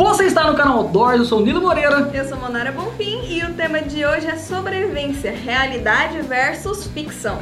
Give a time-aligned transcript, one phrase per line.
[0.00, 2.10] Você está no canal Outdoors, eu sou o Nilo Moreira.
[2.14, 7.38] Eu sou Monara Bonfim e o tema de hoje é sobrevivência, realidade versus ficção.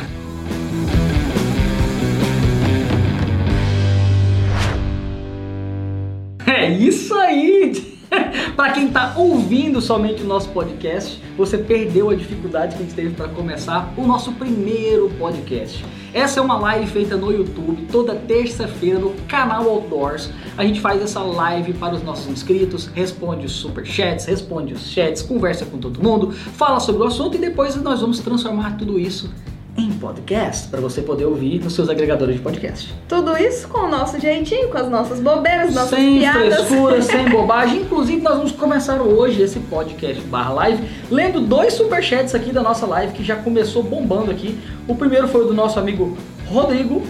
[6.45, 7.98] É isso aí!
[8.57, 12.95] para quem está ouvindo somente o nosso podcast, você perdeu a dificuldade que a gente
[12.95, 15.85] teve para começar o nosso primeiro podcast.
[16.13, 20.31] Essa é uma live feita no YouTube toda terça-feira no canal Outdoors.
[20.57, 25.23] A gente faz essa live para os nossos inscritos, responde os superchats, responde os chats,
[25.23, 29.31] conversa com todo mundo, fala sobre o assunto e depois nós vamos transformar tudo isso
[29.79, 32.93] em podcast para você poder ouvir nos seus agregadores de podcast.
[33.09, 36.43] Tudo isso com o nosso jeitinho, com as nossas bobeiras, nossas sem piadas.
[36.43, 37.83] Sem frescura, sem bobagem.
[37.83, 42.87] Inclusive, nós vamos começar hoje esse podcast barra live lendo dois superchats aqui da nossa
[42.87, 44.59] live que já começou bombando aqui.
[44.89, 46.17] O primeiro foi o do nosso amigo
[46.49, 47.03] Rodrigo,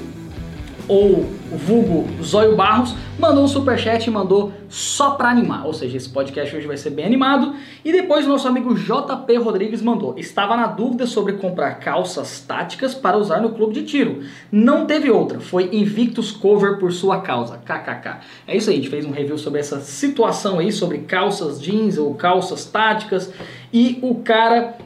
[0.88, 5.66] ou vulgo Zóio Barros, mandou um superchat e mandou só pra animar.
[5.66, 7.54] Ou seja, esse podcast hoje vai ser bem animado.
[7.84, 12.94] E depois o nosso amigo JP Rodrigues mandou: Estava na dúvida sobre comprar calças táticas
[12.94, 14.22] para usar no clube de tiro.
[14.50, 17.58] Não teve outra, foi Invictus Cover por sua causa.
[17.58, 18.20] KKK.
[18.46, 21.98] É isso aí, a gente fez um review sobre essa situação aí, sobre calças jeans
[21.98, 23.30] ou calças táticas.
[23.72, 24.76] E o cara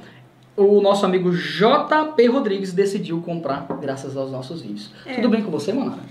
[0.57, 4.91] o nosso amigo JP Rodrigues decidiu comprar graças aos nossos vídeos.
[5.07, 5.15] É.
[5.15, 6.03] Tudo bem com você, Monara?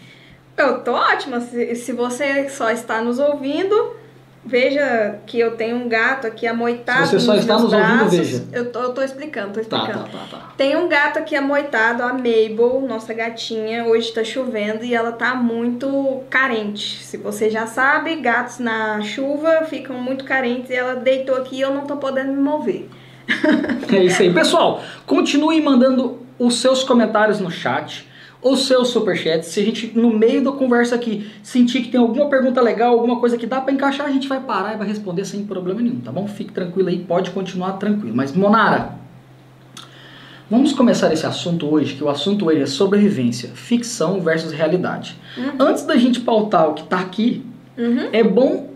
[0.57, 1.39] Eu tô ótima.
[1.39, 3.95] Se, se você só está nos ouvindo,
[4.43, 7.05] veja que eu tenho um gato aqui amoitado.
[7.07, 8.01] Se você só está nos braços.
[8.03, 8.47] ouvindo, veja.
[8.51, 10.05] Eu tô, eu tô explicando, tô explicando.
[10.05, 10.53] Tá, tá, tá, tá.
[10.57, 13.85] Tem um gato aqui amoitado, a Mabel, nossa gatinha.
[13.85, 17.03] Hoje tá chovendo e ela tá muito carente.
[17.03, 21.61] Se você já sabe, gatos na chuva ficam muito carentes e ela deitou aqui e
[21.61, 22.89] eu não tô podendo me mover.
[23.91, 24.33] É isso aí.
[24.33, 28.07] Pessoal, continue mandando os seus comentários no chat,
[28.41, 29.49] os seus superchats.
[29.49, 33.19] Se a gente, no meio da conversa aqui, sentir que tem alguma pergunta legal, alguma
[33.19, 35.99] coisa que dá para encaixar, a gente vai parar e vai responder sem problema nenhum,
[35.99, 36.27] tá bom?
[36.27, 38.15] Fique tranquilo aí, pode continuar tranquilo.
[38.15, 38.95] Mas, Monara,
[40.49, 45.15] vamos começar esse assunto hoje, que o assunto hoje é sobrevivência, ficção versus realidade.
[45.37, 45.51] Uhum.
[45.59, 47.45] Antes da gente pautar o que tá aqui,
[47.77, 48.09] uhum.
[48.11, 48.70] é bom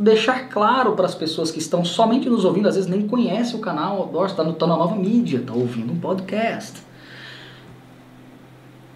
[0.00, 3.58] deixar claro para as pessoas que estão somente nos ouvindo, às vezes nem conhecem o
[3.58, 6.80] canal Outdoors, está tá na nova mídia, está ouvindo um podcast.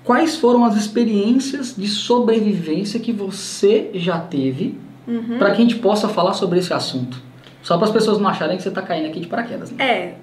[0.02, 5.38] Quais foram as experiências de sobrevivência que você já teve uhum.
[5.38, 7.22] para que a gente possa falar sobre esse assunto?
[7.62, 9.70] Só para as pessoas não acharem que você está caindo aqui de paraquedas.
[9.70, 9.84] Né?
[9.84, 10.14] É,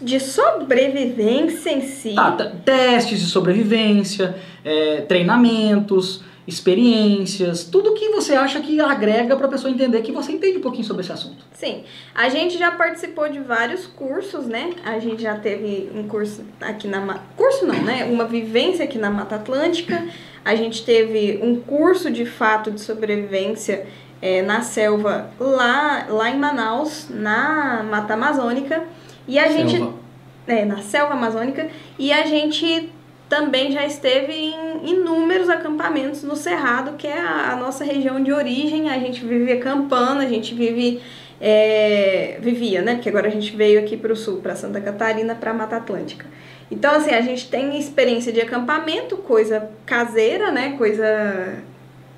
[0.00, 2.14] de sobrevivência em si.
[2.14, 9.50] Tá, testes de sobrevivência, é, treinamentos, experiências, tudo que você acha que agrega para a
[9.50, 11.44] pessoa entender que você entende um pouquinho sobre esse assunto.
[11.52, 14.70] Sim, a gente já participou de vários cursos, né?
[14.84, 18.04] A gente já teve um curso aqui na curso não, né?
[18.04, 20.04] Uma vivência aqui na Mata Atlântica.
[20.44, 23.86] A gente teve um curso de fato de sobrevivência
[24.20, 28.82] é, na selva lá lá em Manaus, na Mata Amazônica.
[29.28, 29.68] E a selva.
[29.68, 30.02] gente
[30.46, 32.90] é, na selva amazônica e a gente
[33.32, 38.30] também já esteve em inúmeros acampamentos no Cerrado, que é a, a nossa região de
[38.30, 38.90] origem.
[38.90, 41.00] A gente vive acampando, a gente vive.
[41.40, 42.94] É, vivia, né?
[42.94, 46.26] Porque agora a gente veio aqui para o sul, para Santa Catarina, para Mata Atlântica.
[46.70, 50.76] Então, assim, a gente tem experiência de acampamento, coisa caseira, né?
[50.76, 51.58] Coisa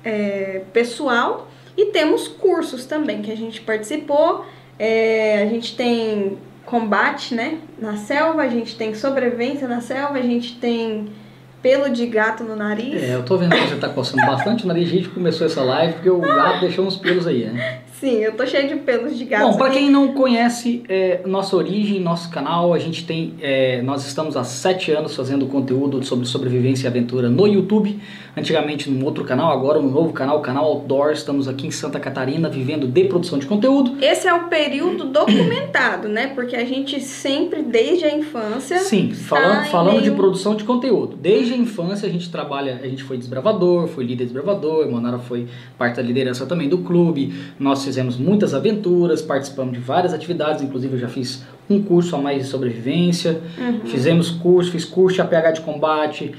[0.03, 1.49] é, pessoal.
[1.77, 4.45] E temos cursos também que a gente participou.
[4.77, 7.59] É, a gente tem combate, né?
[7.79, 11.07] Na selva, a gente tem sobrevivência na selva, a gente tem
[11.61, 13.01] pelo de gato no nariz.
[13.01, 15.63] É, eu tô vendo que você tá coçando bastante o nariz, a gente começou essa
[15.63, 17.79] live porque o gato deixou uns pelos aí, né?
[17.99, 19.51] Sim, eu tô cheio de pelos de gato.
[19.51, 24.05] Bom, para quem não conhece é, nossa origem, nosso canal, a gente tem, é, nós
[24.05, 27.97] estamos há sete anos fazendo conteúdo sobre sobrevivência e aventura no YouTube.
[28.37, 31.11] Antigamente num outro canal, agora no novo canal, o canal Outdoor.
[31.11, 33.95] Estamos aqui em Santa Catarina vivendo de produção de conteúdo.
[34.03, 36.27] Esse é o período documentado, né?
[36.35, 38.79] Porque a gente sempre, desde a infância.
[38.79, 40.03] Sim, falando, falando meio...
[40.03, 41.15] de produção de conteúdo.
[41.15, 45.47] Desde a infância a gente trabalha, a gente foi desbravador, foi líder desbravador, Monara foi
[45.77, 47.33] parte da liderança também do clube.
[47.57, 52.19] Nós fizemos muitas aventuras, participamos de várias atividades, inclusive eu já fiz um curso a
[52.19, 53.81] mais de sobrevivência, uhum.
[53.85, 56.35] fizemos curso, fiz curso de APH de combate,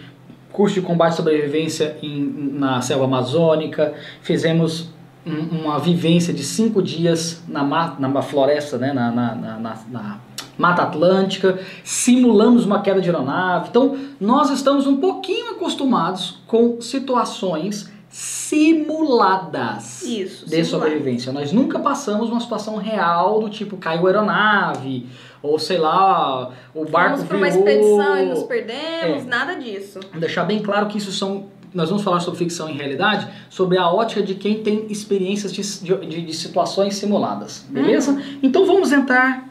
[0.53, 4.91] curso de combate e sobrevivência em, na selva amazônica, fizemos
[5.27, 7.65] um, uma vivência de cinco dias na,
[7.99, 10.21] na floresta, né, na, na, na, na
[10.57, 13.69] Mata Atlântica, simulamos uma queda de aeronave.
[13.69, 21.31] Então, nós estamos um pouquinho acostumados com situações simuladas Isso, de sobrevivência.
[21.31, 25.07] Nós nunca passamos uma situação real do tipo caiu a aeronave,
[25.43, 27.37] ou sei lá, o barco Fomos virou...
[27.37, 29.27] uma expedição e nos perdemos, é.
[29.27, 30.01] nada disso.
[30.15, 33.87] Deixar bem claro que isso são nós vamos falar sobre ficção e realidade, sobre a
[33.87, 38.13] ótica de quem tem experiências de, de, de situações simuladas, beleza?
[38.13, 38.39] Uhum.
[38.43, 39.47] Então vamos entrar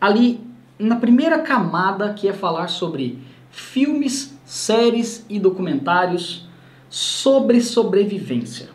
[0.00, 0.40] ali
[0.78, 3.18] na primeira camada que é falar sobre
[3.50, 6.45] filmes, séries e documentários
[6.96, 8.70] sobre sobrevivência.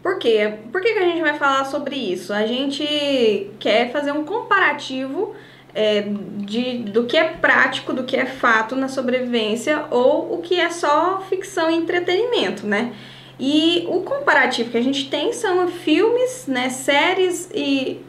[0.00, 0.58] Por quê?
[0.70, 2.32] Por que, que a gente vai falar sobre isso?
[2.32, 5.34] A gente quer fazer um comparativo
[5.74, 6.04] é,
[6.36, 10.70] de, do que é prático, do que é fato na sobrevivência ou o que é
[10.70, 12.92] só ficção e entretenimento, né?
[13.40, 18.00] E o comparativo que a gente tem são filmes, né, séries e,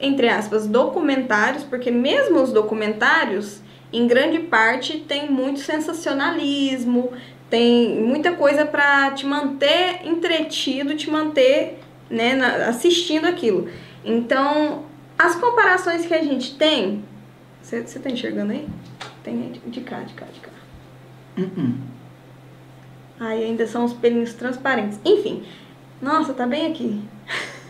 [0.00, 3.60] entre aspas, documentários, porque mesmo os documentários,
[3.92, 7.12] em grande parte, tem muito sensacionalismo,
[7.54, 11.78] tem muita coisa para te manter entretido, te manter
[12.10, 12.32] né,
[12.66, 13.68] assistindo aquilo.
[14.04, 14.86] Então,
[15.16, 17.04] as comparações que a gente tem.
[17.62, 18.66] Você tá enxergando aí?
[19.22, 20.50] Tem de cá, de cá, de cá.
[21.38, 21.74] Uh -uh.
[23.20, 24.98] Aí ainda são os pelinhos transparentes.
[25.04, 25.44] Enfim.
[26.02, 27.00] Nossa, tá bem aqui.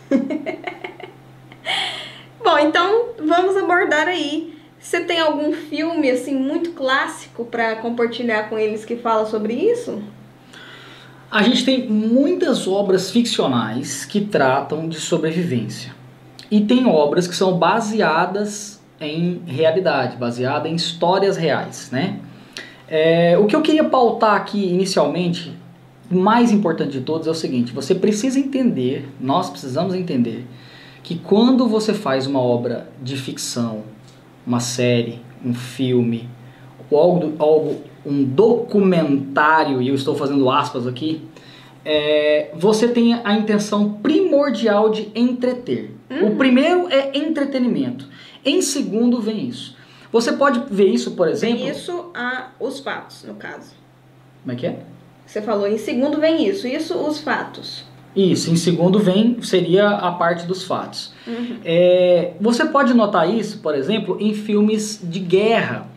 [2.43, 4.54] Bom, então vamos abordar aí
[4.85, 9.99] você tem algum filme assim muito clássico para compartilhar com eles que fala sobre isso?
[11.31, 15.91] A gente tem muitas obras ficcionais que tratam de sobrevivência.
[16.51, 22.19] E tem obras que são baseadas em realidade, baseadas em histórias reais, né?
[22.87, 25.51] É, o que eu queria pautar aqui inicialmente,
[26.11, 30.45] mais importante de todos, é o seguinte: você precisa entender, nós precisamos entender,
[31.01, 33.94] que quando você faz uma obra de ficção
[34.45, 36.29] uma série, um filme,
[36.89, 41.21] ou algo, algo um documentário, e eu estou fazendo aspas aqui,
[41.83, 45.91] é, você tem a intenção primordial de entreter.
[46.09, 46.33] Uhum.
[46.33, 48.07] O primeiro é entretenimento.
[48.43, 49.75] Em segundo vem isso.
[50.11, 51.57] Você pode ver isso, por exemplo.
[51.57, 53.73] Vem isso a os fatos, no caso.
[54.43, 54.79] Como é que é?
[55.25, 56.67] Você falou, em segundo vem isso.
[56.67, 57.83] Isso, os fatos.
[58.15, 61.13] Isso, em segundo vem, seria a parte dos fatos.
[61.27, 61.57] Uhum.
[61.65, 65.87] É, você pode notar isso, por exemplo, em filmes de guerra.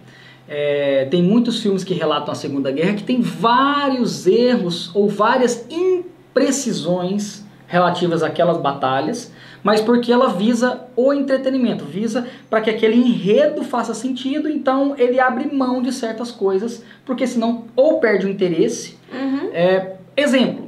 [0.49, 5.67] É, tem muitos filmes que relatam a Segunda Guerra que tem vários erros ou várias
[5.70, 9.31] imprecisões relativas àquelas batalhas,
[9.62, 15.21] mas porque ela visa o entretenimento, visa para que aquele enredo faça sentido, então ele
[15.21, 18.97] abre mão de certas coisas, porque senão ou perde o interesse.
[19.12, 19.50] Uhum.
[19.53, 20.68] É, exemplo,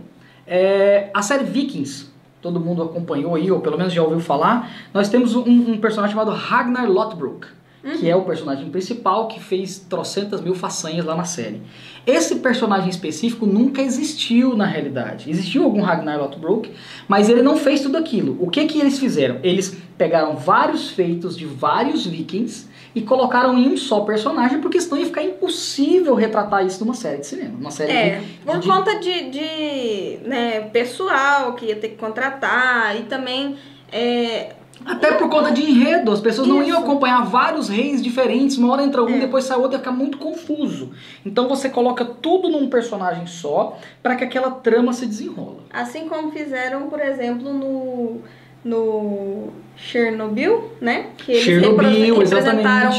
[0.50, 2.06] é, a série Vikings,
[2.42, 6.16] todo mundo acompanhou aí, ou pelo menos já ouviu falar, nós temos um, um personagem
[6.16, 7.46] chamado Ragnar Lothbrok,
[7.84, 7.92] uhum.
[7.92, 11.62] que é o personagem principal que fez trocentas mil façanhas lá na série.
[12.04, 15.30] Esse personagem específico nunca existiu na realidade.
[15.30, 16.72] Existiu algum Ragnar Lothbrok,
[17.06, 18.36] mas ele não fez tudo aquilo.
[18.40, 19.38] O que que eles fizeram?
[19.44, 24.98] Eles pegaram vários feitos de vários vikings e colocaram em um só personagem, porque senão
[24.98, 27.56] ia ficar impossível retratar isso numa série de cinema.
[27.58, 31.96] Uma série é, de, por de, conta de, de né, pessoal que ia ter que
[31.96, 33.56] contratar e também.
[33.92, 34.54] É,
[34.84, 36.56] até por conta de enredo, as pessoas Isso.
[36.56, 39.18] não iam acompanhar vários reis diferentes, uma hora entra um, é.
[39.18, 40.90] depois sai outro, ia ficar muito confuso.
[41.24, 45.58] Então você coloca tudo num personagem só para que aquela trama se desenrola.
[45.70, 48.22] Assim como fizeram, por exemplo, no
[48.64, 49.48] no
[49.82, 51.06] Chernobyl, né?
[51.16, 52.92] Que eles Chernobyl, representaram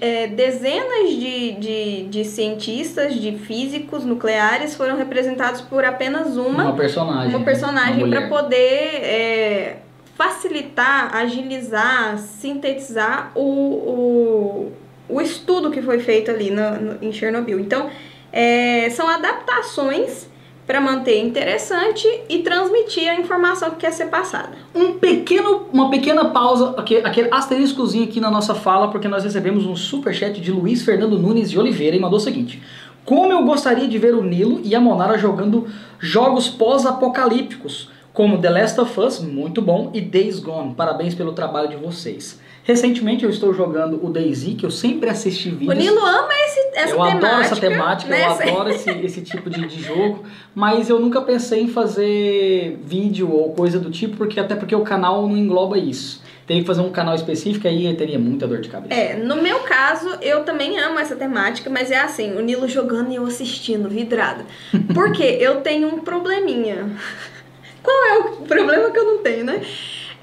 [0.00, 6.76] é, dezenas de, de, de, cientistas, de físicos nucleares foram representados por apenas uma, uma
[6.76, 8.56] personagem, uma personagem para poder
[9.02, 9.76] é,
[10.14, 14.72] facilitar, agilizar, sintetizar o, o,
[15.08, 17.58] o estudo que foi feito ali no, no em Chernobyl.
[17.58, 17.90] Então,
[18.32, 20.28] é, são adaptações
[20.66, 24.52] para manter interessante e transmitir a informação que quer ser passada.
[24.74, 29.66] Um pequeno, uma pequena pausa, aquele, aquele asteriscozinho aqui na nossa fala, porque nós recebemos
[29.66, 32.62] um super chat de Luiz Fernando Nunes de Oliveira e mandou o seguinte:
[33.04, 35.66] Como eu gostaria de ver o Nilo e a Monara jogando
[35.98, 40.74] jogos pós-apocalípticos, como The Last of Us, muito bom, e Days Gone.
[40.74, 42.40] Parabéns pelo trabalho de vocês.
[42.64, 45.74] Recentemente eu estou jogando o DayZ, que eu sempre assisti vídeos.
[45.74, 47.26] O Nilo ama esse, essa eu temática.
[47.26, 48.24] Eu adoro essa temática, né?
[48.24, 53.32] eu adoro esse, esse tipo de, de jogo, mas eu nunca pensei em fazer vídeo
[53.32, 56.22] ou coisa do tipo, porque até porque o canal não engloba isso.
[56.46, 58.94] Teria que fazer um canal específico aí teria muita dor de cabeça.
[58.94, 63.10] É, no meu caso, eu também amo essa temática, mas é assim, o Nilo jogando
[63.10, 64.44] e eu assistindo, vidrada.
[64.94, 66.90] Porque eu tenho um probleminha.
[67.82, 69.60] Qual é o problema que eu não tenho, né?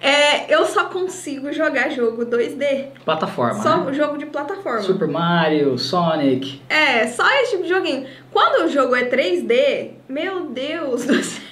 [0.02, 2.88] É, eu só consigo jogar jogo 2D.
[3.04, 3.62] Plataforma.
[3.62, 3.94] Só né?
[3.94, 4.82] jogo de plataforma.
[4.82, 6.62] Super Mario, Sonic.
[6.70, 8.08] É, só esse tipo de joguinho.
[8.32, 11.44] Quando o jogo é 3D, meu Deus do céu.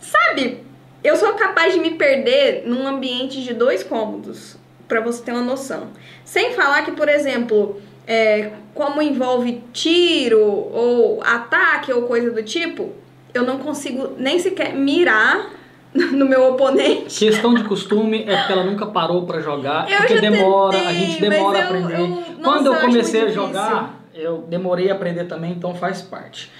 [0.00, 0.64] Sabe,
[1.04, 4.56] eu sou capaz de me perder num ambiente de dois cômodos,
[4.88, 5.88] para você ter uma noção.
[6.24, 12.92] Sem falar que, por exemplo, é, como envolve tiro ou ataque ou coisa do tipo,
[13.32, 15.59] eu não consigo nem sequer mirar
[16.12, 17.18] no meu oponente.
[17.26, 20.94] Questão de costume é porque ela nunca parou pra jogar, Eu porque demora, a tentei,
[21.06, 21.98] gente demora a aprender.
[22.00, 26.50] eu- Quando eu comecei a jogar, eu demorei a aprender também, então faz parte.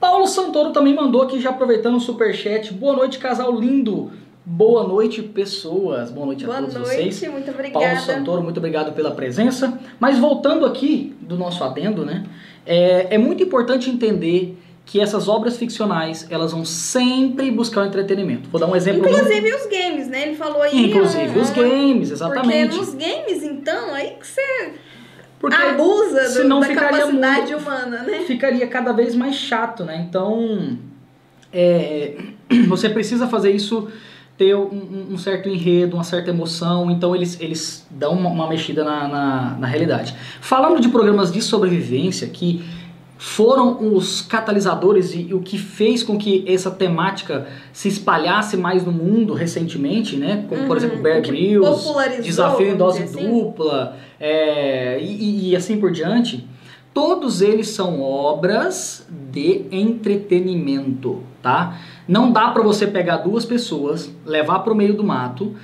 [0.00, 2.72] Paulo Santoro também mandou aqui, já aproveitando o superchat.
[2.72, 4.10] Boa noite, casal lindo.
[4.44, 6.10] Boa noite, pessoas.
[6.10, 7.30] Boa noite Boa a todos noite, vocês.
[7.30, 8.00] muito Paulo obrigada.
[8.00, 9.78] Santoro, muito obrigado pela presença.
[10.00, 12.24] Mas voltando aqui do nosso adendo, né?
[12.66, 14.58] É, é muito importante entender
[14.90, 18.48] que essas obras ficcionais, elas vão sempre buscar o entretenimento.
[18.50, 19.02] Vou dar um exemplo.
[19.02, 20.22] muito- Inclusive os games, né?
[20.26, 20.86] Ele falou aí.
[20.86, 22.76] Inclusive um- os games, exatamente.
[22.76, 24.72] Porque nos games, então, aí que você
[25.38, 28.24] Porque abusa do- senão da ficaria capacidade muito- humana, né?
[28.26, 30.04] ficaria cada vez mais chato, né?
[30.08, 30.76] Então,
[31.52, 32.16] é,
[32.66, 33.86] você precisa fazer isso
[34.36, 38.48] ter um, um- um certo enredo, uma certa emoção, então eles, eles dão uma, uma
[38.48, 40.16] mexida na, na, na realidade.
[40.40, 42.64] Falando de programas de sobrevivência que
[43.22, 48.90] foram os catalisadores e, o que fez com que essa temática se espalhasse mais no
[48.90, 50.46] mundo recentemente, né?
[50.48, 53.28] Como, por Uhum, exemplo, Bear o Grylls, Desafio em Dose assim.
[53.28, 56.48] Dupla, é, e, e assim por diante.
[56.94, 61.78] Todos eles são obras de entretenimento, tá?
[62.08, 65.54] Não dá pra você pegar duas pessoas, levar pro meio do mato,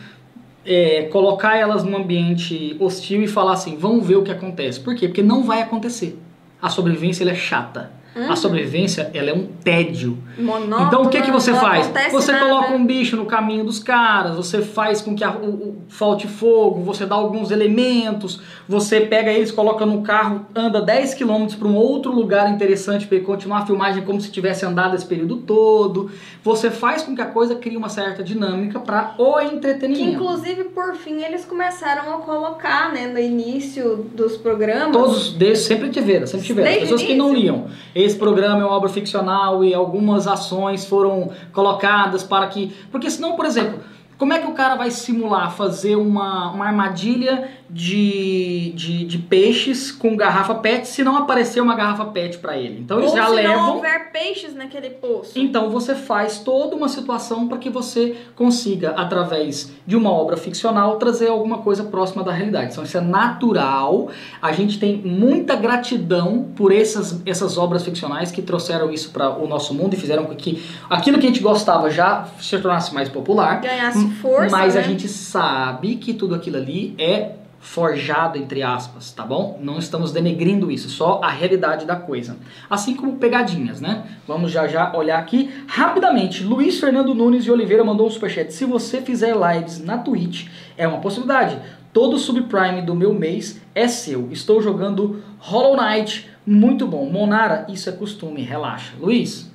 [0.62, 4.78] é, colocar elas num ambiente hostil e falar assim, vamos ver o que acontece.
[4.78, 5.08] Por quê?
[5.08, 6.18] Porque não vai acontecer.
[6.66, 7.92] A sobrevivência é chata.
[8.16, 8.32] Uhum.
[8.32, 10.16] A sobrevivência ela é um tédio.
[10.38, 11.90] Monótono, Então o que, que você faz?
[12.12, 12.44] Você nada.
[12.46, 16.26] coloca um bicho no caminho dos caras, você faz com que a- o, o- falte
[16.26, 21.68] fogo, você dá alguns elementos, você pega eles, coloca no carro, anda 10 km para
[21.68, 26.10] um outro lugar interessante para continuar a filmagem como se tivesse andado esse período todo.
[26.42, 30.10] Você faz com que a coisa crie uma certa dinâmica para o Que entretenimento.
[30.22, 34.92] inclusive, por fim, eles começaram a colocar, né, no início dos programas.
[34.92, 36.68] Todos desses sempre tiveram, sempre tiveram.
[36.68, 37.42] As Desde pessoas o que não início.
[37.44, 37.66] liam.
[38.06, 42.72] Esse programa é uma obra ficcional e algumas ações foram colocadas para que.
[42.90, 43.80] Porque senão, por exemplo,
[44.18, 49.90] como é que o cara vai simular fazer uma, uma armadilha de, de, de peixes
[49.92, 52.80] com garrafa PET se não aparecer uma garrafa PET para ele?
[52.80, 53.56] Então eles Ou já se levam.
[53.56, 55.38] não houver peixes naquele poço.
[55.38, 60.96] Então você faz toda uma situação para que você consiga, através de uma obra ficcional,
[60.96, 62.72] trazer alguma coisa próxima da realidade.
[62.72, 64.08] Então isso é natural.
[64.40, 69.46] A gente tem muita gratidão por essas, essas obras ficcionais que trouxeram isso para o
[69.46, 73.08] nosso mundo e fizeram com que aquilo que a gente gostava já se tornasse mais
[73.10, 73.60] popular.
[73.60, 74.80] Ganhasse força, Mas né?
[74.80, 79.58] a gente sabe que tudo aquilo ali é forjado entre aspas, tá bom?
[79.60, 82.36] Não estamos denegrindo isso, só a realidade da coisa.
[82.70, 84.06] Assim como pegadinhas, né?
[84.26, 86.44] Vamos já já olhar aqui rapidamente.
[86.44, 88.52] Luiz Fernando Nunes de Oliveira mandou um superchat.
[88.52, 90.46] Se você fizer lives na Twitch,
[90.76, 91.58] é uma possibilidade.
[91.92, 94.28] Todo subprime do meu mês é seu.
[94.30, 97.10] Estou jogando Hollow Knight, muito bom.
[97.10, 98.92] Monara, isso é costume, relaxa.
[99.00, 99.50] Luiz,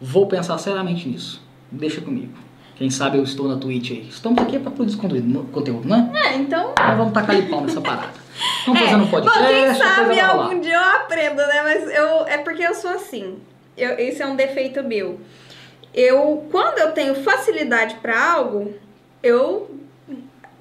[0.00, 1.40] vou pensar seriamente nisso.
[1.70, 2.47] Deixa comigo.
[2.78, 4.06] Quem sabe eu estou na Twitch aí.
[4.08, 6.12] Estamos aqui para produzir conteúdo, conteúdo, né?
[6.14, 6.70] É, então.
[6.70, 8.12] Então vamos tacar ali pau nessa parada.
[8.60, 9.38] Estamos fazendo um Bom, podcast.
[9.48, 11.62] quem a coisa sabe algum dia eu aprendo, né?
[11.64, 13.40] Mas eu é porque eu sou assim.
[13.76, 15.18] Eu, esse é um defeito meu.
[15.92, 18.72] Eu, quando eu tenho facilidade pra algo,
[19.24, 19.68] eu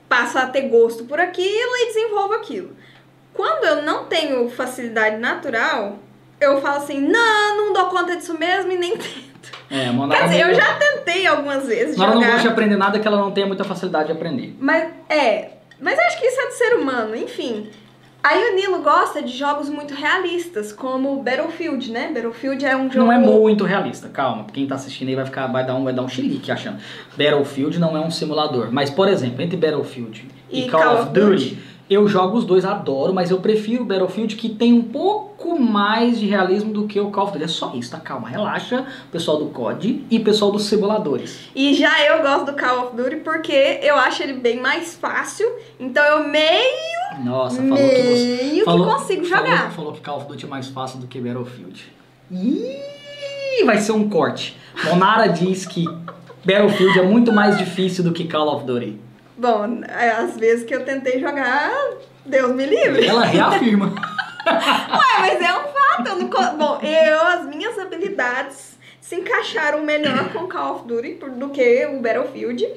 [0.10, 2.76] passo a ter gosto por aquilo e desenvolvo aquilo.
[3.32, 6.00] Quando eu não tenho facilidade natural,
[6.42, 9.37] eu falo assim, não, não dou conta disso mesmo e nem tento.
[9.70, 12.34] É, Monara Quer dizer, eu não- já tentei algumas vezes Monara não jogar.
[12.34, 14.56] gosta de aprender nada que ela não tenha muita facilidade de aprender.
[14.60, 15.50] Mas é,
[15.82, 17.70] mas acho que isso é do ser humano, enfim.
[18.24, 22.12] Aí o Nilo gosta de jogos muito realistas, como Battlefield, né?
[22.14, 23.06] Battlefield é um jogo.
[23.06, 24.46] Não é muito realista, calma.
[24.52, 26.78] Quem tá assistindo aí vai ficar, vai dar um, vai dar um chilique achando.
[27.16, 28.68] Battlefield não é um simulador.
[28.72, 31.58] Mas, por exemplo, entre Battlefield e, Call, of Duty,
[31.90, 36.20] eu jogo os dois, adoro, mas eu prefiro o Battlefield que tem um pouco mais
[36.20, 37.46] de realismo do que o Call of Duty.
[37.46, 38.00] É só isso, tá?
[38.00, 38.86] Calma, relaxa.
[39.12, 41.40] Pessoal do COD e pessoal dos simuladores.
[41.56, 45.48] E já eu gosto do Call of Duty porque eu acho ele bem mais fácil.
[45.80, 48.40] Então eu meio, Nossa, falou que você.
[48.52, 49.72] meio falou- que consigo Falou, jogar.
[49.72, 51.86] falou que Call of Duty é mais fácil do que Battlefield.
[52.32, 54.58] Ih, vai ser um corte.
[54.86, 55.86] Monara diz que
[56.46, 59.00] Battlefield é muito mais difícil do que Call of Duty.
[59.38, 61.72] Bom, é, às vezes que eu tentei jogar,
[62.26, 63.06] Deus me livre.
[63.06, 63.94] Ela reafirma.
[64.48, 66.08] Ué, mas é um fato.
[66.10, 71.50] Eu não Bom, eu, as minhas habilidades se encaixaram melhor com Call of Duty do
[71.50, 72.68] que o Battlefield.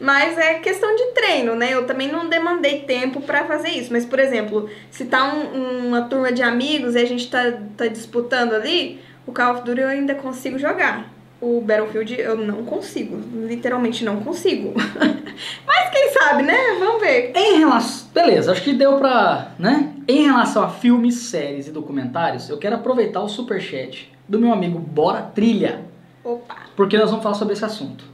[0.00, 1.72] Mas é questão de treino, né?
[1.72, 3.92] Eu também não demandei tempo pra fazer isso.
[3.92, 7.86] Mas, por exemplo, se tá um- uma turma de amigos e a gente tá, tá
[7.86, 11.08] disputando ali, o Call of Duty eu ainda consigo jogar.
[11.44, 13.20] O Battlefield eu não consigo.
[13.46, 14.72] Literalmente não consigo.
[15.66, 16.56] Mas quem sabe, né?
[16.78, 17.32] Vamos ver.
[17.34, 18.08] Em relação.
[18.14, 19.52] Beleza, acho que deu pra.
[19.58, 19.92] né?
[20.08, 24.78] Em relação a filmes, séries e documentários, eu quero aproveitar o superchat do meu amigo
[24.78, 25.82] Bora Trilha.
[26.24, 26.64] Opa!
[26.76, 28.04] porque nós vamos falar sobre esse assunto.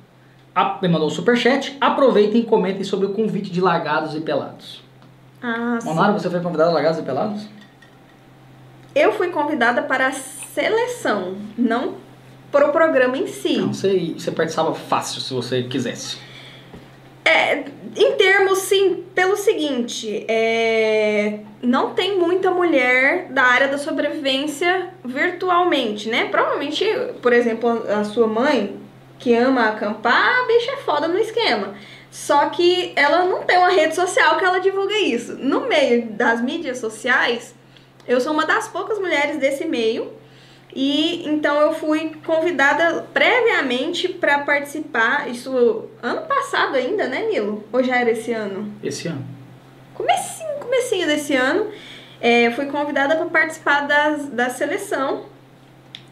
[0.82, 4.82] Me mandou o superchat, aproveitem e comentem sobre o convite de largados e pelados.
[5.42, 5.88] Ah, sim.
[5.88, 7.48] Monara, você foi convidado a largados e pelados?
[8.94, 11.94] Eu fui convidada para a seleção, não
[12.50, 13.58] para o programa em si.
[13.58, 16.18] Não, você, você participava fácil se você quisesse.
[17.24, 17.64] É,
[17.96, 26.08] em termos, sim, pelo seguinte, é, não tem muita mulher da área da sobrevivência virtualmente,
[26.08, 26.26] né?
[26.26, 26.84] Provavelmente,
[27.20, 28.80] por exemplo, a sua mãe,
[29.18, 31.74] que ama acampar, a bicha é foda no esquema.
[32.10, 35.36] Só que ela não tem uma rede social que ela divulga isso.
[35.36, 37.54] No meio das mídias sociais,
[38.08, 40.10] eu sou uma das poucas mulheres desse meio
[40.74, 47.64] e então eu fui convidada previamente para participar, isso ano passado ainda, né, Nilo?
[47.72, 48.72] Ou já era esse ano?
[48.82, 49.24] Esse ano.
[49.94, 51.70] Comecinho, comecinho desse ano,
[52.20, 55.26] é, fui convidada para participar das, da seleção.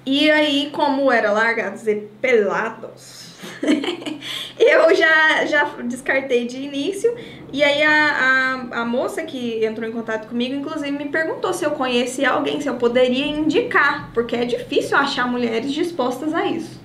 [0.05, 3.28] E aí, como era largados e pelados,
[4.59, 7.15] eu já, já descartei de início.
[7.53, 11.65] E aí a, a, a moça que entrou em contato comigo, inclusive, me perguntou se
[11.65, 16.81] eu conhecia alguém, se eu poderia indicar, porque é difícil achar mulheres dispostas a isso.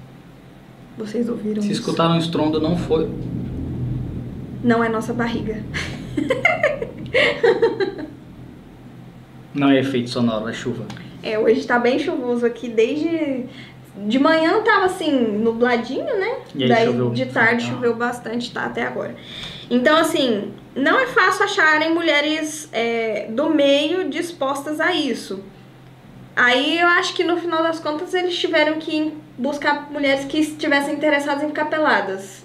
[0.98, 1.82] Vocês ouviram Se isso?
[1.82, 3.10] escutaram um estrondo, não foi.
[4.64, 5.64] Não é nossa barriga.
[9.54, 10.84] Não é efeito sonoro, é chuva.
[11.22, 13.46] É, hoje tá bem chuvoso aqui desde.
[13.96, 16.38] De manhã tava assim, nubladinho, né?
[16.56, 17.10] E aí Daí choveu.
[17.12, 19.16] de tarde choveu bastante, tá até agora.
[19.70, 25.44] Então, assim, não é fácil acharem mulheres é, do meio dispostas a isso.
[26.36, 30.96] Aí eu acho que no final das contas eles tiveram que buscar mulheres que estivessem
[30.96, 32.44] interessadas em ficar peladas.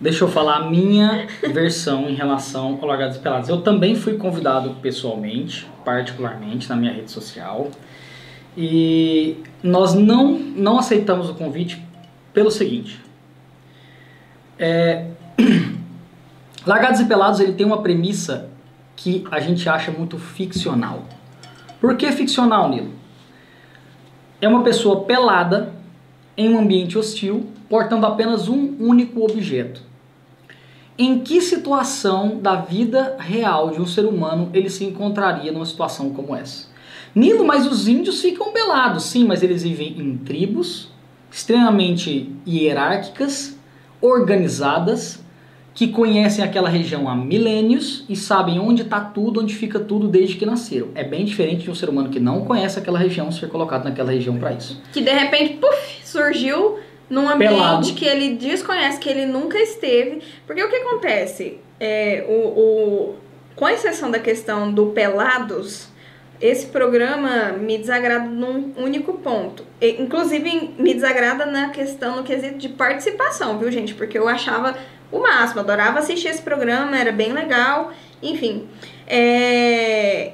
[0.00, 3.48] Deixa eu falar a minha versão em relação ao Largados e Pelados.
[3.48, 7.70] Eu também fui convidado pessoalmente, particularmente na minha rede social.
[8.56, 11.84] E nós não, não aceitamos o convite
[12.32, 13.00] pelo seguinte.
[14.58, 15.10] É,
[16.66, 18.48] Largados e Pelados ele tem uma premissa
[18.96, 21.04] que a gente acha muito ficcional.
[21.80, 22.92] Por que ficcional, Nilo?
[24.40, 25.74] É uma pessoa pelada
[26.36, 29.82] em um ambiente hostil, portando apenas um único objeto.
[30.98, 36.10] Em que situação da vida real de um ser humano ele se encontraria numa situação
[36.10, 36.68] como essa?
[37.16, 40.94] Nilo, mas os índios ficam pelados, sim, mas eles vivem em tribos
[41.32, 43.58] extremamente hierárquicas,
[44.02, 45.24] organizadas,
[45.74, 50.36] que conhecem aquela região há milênios e sabem onde está tudo, onde fica tudo desde
[50.36, 50.88] que nasceram.
[50.94, 54.10] É bem diferente de um ser humano que não conhece aquela região ser colocado naquela
[54.10, 54.82] região para isso.
[54.92, 57.94] Que de repente, puf, surgiu num ambiente Pelado.
[57.94, 60.20] que ele desconhece, que ele nunca esteve.
[60.46, 61.60] Porque o que acontece?
[61.80, 63.14] É, o, o,
[63.54, 65.88] com exceção da questão do pelados,
[66.40, 69.64] esse programa me desagrada num único ponto.
[69.80, 73.94] E, inclusive, me desagrada na questão, no quesito de participação, viu, gente?
[73.94, 74.76] Porque eu achava
[75.10, 77.92] o máximo, adorava assistir esse programa, era bem legal.
[78.22, 78.68] Enfim,
[79.06, 80.32] é,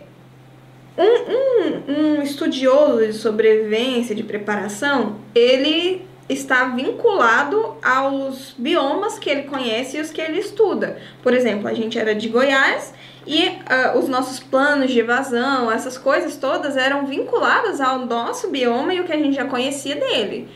[0.97, 9.43] um, um, um estudioso de sobrevivência, de preparação, ele está vinculado aos biomas que ele
[9.43, 10.99] conhece e os que ele estuda.
[11.23, 12.95] Por exemplo, a gente era de Goiás
[13.27, 18.95] e ah, os nossos planos de evasão, essas coisas todas eram vinculadas ao nosso bioma
[18.95, 20.49] e o que a gente já conhecia dele.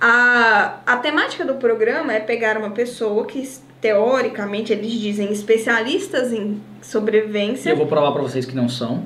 [0.00, 3.48] A, a temática do programa é pegar uma pessoa que,
[3.80, 7.70] teoricamente, eles dizem especialistas em E sobrevivência.
[7.70, 9.04] eu vou provar para vocês que não são.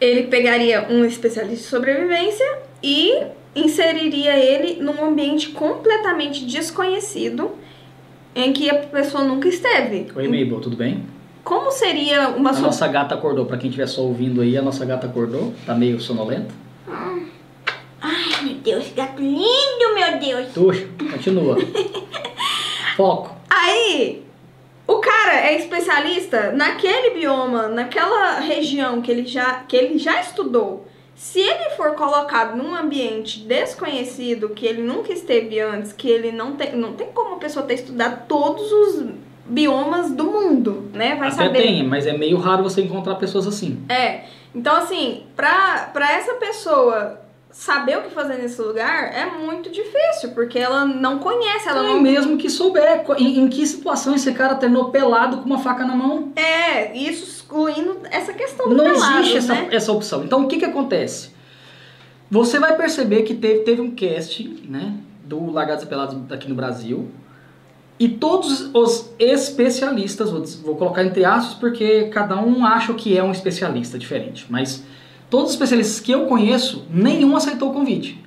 [0.00, 2.46] Ele pegaria um especialista em sobrevivência
[2.82, 7.52] e inseriria ele num ambiente completamente desconhecido
[8.34, 10.06] em que a pessoa nunca esteve.
[10.14, 11.15] Oi, Mabel, tudo bem?
[11.46, 13.46] Como seria uma A so- nossa gata acordou.
[13.46, 15.54] Para quem estiver só ouvindo aí, a nossa gata acordou.
[15.64, 16.52] Tá meio sonolenta.
[18.02, 20.52] Ai, meu Deus, gato lindo, meu Deus.
[20.52, 21.56] Tuxa, continua.
[22.96, 23.30] Foco.
[23.48, 24.24] Aí,
[24.88, 30.88] o cara é especialista naquele bioma, naquela região que ele já, que ele já estudou.
[31.14, 36.56] Se ele for colocado num ambiente desconhecido, que ele nunca esteve antes, que ele não
[36.56, 39.14] tem, não tem como a pessoa ter estudado todos os
[39.48, 41.14] biomas do mundo, né?
[41.14, 41.62] Vai Até saber.
[41.62, 43.82] tem, mas é meio raro você encontrar pessoas assim.
[43.88, 44.24] É.
[44.54, 50.32] Então, assim, pra, pra essa pessoa saber o que fazer nesse lugar é muito difícil,
[50.34, 54.30] porque ela não conhece, ela Ela não mesmo que souber em, em que situação esse
[54.32, 56.32] cara terminou pelado com uma faca na mão.
[56.36, 59.68] É, isso excluindo essa questão do Não pelado, existe essa, né?
[59.70, 60.24] essa opção.
[60.24, 61.30] Então o que, que acontece?
[62.30, 64.94] Você vai perceber que teve, teve um casting, né?
[65.24, 67.08] Do Largados e Pelados aqui no Brasil.
[67.98, 70.30] E todos os especialistas,
[70.60, 74.46] vou, colocar entre aspas, porque cada um acha que é um especialista diferente.
[74.50, 74.84] Mas
[75.30, 78.22] todos os especialistas que eu conheço, nenhum aceitou o convite.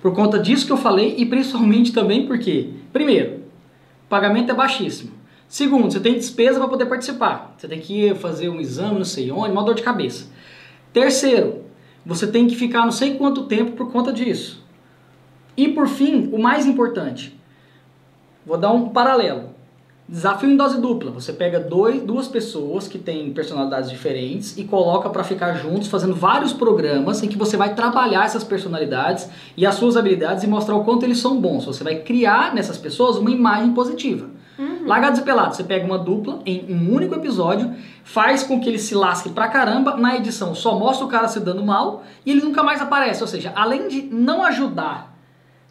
[0.00, 3.42] Por conta disso que eu falei e principalmente também porque, primeiro,
[4.08, 5.12] pagamento é baixíssimo.
[5.46, 7.54] Segundo, você tem despesa para poder participar.
[7.58, 10.26] Você tem que ir fazer um exame, não sei onde, uma dor de cabeça.
[10.90, 11.64] Terceiro,
[12.06, 14.64] você tem que ficar não sei quanto tempo por conta disso.
[15.56, 17.38] E por fim, o mais importante,
[18.44, 19.50] vou dar um paralelo.
[20.10, 21.12] Desafio em dose dupla.
[21.12, 26.16] Você pega dois, duas pessoas que têm personalidades diferentes e coloca para ficar juntos fazendo
[26.16, 30.74] vários programas em que você vai trabalhar essas personalidades e as suas habilidades e mostrar
[30.74, 31.64] o quanto eles são bons.
[31.64, 34.28] Você vai criar nessas pessoas uma imagem positiva.
[34.58, 34.84] Uhum.
[34.84, 37.72] Largados e Pelados, você pega uma dupla em um único episódio,
[38.02, 41.38] faz com que ele se lasque pra caramba, na edição só mostra o cara se
[41.38, 43.22] dando mal e ele nunca mais aparece.
[43.22, 45.09] Ou seja, além de não ajudar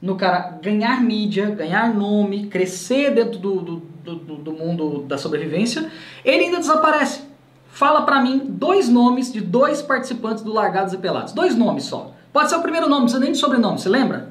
[0.02, 3.76] no cara ganhar mídia, ganhar nome, crescer dentro do, do,
[4.16, 5.92] do, do mundo da sobrevivência,
[6.24, 7.22] ele ainda desaparece.
[7.68, 11.34] Fala para mim dois nomes de dois participantes do Largados e Pelados.
[11.34, 12.14] Dois nomes só.
[12.32, 14.30] Pode ser o primeiro nome, não precisa nem de sobrenome, você lembra?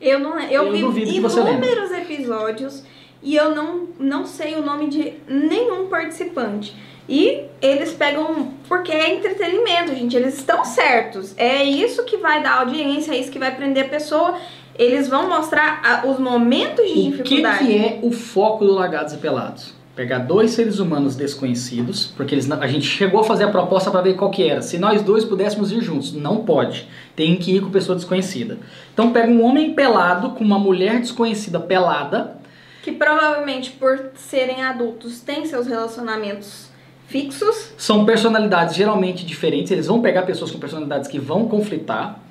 [0.00, 2.84] Eu não eu, eu vi inúmeros episódios
[3.22, 6.74] e eu não, não sei o nome de nenhum participante.
[7.08, 8.52] E eles pegam.
[8.68, 10.14] Porque é entretenimento, gente.
[10.14, 11.34] Eles estão certos.
[11.38, 14.38] É isso que vai dar audiência, é isso que vai prender a pessoa
[14.78, 17.64] eles vão mostrar a, os momentos de o dificuldade.
[17.64, 19.74] O que, que é o foco do Lagados e Pelados?
[19.96, 24.00] Pegar dois seres humanos desconhecidos, porque eles, a gente chegou a fazer a proposta para
[24.00, 24.62] ver qual que era.
[24.62, 26.86] Se nós dois pudéssemos ir juntos, não pode.
[27.16, 28.58] Tem que ir com pessoa desconhecida.
[28.94, 32.38] Então pega um homem pelado com uma mulher desconhecida pelada.
[32.84, 36.68] Que provavelmente, por serem adultos, têm seus relacionamentos
[37.08, 37.72] fixos.
[37.76, 39.72] São personalidades geralmente diferentes.
[39.72, 42.22] Eles vão pegar pessoas com personalidades que vão conflitar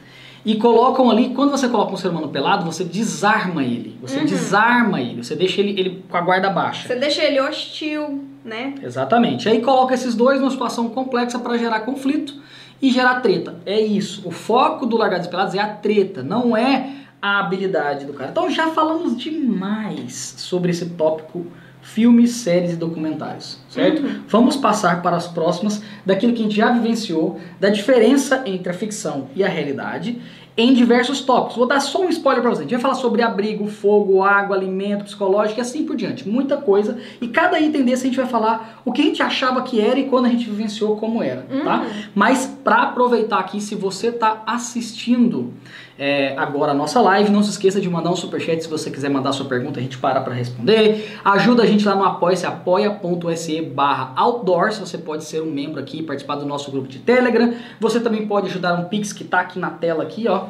[0.48, 3.98] e colocam ali, quando você coloca um ser humano pelado, você desarma ele.
[4.02, 4.26] Você uhum.
[4.26, 6.88] desarma ele, você deixa ele, ele com a guarda baixa.
[6.88, 8.76] Você deixa ele hostil, né?
[8.82, 9.50] Exatamente.
[9.50, 12.34] Aí coloca esses dois numa situação complexa para gerar conflito
[12.82, 13.58] e gerar treta.
[13.66, 14.26] É isso.
[14.26, 18.32] O foco do Largados Pelados é a treta, não é a habilidade do cara.
[18.32, 21.46] Então já falamos demais sobre esse tópico
[21.88, 24.04] filmes, séries e documentários, certo?
[24.04, 24.22] Uhum.
[24.28, 28.74] Vamos passar para as próximas daquilo que a gente já vivenciou, da diferença entre a
[28.74, 30.22] ficção e a realidade
[30.58, 31.56] em diversos tópicos.
[31.56, 32.62] Vou dar só um spoiler para vocês.
[32.62, 36.28] A gente vai falar sobre abrigo, fogo, água, alimento, psicológico e assim por diante.
[36.28, 36.98] Muita coisa.
[37.22, 40.00] E cada item desse a gente vai falar o que a gente achava que era
[40.00, 41.56] e quando a gente vivenciou como era, tá?
[41.56, 41.64] uhum.
[41.64, 41.86] tá?
[42.16, 45.54] Mas para aproveitar aqui, se você está assistindo
[45.98, 47.32] é, agora a nossa live.
[47.32, 49.98] Não se esqueça de mandar um superchat se você quiser mandar sua pergunta, a gente
[49.98, 51.18] para para responder.
[51.24, 54.80] Ajuda a gente lá no apoia-se, apoia.se barra outdoors.
[54.80, 57.54] Você pode ser um membro aqui, participar do nosso grupo de Telegram.
[57.80, 60.48] Você também pode ajudar um Pix que está aqui na tela aqui, ó.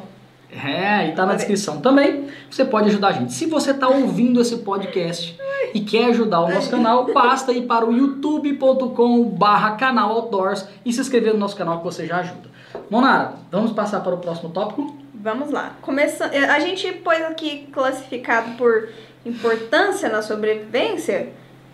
[0.50, 2.26] É, e tá na descrição também.
[2.50, 3.32] Você pode ajudar a gente.
[3.32, 5.38] Se você está ouvindo esse podcast
[5.74, 11.00] e quer ajudar o nosso canal, basta ir para o youtube.com/barra canal Outdoors e se
[11.00, 12.48] inscrever no nosso canal que você já ajuda.
[12.88, 14.96] Monara, vamos passar para o próximo tópico?
[15.14, 15.76] Vamos lá.
[15.82, 16.24] Começa...
[16.26, 18.88] A gente pôs aqui classificado por
[19.26, 21.30] importância na sobrevivência,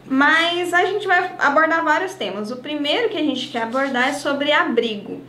[0.06, 2.50] mas a gente vai abordar vários temas.
[2.50, 5.20] O primeiro que a gente quer abordar é sobre abrigo.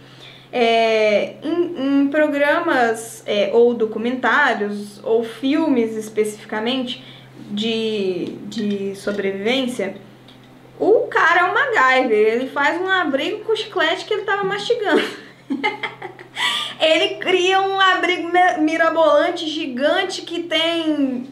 [0.52, 7.04] É, em, em, programas é, ou documentários ou filmes especificamente
[7.52, 9.96] de, de sobrevivência,
[10.80, 15.04] o cara é um MacGyver, ele faz um abrigo com chiclete que ele estava mastigando.
[16.80, 18.30] Ele cria um abrigo
[18.60, 21.28] mirabolante gigante que tem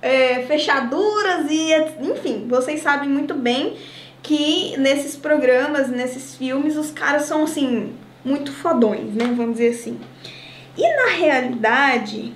[0.00, 3.76] é, fechaduras e enfim, vocês sabem muito bem
[4.22, 7.94] que nesses programas, nesses filmes, os caras são assim
[8.26, 9.24] muito fodões, né?
[9.36, 9.98] Vamos dizer assim.
[10.76, 12.34] E na realidade,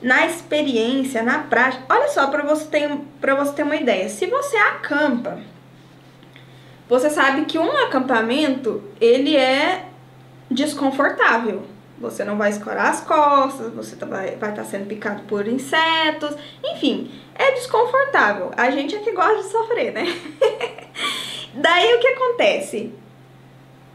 [0.00, 4.08] na experiência, na prática, olha só para você ter para você ter uma ideia.
[4.08, 5.38] Se você acampa,
[6.88, 9.84] você sabe que um acampamento ele é
[10.50, 11.62] desconfortável.
[11.98, 16.34] Você não vai escorar as costas, você tá, vai estar tá sendo picado por insetos,
[16.64, 18.50] enfim, é desconfortável.
[18.56, 20.04] A gente é que gosta de sofrer, né?
[21.54, 22.92] Daí o que acontece?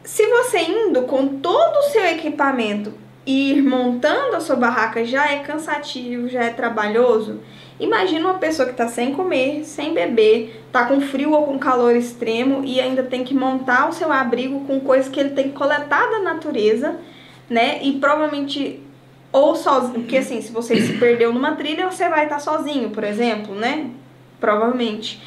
[0.08, 2.94] Se você indo com todo o seu equipamento
[3.26, 7.42] e ir montando a sua barraca já é cansativo, já é trabalhoso,
[7.80, 11.96] Imagina uma pessoa que está sem comer, sem beber, está com frio ou com calor
[11.96, 15.56] extremo e ainda tem que montar o seu abrigo com coisas que ele tem que
[15.56, 16.96] coletar da natureza,
[17.48, 17.80] né?
[17.84, 18.82] E provavelmente
[19.32, 23.04] ou sozinho, porque assim, se você se perdeu numa trilha, você vai estar sozinho, por
[23.04, 23.92] exemplo, né?
[24.40, 25.22] Provavelmente.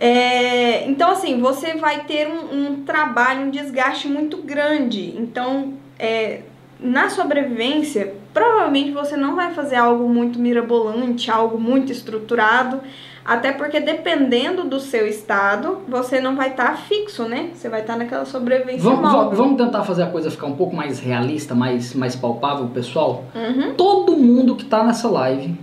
[0.00, 5.14] É, então, assim, você vai ter um, um trabalho, um desgaste muito grande.
[5.18, 6.42] Então, é,
[6.80, 12.80] na sobrevivência, provavelmente você não vai fazer algo muito mirabolante, algo muito estruturado.
[13.24, 17.50] Até porque dependendo do seu estado, você não vai estar fixo, né?
[17.52, 19.36] Você vai estar naquela sobrevivência Vamos, móvel.
[19.36, 23.24] vamos- tentar fazer a coisa ficar um pouco mais realista, mais, mais palpável, pessoal?
[23.34, 23.74] Uhum.
[23.74, 25.54] Todo mundo que tá nessa live,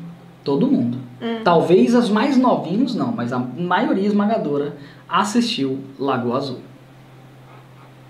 [0.43, 1.41] todo mundo, Hum.
[1.43, 4.75] talvez as mais novinhos não, mas a maioria esmagadora
[5.09, 6.59] assistiu Lagoa Azul.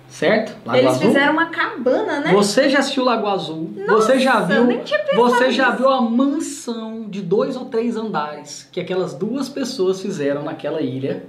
[0.07, 0.55] Certo?
[0.65, 1.07] Lagoa Eles Azul?
[1.07, 2.31] fizeram uma cabana, né?
[2.33, 3.71] Você já assistiu Lagoa Azul?
[3.87, 4.63] você já viu?
[4.65, 5.77] nem tinha Você já nisso.
[5.79, 11.25] viu a mansão de dois ou três andares que aquelas duas pessoas fizeram naquela ilha,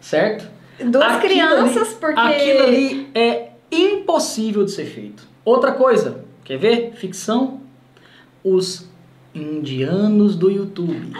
[0.00, 0.48] certo?
[0.80, 2.20] Duas Aquilo crianças, ali- porque.
[2.20, 5.22] Aquilo ali é impossível de ser feito.
[5.44, 6.92] Outra coisa, quer ver?
[6.96, 7.60] Ficção.
[8.42, 8.88] Os
[9.38, 11.12] indianos do YouTube.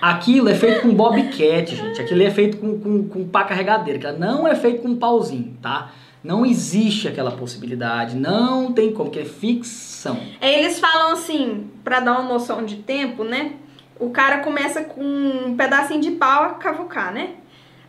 [0.00, 2.00] Aquilo é feito com bobcat, gente.
[2.00, 3.98] Aquilo é feito com, com, com pá carregadeira.
[3.98, 5.92] Aquilo não é feito com pauzinho, tá?
[6.22, 8.16] Não existe aquela possibilidade.
[8.16, 10.18] Não tem como, que é ficção.
[10.40, 13.54] Eles falam assim, pra dar uma noção de tempo, né?
[13.98, 17.30] O cara começa com um pedacinho de pau a cavucar, né?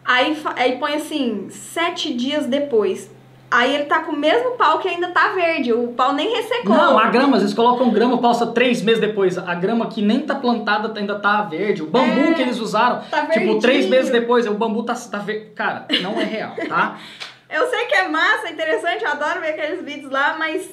[0.04, 3.12] Aí, aí põe assim, sete dias depois.
[3.52, 5.74] Aí ele tá com o mesmo pau que ainda tá verde.
[5.74, 6.76] O pau nem ressecou.
[6.76, 9.38] Não, a grama, às vezes colocam grama, passa três meses depois.
[9.38, 11.82] A grama que nem tá plantada ainda tá verde.
[11.82, 15.18] O bambu É, que eles usaram, tá tipo, três meses depois, o bambu tá, tá
[15.18, 15.48] verde.
[15.56, 16.98] Cara, não é real, tá?
[17.50, 20.70] Eu sei que é massa, interessante, eu adoro ver aqueles vídeos lá, mas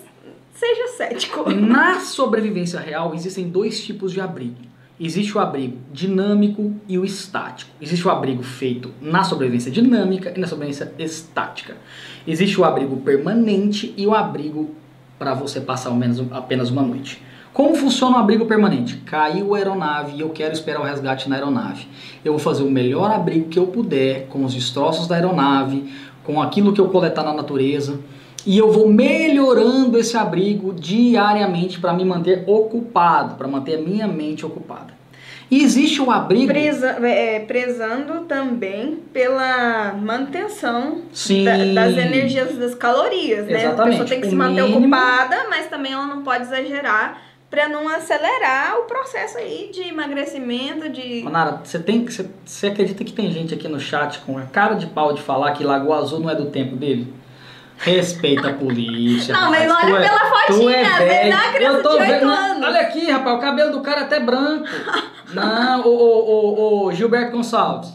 [0.53, 1.51] seja cético.
[1.51, 4.66] Na sobrevivência real, existem dois tipos de abrigo.
[4.99, 7.71] Existe o abrigo dinâmico e o estático.
[7.81, 11.77] Existe o abrigo feito na sobrevivência dinâmica e na sobrevivência estática.
[12.27, 14.75] Existe o abrigo permanente e o abrigo
[15.19, 17.23] para você passar ao menos apenas uma noite.
[17.53, 18.97] Como funciona o abrigo permanente?
[19.07, 21.87] Caiu a aeronave e eu quero esperar o resgate na aeronave.
[22.25, 26.41] Eu vou fazer o melhor abrigo que eu puder com os destroços da aeronave, com
[26.41, 28.01] aquilo que eu coletar na natureza,
[28.47, 34.07] e eu vou melhorando esse abrigo diariamente para me manter ocupado, para manter a minha
[34.07, 34.95] mente ocupada.
[35.51, 36.49] E existe o abrigo.
[36.49, 41.03] Presa- é, prezando também pela manutenção
[41.45, 43.55] da- das energias das calorias, né?
[43.55, 43.91] A Exatamente.
[43.93, 47.69] pessoa tem que O se manter mínimo- ocupada, mas também ela não pode exagerar para
[47.69, 52.05] não acelerar o processo aí de emagrecimento, de Manara, você tem.
[52.05, 55.23] Você, você acredita que tem gente aqui no chat com a cara de pau de
[55.23, 57.07] falar que Lagoa Azul não é do tempo dele?
[57.79, 59.35] Respeita a polícia.
[59.35, 62.11] Não, mas olha tu é- pela tu fotinha, é na criança Eu tô de oito
[62.13, 62.65] vendo- anos.
[62.67, 64.67] Olha aqui, rapaz, o cabelo do cara é até branco.
[65.35, 67.93] Não, ô, ô, ô, Gilberto Gonçalves.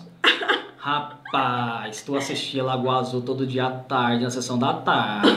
[0.78, 5.30] Rapaz, tu assistia Lagoa Azul todo dia à tarde, na sessão da tarde.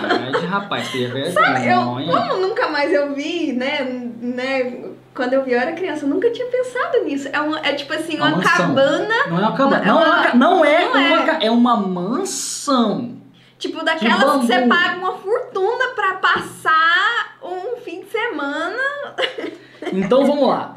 [0.47, 1.33] Rapaz, que vergonha.
[1.33, 3.83] Sabe, eu, como nunca mais eu vi, né,
[4.21, 7.29] né, quando eu vi eu era criança, eu nunca tinha pensado nisso.
[7.33, 9.85] É, uma, é tipo assim, Uma uma, cabana, Não é uma cabana.
[9.85, 11.21] Não, Não, é uma não é não é.
[11.23, 13.13] uma é uma mansão.
[13.69, 19.15] Tipo daquelas que, você paga uma fortuna pra passar um fim de semana.
[19.93, 20.77] Então vamos lá.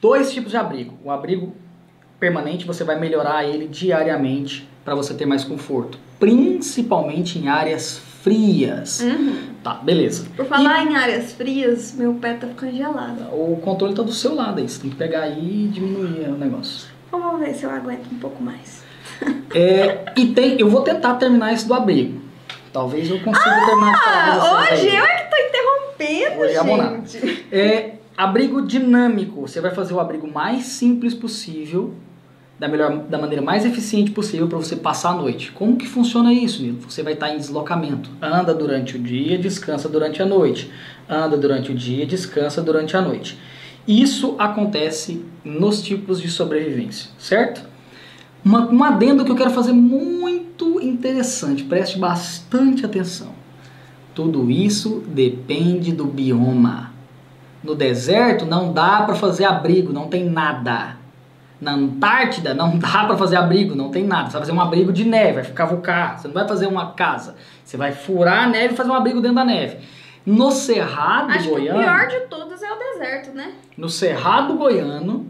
[0.00, 0.96] Dois tipos de abrigo.
[1.04, 1.54] O abrigo
[2.20, 9.00] permanente, você vai melhorar ele diariamente para você ter mais conforto, principalmente em áreas frias.
[9.62, 10.26] Tá, beleza.
[10.36, 13.22] Por falar em áreas frias, meu pé tá ficando gelado.
[13.32, 16.36] O controle tá do seu lado aí, você tem que pegar aí e diminuir o
[16.36, 16.88] negócio.
[17.10, 18.81] Vamos ver se eu aguento um pouco mais.
[19.54, 22.22] É, e tem, eu vou tentar terminar esse do abrigo.
[22.72, 24.96] Talvez eu consiga terminar de falar Ah, vocês hoje aí.
[24.96, 27.46] eu é que tô interrompendo, Hoje gente.
[27.52, 29.42] É abrigo dinâmico.
[29.42, 31.92] Você vai fazer o abrigo mais simples possível,
[32.58, 35.52] da, melhor, da maneira mais eficiente possível para você passar a noite.
[35.52, 36.78] Como que funciona isso, Nilo?
[36.88, 38.08] Você vai estar em deslocamento.
[38.22, 40.70] Anda durante o dia, descansa durante a noite.
[41.08, 43.38] Anda durante o dia, descansa durante a noite.
[43.86, 47.71] Isso acontece nos tipos de sobrevivência, certo?
[48.44, 53.32] Uma, um adendo que eu quero fazer muito interessante, preste bastante atenção.
[54.14, 56.92] Tudo isso depende do bioma.
[57.62, 60.96] No deserto não dá para fazer abrigo, não tem nada.
[61.60, 64.26] Na Antártida não dá para fazer abrigo, não tem nada.
[64.26, 66.18] Você vai fazer um abrigo de neve, vai ficar vulcar.
[66.18, 67.36] Você não vai fazer uma casa.
[67.64, 69.78] Você vai furar a neve e fazer um abrigo dentro da neve.
[70.26, 73.54] No Cerrado Acho que o Goiano, pior de todos é o deserto, né?
[73.76, 75.26] no Cerrado Goiano,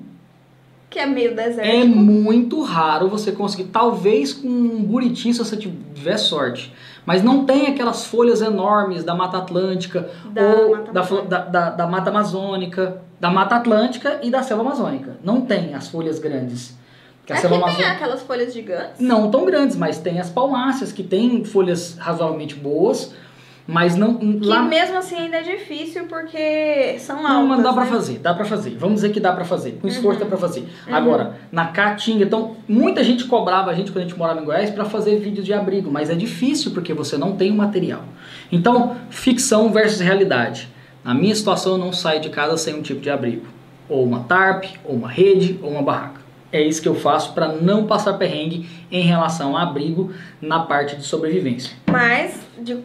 [0.92, 1.66] Que é meio deserto.
[1.66, 6.70] é muito raro você conseguir, talvez com um buriti se você tiver sorte.
[7.06, 11.70] Mas não tem aquelas folhas enormes da Mata Atlântica Da ou Mata da, da, da,
[11.70, 15.16] da Mata Amazônica, da Mata Atlântica e da Selva Amazônica.
[15.24, 16.76] Não tem as folhas grandes.
[17.20, 19.00] Porque a Aqui tem aquelas folhas gigantes.
[19.00, 23.14] não tão grandes, mas tem as palmáceas que tem folhas razoavelmente boas,
[23.66, 27.72] mas não Que lá mesmo assim ainda é difícil porque são altas, não, mas dá
[27.72, 27.90] pra né?
[27.90, 28.70] fazer, dá pra fazer.
[28.78, 29.78] Vamos dizer que dá pra fazer.
[29.80, 30.24] Com esforço Uhum.
[30.24, 30.66] dá pra fazer.
[30.90, 34.70] Agora, na Caatinga, então, muita gente cobrava a gente quando a gente morava em Goiás
[34.70, 38.02] pra fazer vídeos de abrigo, mas é difícil porque você não tem o material.
[38.50, 40.68] Então, ficção versus realidade.
[41.04, 43.46] Na minha situação, eu não saio de casa sem um tipo de abrigo.
[43.88, 46.20] Ou uma tarp, ou uma rede, ou uma barraca.
[46.52, 50.94] É isso que eu faço para não passar perrengue em relação a abrigo na parte
[50.96, 51.72] de sobrevivência.
[51.90, 52.76] Mas de-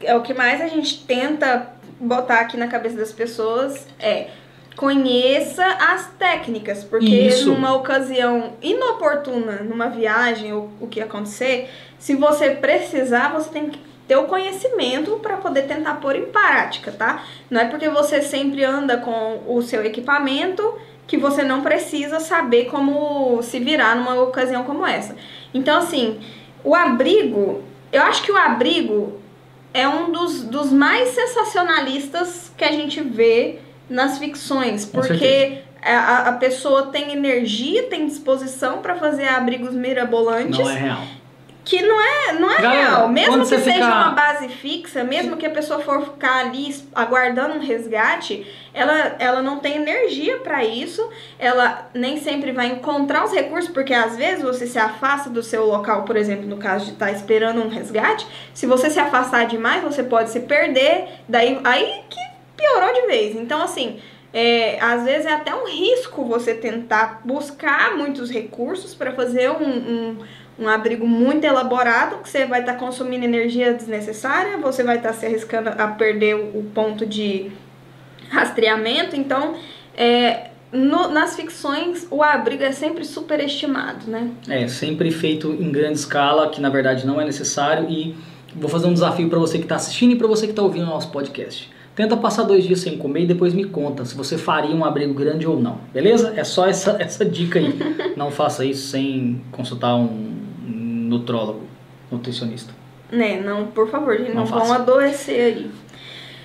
[0.00, 4.28] é o que mais a gente tenta botar aqui na cabeça das pessoas é
[4.76, 7.50] conheça as técnicas, porque Isso.
[7.50, 13.80] numa ocasião inoportuna, numa viagem ou o que acontecer, se você precisar, você tem que
[14.06, 17.24] ter o conhecimento para poder tentar pôr em prática, tá?
[17.50, 20.74] Não é porque você sempre anda com o seu equipamento
[21.06, 25.16] que você não precisa saber como se virar numa ocasião como essa.
[25.54, 26.20] Então, assim,
[26.62, 29.20] o abrigo, eu acho que o abrigo
[29.76, 33.58] é um dos, dos mais sensacionalistas que a gente vê
[33.90, 40.70] nas ficções, porque a, a pessoa tem energia, tem disposição para fazer abrigos mirabolantes, Não
[40.70, 41.02] é real.
[41.66, 43.08] Que não é, não é Galera, real.
[43.08, 47.56] Mesmo que seja fica- uma base fixa, mesmo que a pessoa for ficar ali aguardando
[47.56, 51.06] um resgate, ela, ela não tem energia para isso,
[51.40, 55.66] ela nem sempre vai encontrar os recursos, porque às vezes você se afasta do seu
[55.66, 58.24] local, por exemplo, no caso de estar esperando um resgate,
[58.54, 62.20] se você se afastar demais, você pode se perder, daí aí que
[62.56, 63.34] piorou de vez.
[63.34, 63.98] Então, assim,
[64.32, 69.64] é, às vezes é até um risco você tentar buscar muitos recursos para fazer um,
[69.64, 70.18] um,
[70.58, 75.26] um abrigo muito elaborado, que você vai estar consumindo energia desnecessária, você vai estar se
[75.26, 77.50] arriscando a perder o, o ponto de
[78.30, 79.14] rastreamento.
[79.16, 79.54] Então,
[79.96, 84.30] é, no- nas ficções, o abrigo é sempre superestimado, né?
[84.48, 87.88] É, sempre feito em grande escala, que na verdade não é necessário.
[87.90, 88.14] E
[88.54, 90.84] vou fazer um desafio para você que está assistindo e para você que está ouvindo
[90.84, 91.70] o nosso podcast.
[91.94, 95.14] Tenta passar dois dias sem comer e depois me conta se você faria um abrigo
[95.14, 96.34] grande ou não, beleza?
[96.36, 97.74] É só essa, essa dica aí.
[98.16, 100.35] Não faça isso sem consultar um
[101.06, 101.62] nutrólogo,
[102.10, 102.72] nutricionista.
[103.10, 105.70] Né, não, por favor, gente, Não não, vão adoecer aí.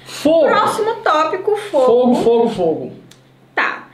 [0.06, 0.48] Fogo!
[0.48, 2.92] Próximo tópico, Fogo, fogo, fogo.
[3.56, 3.88] Tá.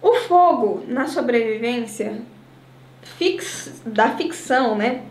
[0.00, 2.22] O fogo na sobrevivência
[3.02, 5.02] fix, da ficção, né?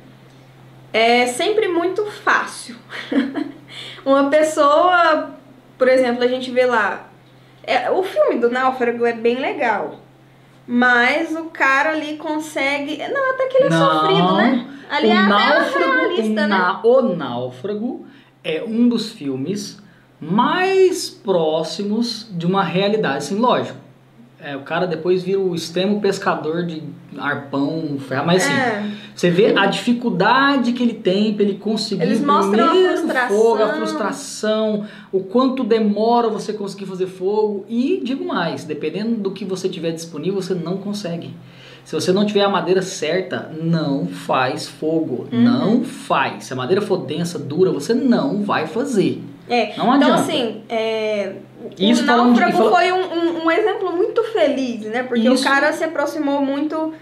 [0.92, 2.76] É sempre muito fácil.
[4.06, 5.32] Uma pessoa,
[5.78, 7.10] por exemplo, a gente vê lá.
[7.64, 10.00] é, o filme do Náufrago é bem legal.
[10.68, 12.98] Mas o cara ali consegue.
[12.98, 14.68] Não, até que ele é Não, sofrido, né?
[14.90, 16.80] Ali o é até náufrago, realista, o, né?
[16.84, 18.06] o Náufrago
[18.44, 19.82] é um dos filmes
[20.20, 23.83] mais próximos de uma realidade, assim, lógico.
[24.44, 26.84] É, o cara depois vira o extremo pescador de
[27.18, 28.84] arpão, ferro, mas assim, É.
[29.16, 33.28] você vê a dificuldade que ele tem pra ele conseguir Eles o mostram a frustração.
[33.38, 39.32] fogo, a frustração, o quanto demora você conseguir fazer fogo e digo mais, dependendo do
[39.32, 41.34] que você tiver disponível, você não consegue.
[41.86, 45.42] Se você não tiver a madeira certa, não faz fogo, Uhum.
[45.42, 46.46] não faz.
[46.46, 49.22] Se a madeira for densa, dura, você não vai fazer.
[49.50, 49.76] É.
[49.78, 50.22] Não Então, adianta.
[50.22, 51.34] assim, é,
[51.80, 55.04] Isso o falando de- náufrago fala- foi um, um, um exemplo muito feliz, né?
[55.04, 55.44] Porque Isso.
[55.44, 56.94] o cara se aproximou muito,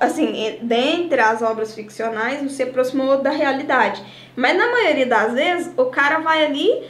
[0.00, 4.02] assim, dentre as obras ficcionais, se aproximou da realidade.
[4.36, 6.82] Mas na maioria das vezes, o cara vai ali,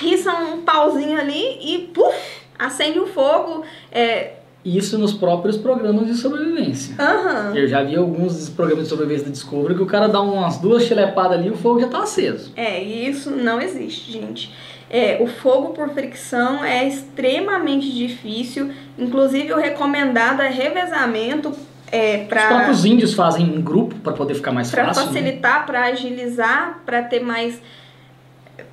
[0.00, 2.16] riça um pauzinho ali e, puf,
[2.58, 3.62] acende um fogo.
[3.90, 4.32] É,
[4.64, 6.94] Isso nos próprios programas de sobrevivência.
[6.98, 7.52] aham.
[7.56, 10.82] Eu já vi alguns programas de sobrevivência da Discovery que o cara dá umas duas
[10.84, 12.52] chilepadas ali e o fogo já tá aceso.
[12.56, 14.52] É, e isso não existe, gente.
[14.90, 18.72] É, o fogo por fricção é extremamente difícil.
[18.98, 21.54] Inclusive, o recomendado é revezamento
[21.90, 25.02] é, Os para próprios índios fazem em grupo para poder ficar mais para fácil.
[25.02, 25.08] né?
[25.08, 27.60] facilitar, para agilizar, para ter mais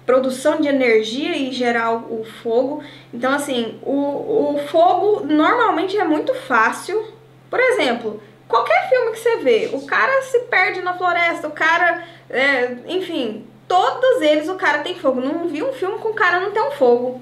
[0.05, 2.83] produção de energia e gerar o o fogo.
[3.13, 7.03] Então, assim, o, o fogo normalmente é muito fácil.
[7.49, 12.03] Por exemplo, qualquer filme que você vê, o cara se perde na floresta, o cara,
[12.29, 15.21] é, enfim, todos eles o cara tem fogo.
[15.21, 17.21] Não vi um filme com o cara não tem um fogo.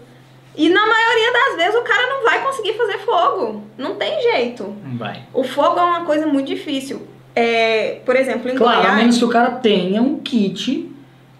[0.55, 3.63] E na maioria das vezes o cara não vai conseguir fazer fogo.
[3.77, 4.75] Não tem jeito.
[4.83, 5.23] Não vai.
[5.33, 7.07] O fogo é uma coisa muito difícil.
[7.35, 10.91] É, por exemplo, em Claro, a Goiás, menos que o cara tenha um kit.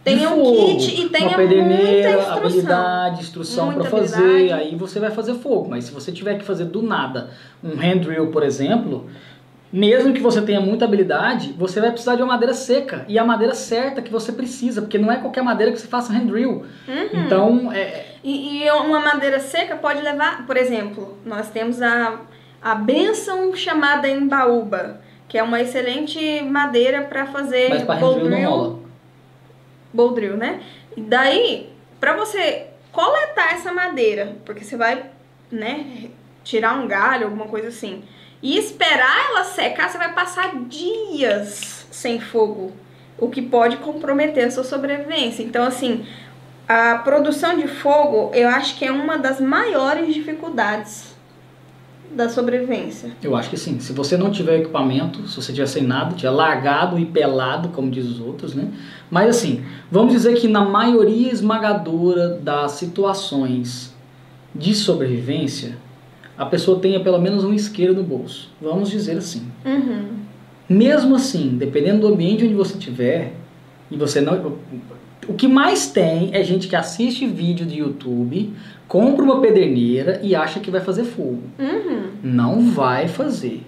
[0.03, 2.33] Tenha um fogo, kit e tenha uma muita instrução.
[2.33, 4.53] habilidade, instrução para fazer, habilidade.
[4.53, 5.69] aí você vai fazer fogo.
[5.69, 7.29] Mas se você tiver que fazer do nada
[7.63, 9.07] um hand drill, por exemplo,
[9.73, 13.25] mesmo que você tenha muita habilidade, você vai precisar de uma madeira seca e a
[13.25, 16.63] madeira certa que você precisa, porque não é qualquer madeira que você faça hand drill.
[16.87, 17.09] Uhum.
[17.11, 22.19] Então, é, E, e uma madeira seca pode levar, por exemplo, nós temos a,
[22.61, 28.29] a benção chamada embaúba, que é uma excelente madeira para fazer mas hand bowl drill
[28.29, 28.79] não drill, rola.
[29.91, 30.61] bowl drill, né?
[30.95, 31.69] E daí,
[31.99, 35.05] para você coletar essa madeira, porque você vai,
[35.51, 36.09] né,
[36.43, 38.03] tirar um galho, alguma coisa assim,
[38.43, 42.73] e esperar ela secar, você vai passar dias sem fogo,
[43.17, 45.41] o que pode comprometer a sua sobrevivência.
[45.41, 46.05] Então, assim,
[46.67, 51.13] a produção de fogo, eu acho que é uma das maiores dificuldades
[52.11, 53.11] da sobrevivência.
[53.23, 53.79] Eu acho que sim.
[53.79, 57.89] Se você não tiver equipamento, se você tiver sem nada, tiver largado e pelado, como
[57.89, 58.67] diz os outros, né?
[59.09, 63.95] Mas assim, vamos dizer que na maioria esmagadora das situações
[64.53, 65.77] de sobrevivência,
[66.37, 68.49] a pessoa tenha pelo menos um isqueiro no bolso.
[68.61, 69.43] Vamos dizer assim.
[69.65, 70.07] Uhum.
[70.67, 73.33] Mesmo assim, dependendo do ambiente onde você estiver,
[73.91, 74.57] e você não.
[75.27, 78.53] O que mais tem é gente que assiste vídeo de YouTube,
[78.87, 81.43] compra uma pederneira e acha que vai fazer fogo.
[81.59, 82.03] Uhum.
[82.23, 83.63] Não vai fazer.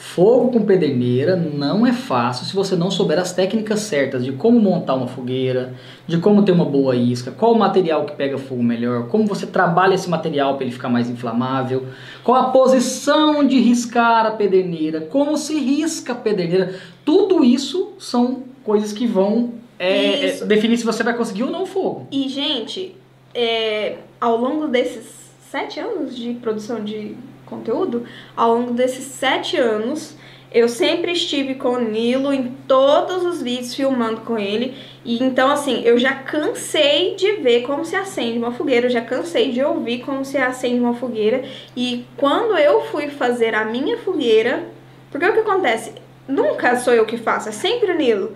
[0.00, 4.58] Fogo com pederneira não é fácil se você não souber as técnicas certas de como
[4.58, 5.74] montar uma fogueira,
[6.06, 9.46] de como ter uma boa isca, qual o material que pega fogo melhor, como você
[9.46, 11.86] trabalha esse material para ele ficar mais inflamável,
[12.24, 16.80] qual a posição de riscar a pederneira, como se risca a pederneira.
[17.04, 21.64] Tudo isso são coisas que vão é, é, definir se você vai conseguir ou não
[21.64, 22.06] o fogo.
[22.10, 22.96] E, gente,
[23.34, 27.14] é, ao longo desses sete anos de produção de
[27.50, 30.16] conteúdo, ao longo desses sete anos,
[30.52, 34.74] eu sempre estive com o Nilo em todos os vídeos filmando com ele.
[35.04, 39.00] E então, assim, eu já cansei de ver como se acende uma fogueira, eu já
[39.00, 41.44] cansei de ouvir como se acende uma fogueira.
[41.76, 44.64] E quando eu fui fazer a minha fogueira,
[45.10, 45.92] porque o que acontece?
[46.26, 48.34] Nunca sou eu que faço, é sempre o Nilo.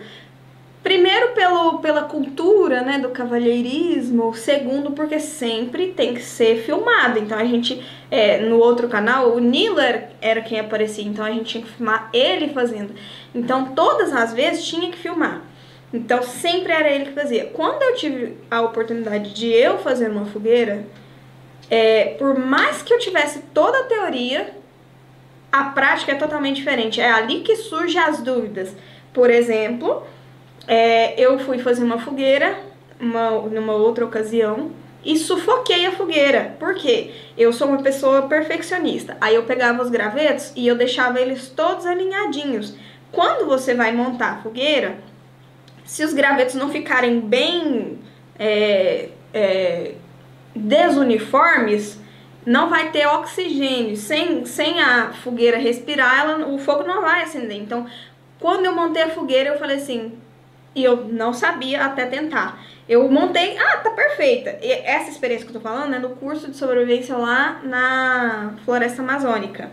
[0.84, 4.34] Primeiro pelo, pela cultura, né, do cavalheirismo.
[4.34, 7.18] Segundo porque sempre tem que ser filmado.
[7.18, 11.02] Então a gente, é, no outro canal, o Nilo era, era quem aparecia.
[11.02, 12.94] Então a gente tinha que filmar ele fazendo.
[13.34, 15.40] Então todas as vezes tinha que filmar.
[15.90, 17.46] Então sempre era ele que fazia.
[17.46, 20.84] Quando eu tive a oportunidade de eu fazer uma fogueira,
[21.70, 24.54] é, por mais que eu tivesse toda a teoria,
[25.50, 27.00] a prática é totalmente diferente.
[27.00, 28.76] É ali que surgem as dúvidas.
[29.14, 30.02] Por exemplo,
[30.66, 32.56] é, eu fui fazer uma fogueira
[33.00, 34.70] uma, numa outra ocasião
[35.04, 36.56] e sufoquei a fogueira.
[36.58, 37.10] Por quê?
[37.36, 39.16] Eu sou uma pessoa perfeccionista.
[39.20, 42.74] Aí eu pegava os gravetos e eu deixava eles todos alinhadinhos.
[43.12, 44.98] Quando você vai montar a fogueira,
[45.84, 47.98] se os gravetos não ficarem bem
[48.38, 49.94] é, é,
[50.56, 52.00] desuniformes,
[52.46, 53.96] não vai ter oxigênio.
[53.96, 57.58] Sem, sem a fogueira respirar, ela, o fogo não vai acender.
[57.58, 57.86] Então,
[58.40, 60.14] quando eu montei a fogueira, eu falei assim,
[60.74, 62.62] e eu não sabia até tentar.
[62.88, 64.58] Eu montei, ah, tá perfeita.
[64.60, 69.02] E essa experiência que eu tô falando é no curso de sobrevivência lá na Floresta
[69.02, 69.70] Amazônica.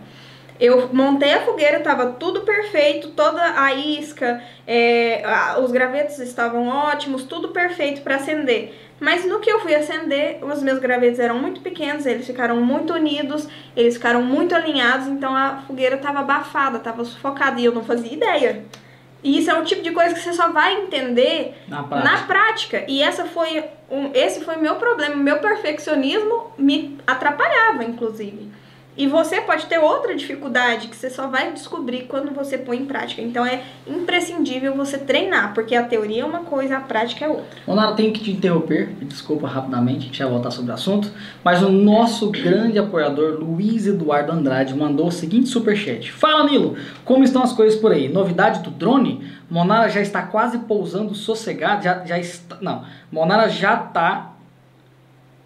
[0.60, 5.22] Eu montei a fogueira, tava tudo perfeito, toda a isca, é,
[5.60, 8.72] os gravetos estavam ótimos, tudo perfeito para acender.
[9.00, 12.94] Mas no que eu fui acender, os meus gravetos eram muito pequenos, eles ficaram muito
[12.94, 17.82] unidos, eles ficaram muito alinhados, então a fogueira tava abafada, tava sufocada e eu não
[17.82, 18.64] fazia ideia.
[19.22, 22.10] E isso é um tipo de coisa que você só vai entender Na prática.
[22.10, 22.84] na prática.
[22.88, 25.14] E essa foi um, esse foi meu problema.
[25.16, 28.50] Meu perfeccionismo me atrapalhava, inclusive.
[28.94, 32.84] E você pode ter outra dificuldade que você só vai descobrir quando você põe em
[32.84, 33.22] prática.
[33.22, 37.58] Então é imprescindível você treinar, porque a teoria é uma coisa, a prática é outra.
[37.66, 41.10] Monara, tenho que te interromper, desculpa rapidamente, vai voltar sobre o assunto,
[41.42, 46.12] mas o nosso grande apoiador Luiz Eduardo Andrade mandou o seguinte superchat.
[46.12, 48.08] Fala Nilo, como estão as coisas por aí?
[48.08, 49.26] Novidade do drone?
[49.48, 54.31] Monara já está quase pousando sossegada, já, já está, não, Monara já está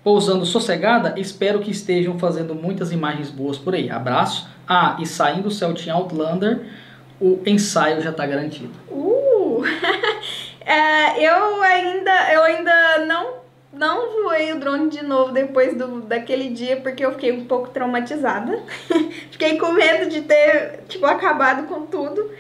[0.06, 3.90] pousando sossegada, espero que estejam fazendo muitas imagens boas por aí.
[3.90, 4.48] Abraço.
[4.64, 6.64] Ah, e saindo o Celtic Outlander,
[7.20, 8.70] o ensaio já está garantido.
[8.88, 9.64] Uh!
[10.68, 13.34] É, eu ainda eu ainda não
[13.72, 17.68] não voei o drone de novo depois do, daquele dia porque eu fiquei um pouco
[17.68, 18.64] traumatizada.
[19.30, 22.32] fiquei com medo de ter tipo acabado com tudo.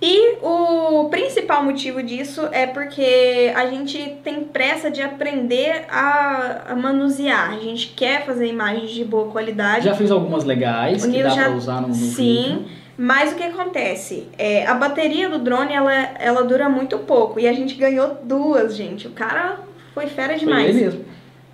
[0.00, 7.50] E o principal motivo disso é porque a gente tem pressa de aprender a, manusear.
[7.52, 9.84] A gente quer fazer imagens de boa qualidade.
[9.86, 12.64] Já fiz algumas legais O que dá já- pra usar no, no Sim, vídeo.
[12.96, 14.28] mas o que acontece?
[14.38, 17.40] É, a bateria do drone, ela, ela dura muito pouco.
[17.40, 19.08] E a gente ganhou duas, gente.
[19.08, 19.58] O cara
[19.94, 20.68] foi fera Foi demais.
[20.76, 21.04] ele mesmo.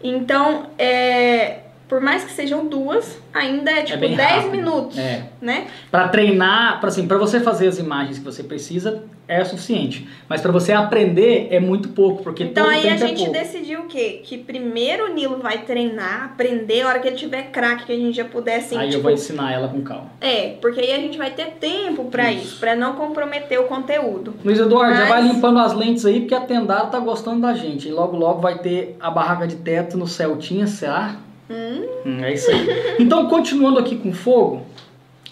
[0.03, 1.61] Então, é,
[1.95, 4.51] por mais que sejam duas, ainda é tipo bem 10 rápido.
[4.51, 5.27] minutos, É.
[5.41, 5.69] né?
[5.93, 10.07] Pra treinar, para assim, para você fazer as imagens que você precisa é o suficiente,
[10.29, 13.33] mas pra você aprender é muito pouco, porque Então aí a é gente pouco.
[13.33, 14.21] decidiu o quê?
[14.25, 17.97] Que primeiro o Nilo vai treinar, aprender, a hora que ele tiver craque, que a
[17.97, 20.11] gente já puder assim, Aí eu tipo, vou ensinar ela com calma.
[20.21, 22.45] É, porque aí a gente vai ter tempo pra Isso.
[22.45, 24.35] isso, pra não comprometer o conteúdo.
[24.45, 27.55] Luiz Eduardo, já Mas- vai limpando as lentes aí, porque a Tendara tá gostando da
[27.55, 27.87] gente.
[27.89, 31.19] E logo logo vai ter a barraca de teto no Celtinha, será?
[31.51, 32.67] Hum, é isso aí.
[32.99, 34.67] Então, continuando aqui com fogo,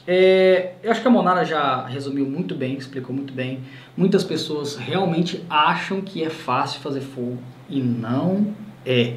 [0.06, 3.60] é, eu acho que a Monara já resumiu muito bem, explicou muito bem.
[3.96, 7.38] Muitas pessoas realmente acham que é fácil fazer fogo
[7.68, 8.54] e não
[8.84, 9.14] é.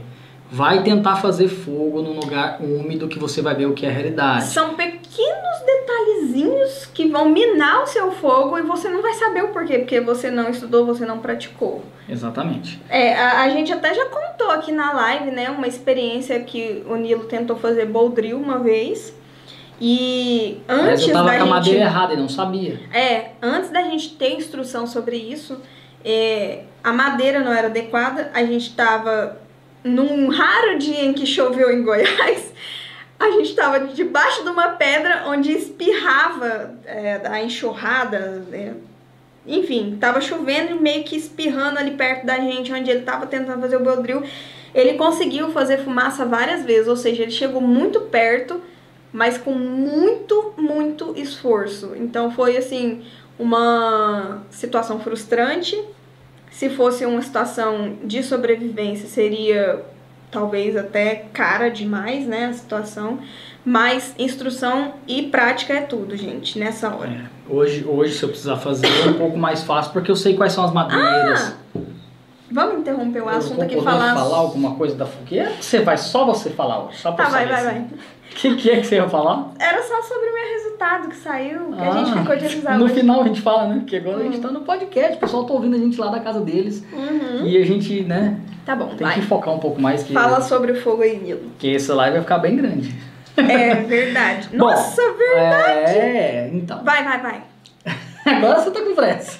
[0.52, 3.92] Vai tentar fazer fogo num lugar úmido que você vai ver o que é a
[3.92, 4.46] realidade.
[4.46, 9.48] São pequenos detalhezinhos que vão minar o seu fogo e você não vai saber o
[9.50, 11.84] porquê, porque você não estudou, você não praticou.
[12.08, 12.80] Exatamente.
[12.88, 16.96] É, a, a gente até já contou aqui na live, né, uma experiência que o
[16.96, 19.14] Nilo tentou fazer boldril uma vez.
[19.82, 21.88] E Mas antes eu tava da com a madeira gente.
[21.88, 22.80] errada e não sabia.
[22.94, 25.60] É, antes da gente ter instrução sobre isso,
[26.04, 29.38] é, a madeira não era adequada, a gente estava
[29.86, 32.52] num raro dia em que choveu em Goiás,
[33.20, 38.74] a gente estava debaixo de uma pedra onde espirrava é, a enxurrada, né?
[39.48, 43.62] enfim, tava chovendo e meio que espirrando ali perto da gente, onde ele tava tentando
[43.62, 44.24] fazer o Beldril.
[44.74, 48.60] Ele conseguiu fazer fumaça várias vezes, ou seja, ele chegou muito perto,
[49.14, 51.94] mas com muito, muito esforço.
[51.96, 53.04] Então foi assim,
[53.38, 55.80] uma situação frustrante.
[56.58, 59.84] Se fosse uma situação de sobrevivência, seria
[60.32, 63.20] talvez até cara demais, né, a situação.
[63.66, 67.10] Mas instrução e prática é tudo, gente, nessa hora.
[67.10, 70.38] É, hoje, hoje, se eu precisar fazer, é um pouco mais fácil, porque eu sei
[70.38, 71.58] quais são as madeiras.
[72.56, 74.16] Vamos interromper o assunto aqui e falar.
[74.16, 75.52] falar alguma coisa da fogueira?
[75.60, 77.66] Você vai, só você falar hoje, só pra Tá, vai, vai, assim.
[77.66, 77.82] vai.
[77.82, 79.52] O que, que é que você ia falar?
[79.60, 82.78] Era só sobre o meu resultado que saiu, que a Ah, gente ficou de avisar
[82.80, 82.94] No hoje.
[82.94, 83.76] final a gente fala, né?
[83.80, 84.42] Porque agora a gente Hum.
[84.42, 86.82] tá no podcast, o pessoal tá ouvindo a gente lá da casa deles.
[86.94, 87.46] Uhum.
[87.46, 89.16] E a gente, né, Tá bom, tem vai.
[89.16, 91.52] que focar um pouco mais que, Fala sobre o fogo aí, Nilo.
[91.60, 92.96] que esse live vai ficar bem grande.
[93.38, 94.48] É verdade.
[94.56, 95.98] Bom, Nossa, verdade.
[95.98, 96.82] É, então.
[96.86, 97.44] Vai, vai, vai.
[98.38, 99.40] Agora você tá com pressa.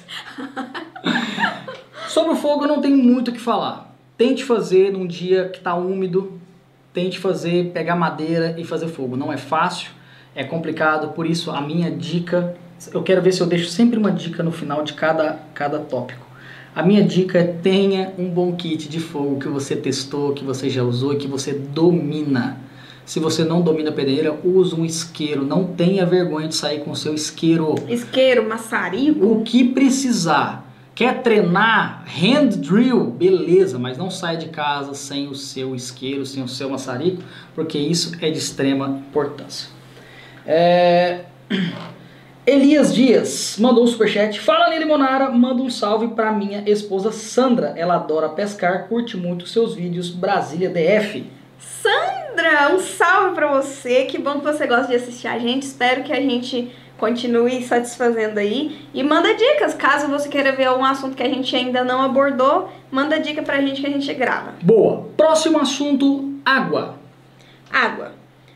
[2.16, 3.94] Sobre o fogo eu não tenho muito o que falar.
[4.16, 6.32] Tente fazer num dia que tá úmido.
[6.90, 9.18] Tente fazer, pegar madeira e fazer fogo.
[9.18, 9.90] Não é fácil,
[10.34, 12.56] é complicado, por isso a minha dica,
[12.90, 16.24] eu quero ver se eu deixo sempre uma dica no final de cada, cada tópico.
[16.74, 20.70] A minha dica é tenha um bom kit de fogo que você testou, que você
[20.70, 22.58] já usou e que você domina.
[23.04, 25.44] Se você não domina a pedreira, use um isqueiro.
[25.44, 27.74] Não tenha vergonha de sair com o seu isqueiro.
[27.86, 29.22] Isqueiro, maçarico.
[29.22, 30.65] O que precisar.
[30.96, 33.10] Quer treinar hand drill?
[33.10, 37.22] Beleza, mas não sai de casa sem o seu isqueiro, sem o seu maçarico,
[37.54, 39.68] porque isso é de extrema importância.
[40.46, 41.26] É,
[42.46, 44.40] Elias Dias mandou um superchat.
[44.40, 47.74] Fala Nele Monara, manda um salve pra minha esposa Sandra.
[47.76, 50.08] Ela adora pescar, curte muito seus vídeos.
[50.08, 51.30] Brasília DF.
[51.58, 54.06] Sandra, um salve pra você.
[54.06, 55.64] Que bom que você gosta de assistir a gente.
[55.64, 58.86] Espero que a gente continue satisfazendo aí.
[58.92, 62.70] E manda dicas, caso você queira ver algum assunto que a gente ainda não abordou,
[62.90, 64.54] manda dica pra gente que a gente grava.
[64.62, 65.06] Boa.
[65.16, 66.96] Próximo assunto: água.
[67.70, 68.12] Água.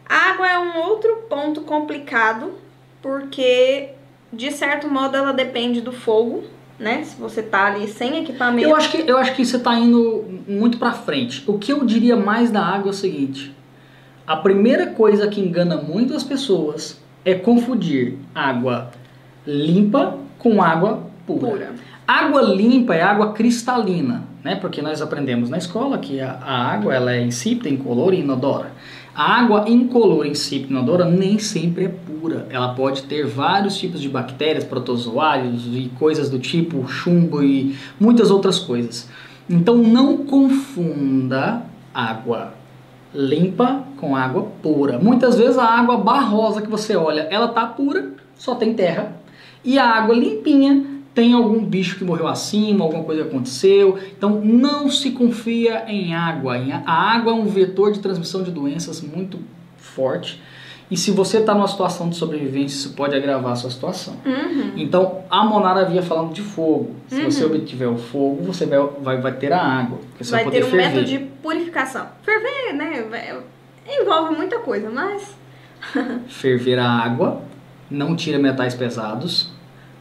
[0.09, 2.55] Água é um outro ponto complicado,
[3.01, 3.91] porque
[4.33, 6.45] de certo modo ela depende do fogo,
[6.79, 7.05] né?
[7.05, 8.69] Se você tá ali sem equipamento.
[8.69, 11.45] Eu acho que, eu acho que você está indo muito para frente.
[11.47, 13.55] O que eu diria mais da água é o seguinte:
[14.27, 18.91] a primeira coisa que engana muito as pessoas é confundir água
[19.47, 21.49] limpa com água pura.
[21.49, 21.75] pura.
[22.07, 24.57] Água limpa é água cristalina, né?
[24.57, 28.73] Porque nós aprendemos na escola que a, a água ela é insípida, incolor e inodora.
[29.15, 32.47] A água incolor, insípida e inodora nem sempre é pura.
[32.51, 38.31] Ela pode ter vários tipos de bactérias, protozoários e coisas do tipo chumbo e muitas
[38.31, 39.09] outras coisas.
[39.49, 41.63] Então não confunda
[41.95, 42.55] água
[43.15, 44.99] limpa com água pura.
[44.99, 49.17] Muitas vezes a água barrosa que você olha, ela tá pura, só tem terra,
[49.65, 53.99] e a água limpinha tem algum bicho que morreu acima, alguma coisa aconteceu.
[54.17, 56.57] Então não se confia em água.
[56.87, 59.39] A água é um vetor de transmissão de doenças muito
[59.77, 60.41] forte.
[60.91, 64.17] E se você está numa situação de sobrevivência, isso pode agravar a sua situação.
[64.27, 64.73] Uhum.
[64.77, 66.97] Então, a Monara havia falando de fogo.
[67.07, 67.31] Se Uhum.
[67.31, 69.99] você obtiver o fogo, você vai, vai, vai ter a água.
[70.19, 70.87] Você vai, Vai ter um ferver.
[70.89, 72.07] método de purificação.
[72.23, 73.07] Ferver, né?
[73.89, 75.35] Envolve muita coisa, mas.
[76.29, 77.41] Ferver a água,
[77.91, 79.51] não tira metais pesados,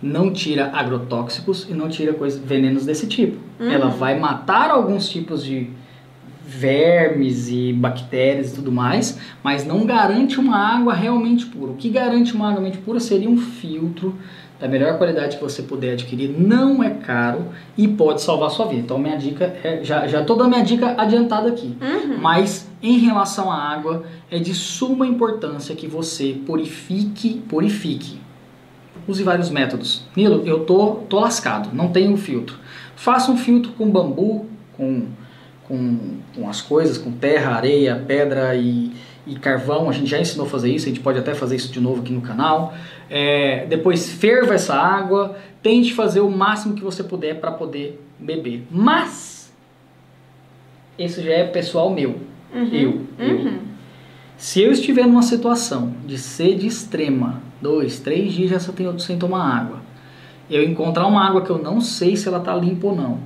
[0.02, 3.38] não tira agrotóxicos e não tira coisas, venenos desse tipo.
[3.60, 3.72] Uhum.
[3.72, 5.70] Ela vai matar alguns tipos de
[6.50, 11.72] vermes e bactérias e tudo mais, mas não garante uma água realmente pura.
[11.72, 14.16] O que garante uma água realmente pura seria um filtro
[14.60, 17.46] da melhor qualidade que você puder adquirir, não é caro
[17.78, 18.82] e pode salvar sua vida.
[18.82, 21.78] Então minha dica é, já já tô dando minha dica adiantada aqui.
[21.80, 22.18] Uhum.
[22.20, 28.20] Mas em relação à água, é de suma importância que você purifique, purifique.
[29.08, 30.04] Use vários métodos.
[30.16, 32.58] Nilo, eu tô, tô lascado, não tenho filtro.
[32.96, 34.46] Faça um filtro com bambu,
[34.76, 35.06] com,
[35.70, 38.92] com, com as coisas, com terra, areia, pedra e,
[39.26, 39.88] e carvão.
[39.88, 42.02] A gente já ensinou a fazer isso, a gente pode até fazer isso de novo
[42.02, 42.74] aqui no canal.
[43.10, 48.66] É, depois ferva essa água, tente fazer o máximo que você puder para poder beber.
[48.72, 49.54] Mas,
[50.98, 52.20] esse já é pessoal meu.
[52.54, 52.70] Uhum.
[52.74, 53.36] Eu, eu.
[53.38, 53.60] Uhum.
[54.36, 59.20] Se eu estiver numa situação de sede extrema, dois, três dias já só tenho sem
[59.20, 59.82] tomar água,
[60.50, 63.20] eu encontrar uma água que eu não sei se ela está limpa ou não,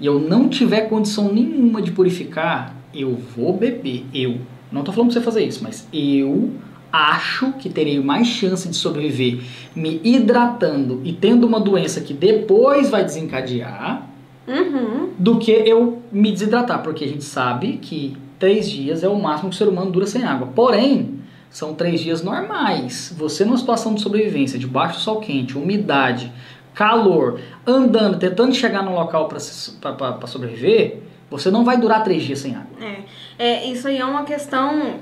[0.00, 4.06] e eu não tiver condição nenhuma de purificar, eu vou beber.
[4.14, 4.38] Eu.
[4.72, 6.50] Não estou falando para você fazer isso, mas eu
[6.92, 9.40] acho que terei mais chance de sobreviver
[9.74, 14.08] me hidratando e tendo uma doença que depois vai desencadear
[14.48, 15.10] Uhum.
[15.16, 19.50] do que eu me desidratar, porque a gente sabe que três dias é o máximo
[19.50, 20.48] que o ser humano dura sem água.
[20.48, 21.20] Porém,
[21.50, 23.14] são três dias normais.
[23.16, 26.32] Você numa situação de sobrevivência, debaixo do sol quente, umidade,
[26.74, 32.54] calor, andando, tentando chegar num local para sobreviver, você não vai durar três dias sem
[32.54, 32.70] água.
[32.80, 33.02] É,
[33.38, 34.96] é, isso aí é uma questão.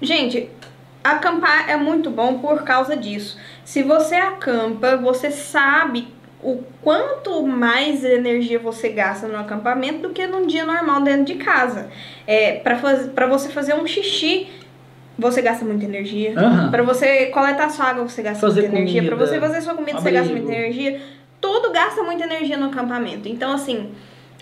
[0.00, 0.50] Gente,
[1.04, 3.38] acampar é muito bom por causa disso.
[3.64, 6.08] Se você acampa, você sabe
[6.42, 11.34] o quanto mais energia você gasta no acampamento do que num dia normal dentro de
[11.34, 11.90] casa.
[12.26, 14.48] É, para você fazer um xixi,
[15.20, 16.32] você gasta muita energia.
[16.38, 16.70] Aham.
[16.70, 19.02] Pra você coletar sua água, você gasta Fazer muita energia.
[19.02, 20.46] Pra comida, você fazer sua comida, você gasta abrigo.
[20.46, 21.00] muita energia.
[21.40, 23.28] Tudo gasta muita energia no acampamento.
[23.28, 23.90] Então, assim,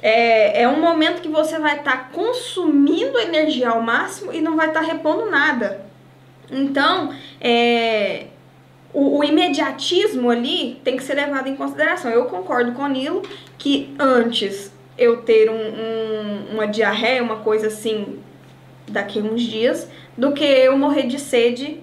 [0.03, 4.68] é, é um momento que você vai estar consumindo energia ao máximo e não vai
[4.68, 5.87] estar repondo nada.
[6.51, 8.26] Então, é,
[8.93, 12.11] o, o imediatismo ali tem que ser levado em consideração.
[12.11, 13.22] Eu concordo com o Nilo
[13.59, 18.18] que antes eu ter um, um- uma diarreia, uma coisa assim,
[18.89, 19.89] daqui a uns dias,
[20.19, 21.81] do que eu morrer de sede,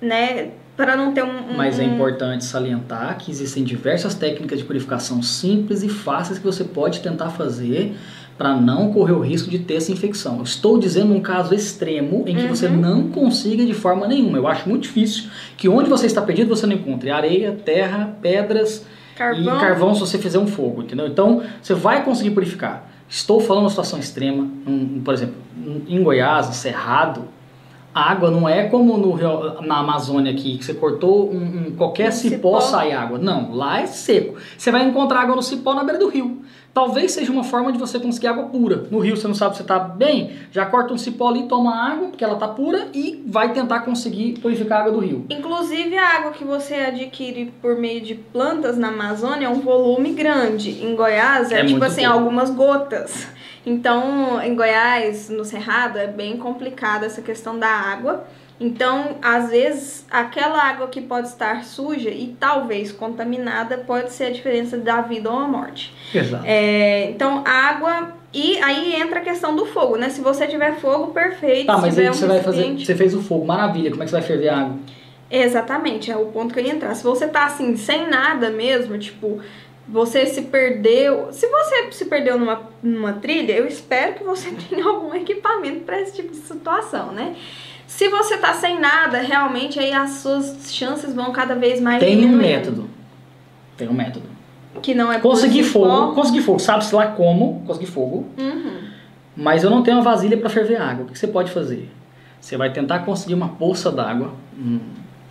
[0.00, 0.50] né?
[0.76, 1.28] Para não ter um.
[1.52, 6.44] um- Mas é importante salientar que existem diversas técnicas de purificação simples e fáceis que
[6.44, 7.94] você pode tentar fazer
[8.36, 10.38] para não correr o risco de ter essa infecção.
[10.38, 12.76] Eu estou dizendo um caso extremo em que você Uhum.
[12.76, 14.38] não consiga de forma nenhuma.
[14.38, 18.84] Eu acho muito difícil que onde você está perdido você não encontre areia, terra, pedras
[19.16, 19.56] Carvão.
[19.56, 21.06] e carvão se você fizer um fogo, entendeu?
[21.06, 22.90] Então você vai conseguir purificar.
[23.08, 25.36] Estou falando uma situação extrema, um- por exemplo,
[25.88, 27.26] em Goiás, Cerrado,
[27.94, 29.14] a água não é como no
[29.62, 31.36] na Amazônia aqui, que você cortou um,
[31.68, 32.60] um- qualquer Um cipó, cipó.
[32.60, 33.18] sai água.
[33.18, 34.36] Não, lá é seco.
[34.58, 36.42] Você vai encontrar água no cipó na beira do rio.
[36.74, 38.88] Talvez seja uma forma de você conseguir água pura.
[38.90, 42.08] No rio você não sabe se está bem, já corta um cipó ali, toma água,
[42.08, 45.24] porque ela está pura, e vai tentar conseguir purificar a água do rio.
[45.30, 50.10] Inclusive, a água que você adquire por meio de plantas na Amazônia é um volume
[50.14, 50.84] grande.
[50.84, 52.18] Em Goiás é, É tipo assim, pouco.
[52.18, 53.28] algumas gotas.
[53.66, 58.26] Então, em Goiás, no Cerrado, é bem complicada essa questão da água.
[58.60, 64.30] Então, às vezes, aquela água que pode estar suja e talvez contaminada pode ser a
[64.30, 65.92] diferença da vida ou a morte.
[66.14, 66.44] Exato.
[66.46, 68.12] É, então, água.
[68.32, 70.08] E aí entra a questão do fogo, né?
[70.08, 71.66] Se você tiver fogo, perfeito.
[71.66, 72.78] Tá, mas aí que você um vai fazer.
[72.78, 73.90] Você fez o fogo, maravilha.
[73.90, 74.76] Como é que você vai ferver a água?
[75.30, 76.94] Exatamente, é o ponto que eu ia entrar.
[76.94, 79.40] Se você tá assim, sem nada mesmo, tipo,
[79.88, 81.28] você se perdeu.
[81.32, 86.00] Se você se perdeu numa, numa trilha, eu espero que você tenha algum equipamento para
[86.00, 87.36] esse tipo de situação, né?
[87.86, 92.24] Se você tá sem nada, realmente aí as suas chances vão cada vez mais Tem
[92.24, 92.88] um método.
[93.76, 94.26] Tem um método.
[94.82, 95.86] Que não é Consegui cipó.
[95.86, 96.58] fogo, consegui fogo.
[96.58, 98.26] Sabe-se lá como, consegui fogo.
[98.38, 98.80] Uhum.
[99.36, 101.04] Mas eu não tenho uma vasilha para ferver água.
[101.04, 101.90] O que você pode fazer?
[102.40, 104.80] Você vai tentar conseguir uma poça d'água, hum,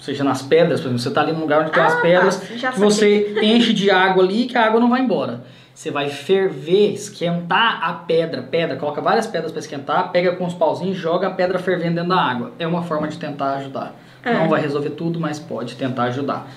[0.04, 2.38] seja nas pedras, por exemplo, você está ali num lugar onde tem umas Ah, pedras,
[2.38, 5.44] tá, já que você enche de água ali que a água não vai embora.
[5.74, 10.54] Você vai ferver, esquentar a pedra, pedra, coloca várias pedras para esquentar, pega com os
[10.54, 12.52] pauzinhos e joga a pedra fervendo dentro da água.
[12.60, 13.96] É uma forma de tentar ajudar.
[14.24, 14.34] É.
[14.34, 16.48] Não vai resolver tudo, mas pode tentar ajudar.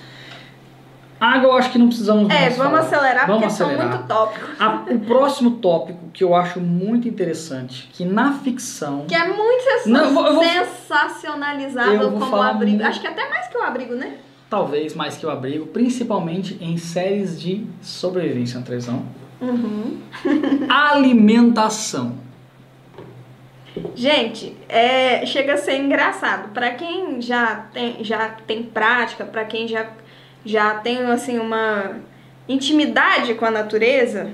[1.19, 2.81] Água eu acho que não precisamos É, mais vamos falar.
[2.85, 3.89] acelerar Vamos porque são acelerar.
[3.95, 4.49] muito tópicos.
[4.61, 9.05] A- o próximo tópico que eu acho muito interessante, que na ficção.
[9.07, 12.77] Que é muito Não, eu vou- sensacionalizado Eu vou como abrigo.
[12.77, 14.17] muito- Acho que até mais que o abrigo, né?
[14.49, 19.03] Talvez mais que o abrigo, principalmente em séries de sobrevivência, Andrezão.
[19.41, 19.97] Uhum.
[20.69, 22.15] Alimentação.
[23.95, 26.49] Gente, é, chega a ser engraçado.
[26.53, 29.87] Pra quem já tem, já tem prática, pra quem já,
[30.47, 31.97] já tem assim uma
[32.47, 34.31] intimidade com a natureza,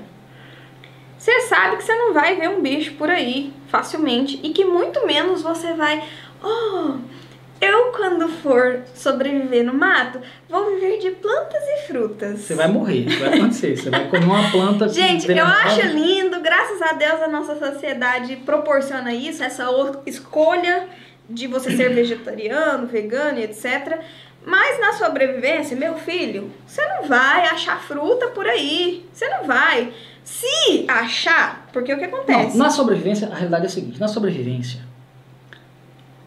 [1.18, 5.06] você sabe que você não vai ver um bicho por aí facilmente e que muito
[5.06, 6.04] menos você vai,
[6.42, 6.96] oh,
[7.60, 12.40] eu quando for sobreviver no mato, vou viver de plantas e frutas.
[12.40, 13.76] Você vai morrer, vai acontecer.
[13.76, 14.88] Você vai comer uma planta.
[14.88, 19.66] Gente, eu acho lindo, graças a Deus a nossa sociedade proporciona isso, essa
[20.04, 20.86] escolha
[21.28, 23.98] de você ser vegetariano, vegano, e etc.
[24.44, 29.06] Mas na sobrevivência, meu filho, você não vai achar fruta por aí.
[29.12, 29.92] Você não vai.
[30.22, 32.56] Se achar, porque o que acontece?
[32.56, 34.80] Não, na sobrevivência, a realidade é a seguinte: na sobrevivência,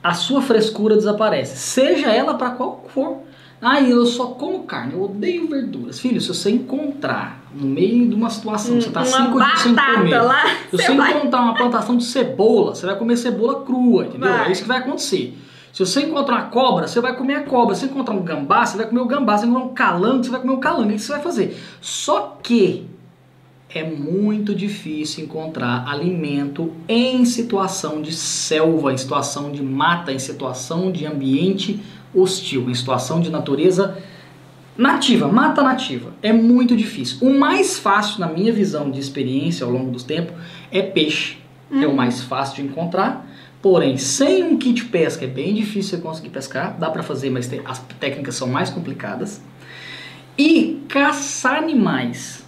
[0.03, 3.23] a sua frescura desaparece, seja ela para qual for.
[3.59, 5.99] Ah, eu só como carne, eu odeio verduras.
[5.99, 9.75] Filho, se você encontrar no meio de uma situação, você tá uma cinco dias sem
[9.75, 10.21] comer.
[10.21, 11.17] lá, Se você você vai...
[11.17, 14.29] encontrar uma plantação de cebola, você vai comer cebola crua, entendeu?
[14.29, 14.49] Vai.
[14.49, 15.35] É isso que vai acontecer.
[15.77, 17.75] Se você encontrar uma cobra, você vai comer a cobra.
[17.75, 19.37] Se você encontrar um gambá, você vai comer o gambá.
[19.37, 20.91] Se você encontrar um calango, você vai comer o calango.
[20.91, 21.57] Isso que você vai fazer.
[21.79, 22.87] Só que
[23.69, 30.91] é muito difícil encontrar alimento em situação de selva, em situação de mata, em situação
[30.91, 31.79] de ambiente
[32.11, 33.99] hostil, em situação de natureza
[34.75, 36.11] nativa, mata nativa.
[36.23, 37.19] É muito difícil.
[37.21, 40.33] O mais fácil, na minha visão de experiência ao longo dos tempos,
[40.71, 41.37] é peixe.
[41.71, 43.26] É o mais fácil de encontrar.
[43.61, 46.77] Porém, sem um kit pesca é bem difícil você conseguir pescar.
[46.79, 49.41] Dá pra fazer, mas tem- as técnicas são mais complicadas.
[50.37, 52.43] E caçar animais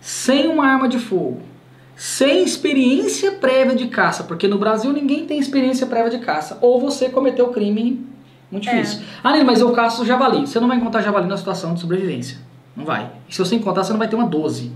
[0.00, 1.40] sem uma arma de fogo,
[1.94, 6.58] sem experiência prévia de caça, porque no Brasil ninguém tem experiência prévia de caça.
[6.60, 8.04] Ou você cometeu crime
[8.50, 8.72] muito É.
[8.80, 9.02] difícil.
[9.22, 10.40] Ah, Nilo, mas eu caço javali.
[10.46, 12.38] Você não vai encontrar javali na situação de sobrevivência.
[12.76, 13.10] Não vai.
[13.28, 14.72] E se você encontrar, você não vai ter uma 12.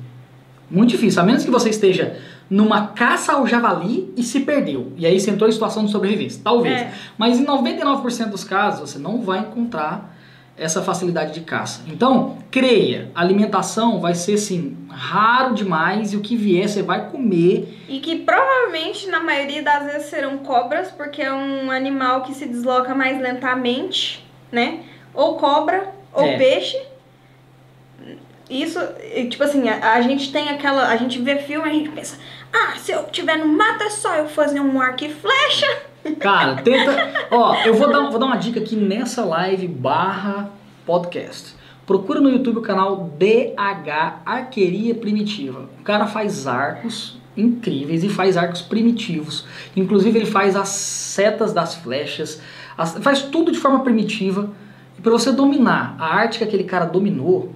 [0.71, 2.17] Muito difícil, a menos que você esteja
[2.53, 4.93] numa caça ao javali e se perdeu.
[4.99, 6.39] E aí você entrou em situação de sobrevivência.
[6.45, 6.83] Talvez.
[6.83, 6.93] É.
[7.17, 10.15] Mas em 99% dos casos, você não vai encontrar
[10.55, 11.81] essa facilidade de caça.
[11.87, 17.85] Então, creia, alimentação vai ser assim, raro demais e o que vier você vai comer.
[17.89, 22.45] E que provavelmente, na maioria das vezes, serão cobras, porque é um animal que se
[22.45, 24.23] desloca mais lentamente,
[24.53, 24.81] né?
[25.15, 26.37] Ou cobra, ou É.
[26.37, 26.77] peixe.
[28.51, 28.79] Isso,
[29.31, 30.89] tipo assim, a, a gente tem aquela.
[30.89, 32.19] A gente vê filme e a gente pensa,
[32.53, 35.67] ah, se eu tiver no mato é só eu fazer um arco e flecha.
[36.21, 37.13] Cara, tenta.
[37.31, 40.51] Ó, eu vou dar, vou dar uma dica aqui nessa live barra
[40.85, 41.55] podcast.
[41.87, 45.69] Procura no YouTube o canal DH Arqueria Primitiva.
[45.81, 49.47] O cara faz arcos incríveis e faz arcos primitivos.
[49.77, 52.41] Inclusive ele faz as setas das flechas,
[52.77, 54.51] as- faz tudo de forma primitiva.
[54.99, 57.55] E para você dominar a arte que aquele cara dominou,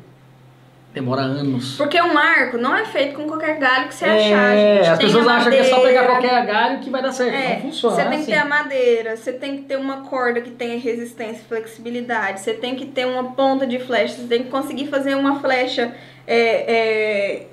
[0.96, 1.76] demora anos.
[1.76, 4.54] Porque um arco não é feito com qualquer galho que você achar.
[4.54, 4.88] É, gente.
[4.88, 7.34] as pessoas acham que é só pegar qualquer galho que vai dar certo.
[7.34, 7.96] É, não funciona.
[7.96, 8.32] Você é tem que assim.
[8.32, 12.54] ter a madeira, você tem que ter uma corda que tenha resistência e flexibilidade, você
[12.54, 15.94] tem que ter uma ponta de flecha, você tem que conseguir fazer uma flecha
[16.26, 17.46] é, é,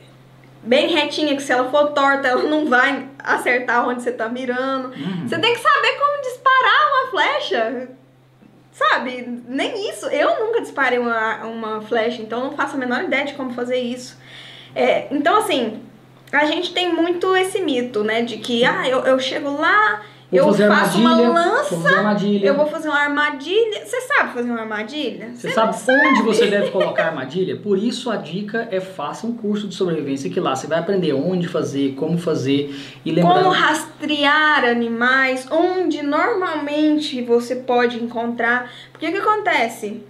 [0.64, 4.88] bem retinha, que se ela for torta, ela não vai acertar onde você tá mirando.
[4.88, 5.28] Uhum.
[5.28, 7.90] Você tem que saber como disparar uma flecha.
[8.74, 9.42] Sabe?
[9.48, 10.08] Nem isso.
[10.08, 13.78] Eu nunca disparei uma, uma flecha, então não faço a menor ideia de como fazer
[13.78, 14.18] isso.
[14.76, 15.84] É, então, assim,
[16.32, 18.24] a gente tem muito esse mito, né?
[18.24, 20.02] De que, ah, eu, eu chego lá,
[20.34, 22.48] Vou eu fazer faço uma lança, vou fazer armadilha.
[22.48, 23.86] eu vou fazer uma armadilha.
[23.86, 25.32] Você sabe fazer uma armadilha?
[25.36, 27.56] Você sabe onde você deve colocar a armadilha?
[27.58, 31.14] Por isso a dica é faça um curso de sobrevivência que lá você vai aprender
[31.14, 32.76] onde fazer, como fazer
[33.06, 38.72] e lembrando Como rastrear animais, onde normalmente você pode encontrar.
[38.92, 40.04] Porque o que acontece?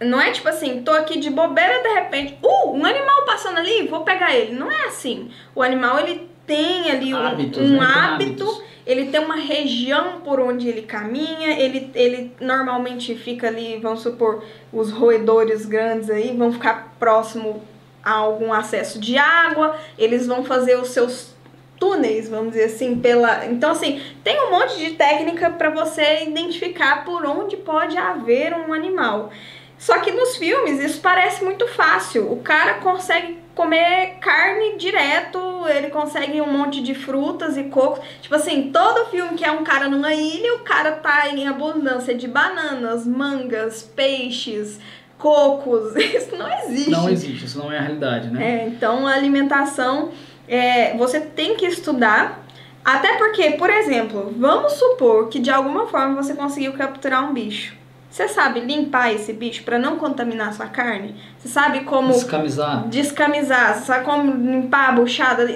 [0.00, 3.86] Não é tipo assim, tô aqui de bobeira de repente, uh, um animal passando ali,
[3.86, 4.54] vou pegar ele.
[4.54, 5.30] Não é assim.
[5.54, 7.86] O animal ele tem ali um, Hábitos, um né?
[7.86, 8.62] Hábito.
[8.86, 14.44] Ele tem uma região por onde ele caminha, ele, ele normalmente fica ali, vamos supor,
[14.72, 17.62] os roedores grandes aí vão ficar próximo
[18.04, 21.34] a algum acesso de água, eles vão fazer os seus
[21.78, 23.44] túneis, vamos dizer assim, pela.
[23.46, 28.72] Então assim, tem um monte de técnica para você identificar por onde pode haver um
[28.72, 29.30] animal.
[29.76, 32.32] Só que nos filmes isso parece muito fácil.
[32.32, 38.04] O cara consegue comer carne direto, ele consegue um monte de frutas e cocos.
[38.20, 42.14] Tipo assim, todo filme que é um cara numa ilha, o cara tá em abundância
[42.14, 44.78] de bananas, mangas, peixes,
[45.16, 45.96] cocos.
[45.96, 46.90] Isso não existe.
[46.90, 48.46] não existe, isso não é a realidade, né?
[48.46, 50.10] É, então a alimentação
[50.46, 52.44] é, você tem que estudar.
[52.84, 57.74] Até porque, por exemplo, vamos supor que de alguma forma você conseguiu capturar um bicho.
[58.16, 61.14] Você sabe limpar esse bicho para não contaminar a sua carne?
[61.36, 62.88] Você sabe como Descamisar.
[62.88, 65.46] descamisar, você sabe como limpar a buchada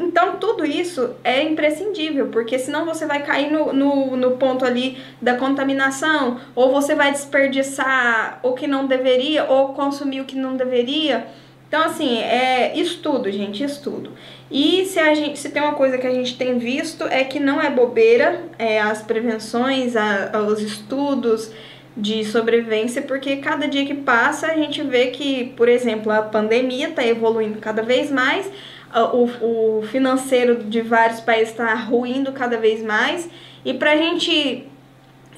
[0.00, 4.98] Então tudo isso é imprescindível, porque senão você vai cair no, no, no ponto ali
[5.22, 10.56] da contaminação, ou você vai desperdiçar o que não deveria, ou consumir o que não
[10.56, 11.24] deveria.
[11.68, 14.10] Então, assim, é estudo, gente, estudo.
[14.50, 17.38] E se, a gente, se tem uma coisa que a gente tem visto é que
[17.38, 21.52] não é bobeira é, as prevenções, a, os estudos
[22.00, 26.90] de sobrevivência, porque cada dia que passa a gente vê que, por exemplo, a pandemia
[26.90, 28.48] está evoluindo cada vez mais,
[28.90, 33.28] a- o, o financeiro de vários países está ruindo cada vez mais,
[33.64, 34.66] e pra gente,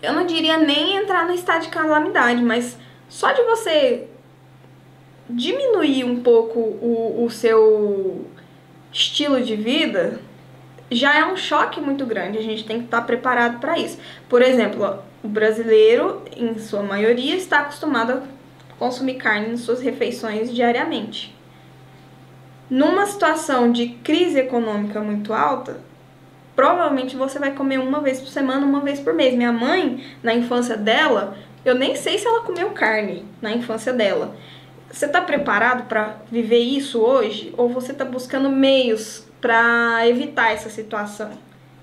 [0.03, 2.77] eu não diria nem entrar no estado de calamidade, mas
[3.09, 4.07] só de você
[5.29, 8.27] diminuir um pouco o, o seu
[8.93, 10.21] estilo de vida,
[10.91, 12.37] já é um choque muito grande.
[12.39, 13.99] A gente tem que estar preparado para isso.
[14.29, 18.23] Por exemplo, o brasileiro, em sua maioria, está acostumado a
[18.79, 21.37] consumir carne em suas refeições diariamente.
[22.68, 25.81] Numa situação de crise econômica muito alta,
[26.55, 29.35] provavelmente você vai comer uma vez por semana, uma vez por mês.
[29.35, 34.37] Minha mãe, na infância dela, eu nem sei se ela comeu carne na infância dela.
[34.91, 37.53] Você está preparado para viver isso hoje?
[37.57, 41.31] Ou você está buscando meios para evitar essa situação?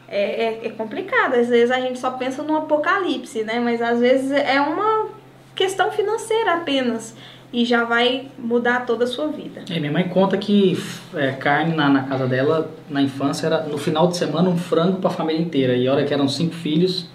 [0.10, 1.36] É, é, é, complicado.
[1.36, 3.60] Às vezes a gente só pensa no apocalipse, né?
[3.60, 5.08] Mas às vezes é uma
[5.54, 7.16] questão financeira apenas.
[7.52, 9.62] E já vai mudar toda a sua vida.
[9.70, 10.78] É, minha mãe conta que
[11.16, 15.00] é, carne na, na casa dela, na infância, era no final de semana um frango
[15.00, 15.74] para a família inteira.
[15.74, 17.08] E olha que eram cinco filhos,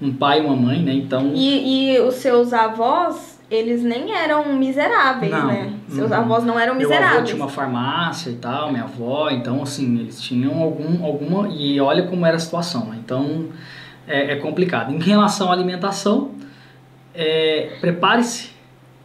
[0.00, 0.92] um pai e uma mãe, né?
[0.92, 1.32] Então.
[1.34, 5.72] E, e os seus avós, eles nem eram miseráveis, Não, né?
[5.88, 6.16] Seus não.
[6.18, 7.28] avós não eram Meu avô miseráveis.
[7.30, 11.48] tinha uma farmácia e tal, minha avó, então assim, eles tinham algum, alguma.
[11.48, 12.98] E olha como era a situação, né?
[13.04, 13.46] Então
[14.08, 14.92] é, é complicado.
[14.92, 16.32] Em relação à alimentação,
[17.14, 18.50] é, prepare-se,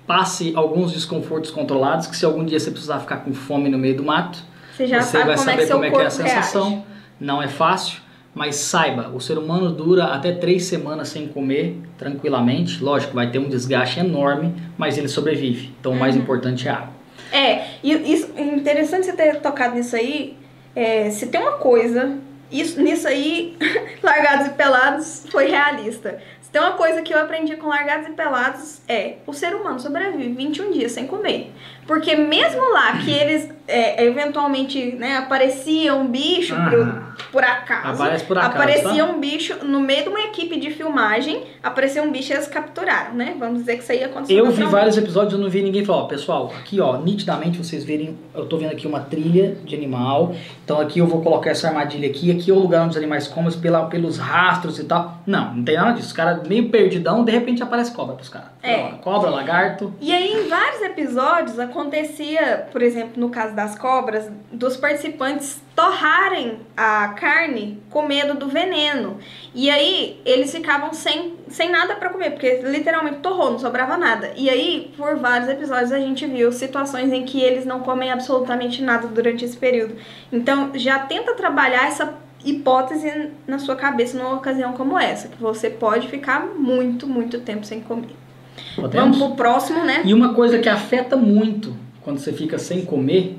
[0.08, 3.96] passe alguns desconfortos controlados, que se algum dia você precisar ficar com fome no meio
[3.98, 4.40] do mato,
[4.76, 6.70] Você já você sabe vai como é saber seu como é que é a sensação.
[6.70, 6.84] reage.
[7.20, 8.00] Não é fácil,
[8.40, 12.82] mas saiba, o ser humano dura até três semanas sem comer tranquilamente.
[12.82, 15.74] Lógico, vai ter um desgaste enorme, mas ele sobrevive.
[15.78, 16.22] Então o mais Uhum.
[16.22, 16.90] importante é a água.
[17.34, 20.38] É, e isso, interessante você ter tocado nisso aí.
[20.74, 22.18] É, se tem uma coisa,
[22.50, 23.58] isso, nisso aí,
[24.02, 26.18] Largados e Pelados foi realista.
[26.42, 29.82] Se tem uma coisa que eu aprendi com Largados e Pelados é o ser humano
[29.82, 31.52] sobrevive 21 dias sem comer.
[31.90, 37.04] Porque mesmo lá que eles é, eventualmente né, aparecia um bicho por, Aham.
[37.32, 39.12] por acaso, Aparece por acaso, aparecia tá?
[39.12, 43.16] um bicho no meio de uma equipe de filmagem, apareceu um bicho e eles capturaram,
[43.16, 43.36] né?
[43.40, 44.38] Vamos dizer que isso aí aconteceu.
[44.38, 47.84] Eu vi vários episódios, eu não vi ninguém falar, ó, pessoal, aqui ó, nitidamente vocês
[47.84, 51.70] verem, eu tô vendo aqui uma trilha de animal, então aqui eu vou colocar essa
[51.70, 55.22] armadilha aqui, aqui é o lugar onde os animais comem pela, pelos rastros e tal.
[55.26, 56.08] Não, não tem nada disso.
[56.08, 58.50] Os caras meio perdidão, de repente aparece cobra pros caras.
[58.62, 58.78] É.
[59.02, 59.94] Cobra, lagarto.
[60.02, 66.60] E aí, em vários episódios, acontecia, por exemplo, no caso das cobras, dos participantes torrarem
[66.76, 69.18] a carne com medo do veneno.
[69.56, 74.32] E aí, eles ficavam sem, sem nada pra comer, porque literalmente torrou, não sobrava nada.
[74.36, 78.84] E aí, por vários episódios, a gente viu situações em que eles não comem absolutamente
[78.84, 79.96] nada durante esse período.
[80.32, 82.14] Então, já tenta trabalhar essa
[82.44, 87.66] hipótese na sua cabeça numa ocasião como essa, que você pode ficar muito, muito tempo
[87.66, 88.29] sem comer.
[88.76, 89.18] Podemos?
[89.18, 90.02] Vamos pro próximo, né?
[90.06, 93.38] E uma coisa que afeta muito quando você fica sem comer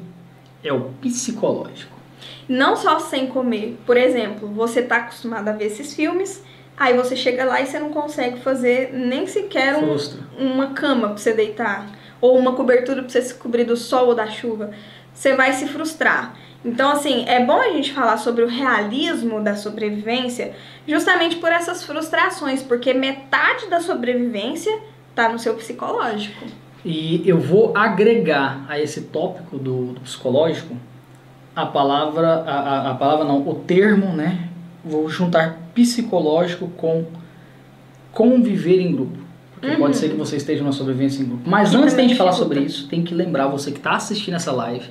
[0.62, 1.98] é o psicológico.
[2.48, 3.78] Não só sem comer.
[3.86, 6.42] Por exemplo, você tá acostumado a ver esses filmes,
[6.76, 9.86] aí você chega lá e você não consegue fazer nem sequer um-
[10.38, 11.86] uma cama pra você deitar.
[12.20, 14.72] Ou uma cobertura pra você se cobrir do sol ou da chuva.
[15.14, 16.34] Você vai se frustrar.
[16.62, 20.52] Então, assim, é bom a gente falar sobre o realismo da sobrevivência
[20.86, 24.70] justamente por essas frustrações, porque metade da sobrevivência
[25.26, 26.44] tá no seu psicológico.
[26.84, 30.74] E eu vou agregar a esse tópico do, do psicológico
[31.54, 34.48] a palavra, a, a, a palavra não, o termo, né?
[34.84, 37.04] Vou juntar psicológico com
[38.12, 39.18] conviver em grupo.
[39.52, 39.80] Porque Uhum.
[39.80, 41.48] pode ser que você esteja numa sobrevivência em grupo.
[41.48, 44.52] Mas antes de gente falar sobre isso, tem que lembrar você que está assistindo essa
[44.52, 44.86] live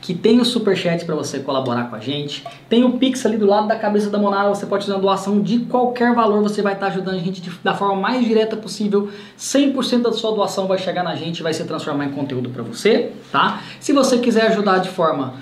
[0.00, 2.44] que tem o superchat para você colaborar com a gente.
[2.68, 5.40] Tem o Pix ali do lado da cabeça da Monara, você pode fazer uma doação
[5.40, 9.10] de qualquer valor, você vai estar ajudando a gente de- da forma mais direta possível.
[9.36, 13.12] 100% da sua doação vai chegar na gente, vai se transformar em conteúdo para você,
[13.30, 13.62] tá?
[13.78, 15.34] Se você quiser ajudar de forma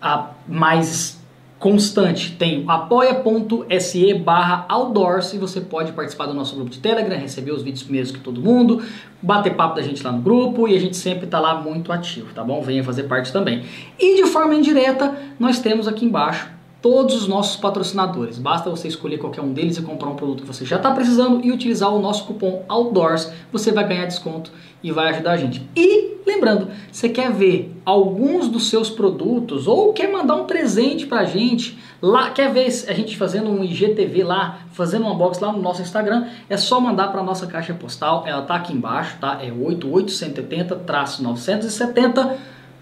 [0.00, 1.19] a mais
[1.60, 7.52] constante, tem apoia.se barra outdoors e você pode participar do nosso grupo de Telegram, receber
[7.52, 8.82] os vídeos primeiros que todo mundo,
[9.20, 12.32] bater papo da gente lá no grupo e a gente sempre tá lá muito ativo,
[12.32, 12.62] tá bom?
[12.62, 13.62] Venha fazer parte também.
[13.98, 16.48] E de forma indireta, nós temos aqui embaixo
[16.80, 18.38] todos os nossos patrocinadores.
[18.38, 21.44] Basta você escolher qualquer um deles e comprar um produto que você já está precisando
[21.44, 23.30] e utilizar o nosso cupom OUTDOORS.
[23.52, 24.50] Você vai ganhar desconto
[24.82, 25.62] e vai ajudar a gente.
[25.76, 31.24] E lembrando, você quer ver alguns dos seus produtos ou quer mandar um presente pra
[31.24, 35.60] gente, lá quer ver a gente fazendo um IGTV lá, fazendo um unboxing lá no
[35.60, 38.24] nosso Instagram, é só mandar para nossa caixa postal.
[38.26, 39.38] Ela tá aqui embaixo, tá?
[39.42, 42.38] É 8870-970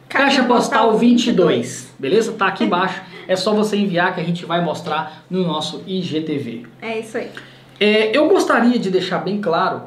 [0.09, 2.33] Caixa postal 22, beleza?
[2.33, 3.03] Tá aqui embaixo.
[3.27, 6.65] É só você enviar que a gente vai mostrar no nosso IGTV.
[6.81, 7.31] É isso aí.
[7.79, 9.83] É, eu gostaria de deixar bem claro,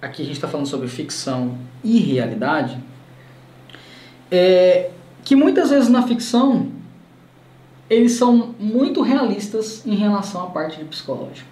[0.00, 2.78] aqui a gente está falando sobre ficção e realidade,
[4.30, 4.90] é,
[5.24, 6.68] que muitas vezes na ficção
[7.88, 11.48] eles são muito realistas em relação à parte de psicológico.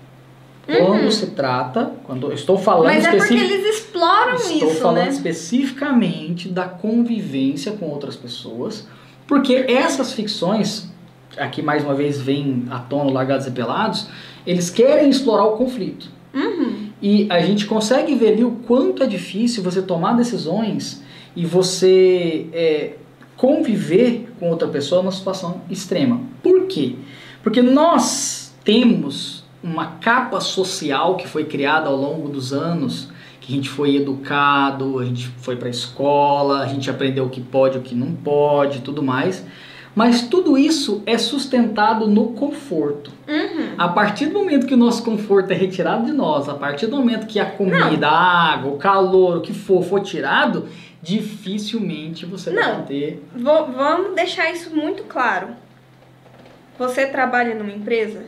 [0.66, 1.10] Quando Uhum.
[1.10, 3.52] se trata, quando estou falando Mas é porque especificamente.
[3.64, 5.08] eles exploram Estou isso, falando né?
[5.08, 8.86] especificamente da convivência com outras pessoas,
[9.26, 10.86] porque essas ficções
[11.38, 14.08] aqui mais uma vez vem à tona Largados e Pelados,
[14.46, 16.08] eles querem explorar o conflito.
[16.34, 16.87] Uhum.
[17.00, 21.02] E a gente consegue ver ali o quanto é difícil você tomar decisões
[21.36, 22.94] e você é,
[23.36, 26.20] conviver com outra pessoa numa situação extrema.
[26.42, 26.96] Por quê?
[27.42, 33.08] Porque nós temos uma capa social que foi criada ao longo dos anos,
[33.40, 37.30] que a gente foi educado, a gente foi para a escola, a gente aprendeu o
[37.30, 39.44] que pode, o que não pode, tudo mais.
[39.94, 43.10] Mas tudo isso é sustentado no conforto.
[43.26, 43.74] Uhum.
[43.76, 46.96] A partir do momento que o nosso conforto é retirado de nós, a partir do
[46.96, 50.68] momento que a comida, a água, o calor, o que for, for tirado,
[51.02, 52.82] dificilmente você vai Não.
[52.82, 53.22] ter.
[53.34, 55.48] Vo- vamos deixar isso muito claro.
[56.78, 58.26] Você trabalha numa empresa?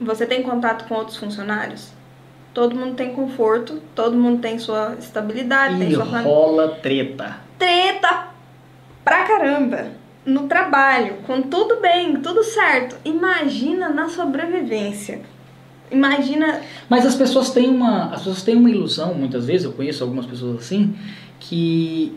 [0.00, 1.90] Você tem contato com outros funcionários?
[2.52, 6.30] Todo mundo tem conforto, todo mundo tem sua estabilidade, tem E sua família.
[6.32, 7.36] rola treta.
[7.58, 8.28] Treta
[9.04, 9.86] pra caramba
[10.26, 12.96] no trabalho, com tudo bem, tudo certo.
[13.04, 15.20] Imagina na sobrevivência.
[15.90, 16.60] Imagina.
[16.88, 20.26] Mas as pessoas têm uma, as pessoas têm uma ilusão, muitas vezes, eu conheço algumas
[20.26, 20.94] pessoas assim,
[21.38, 22.12] que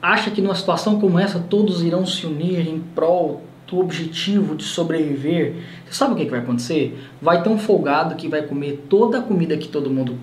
[0.00, 4.64] acha que numa situação como essa todos irão se unir em prol do objetivo de
[4.64, 5.56] sobreviver.
[5.86, 6.98] Você sabe o que, que vai acontecer?
[7.20, 10.18] Vai ter um folgado que vai comer toda a comida que todo mundo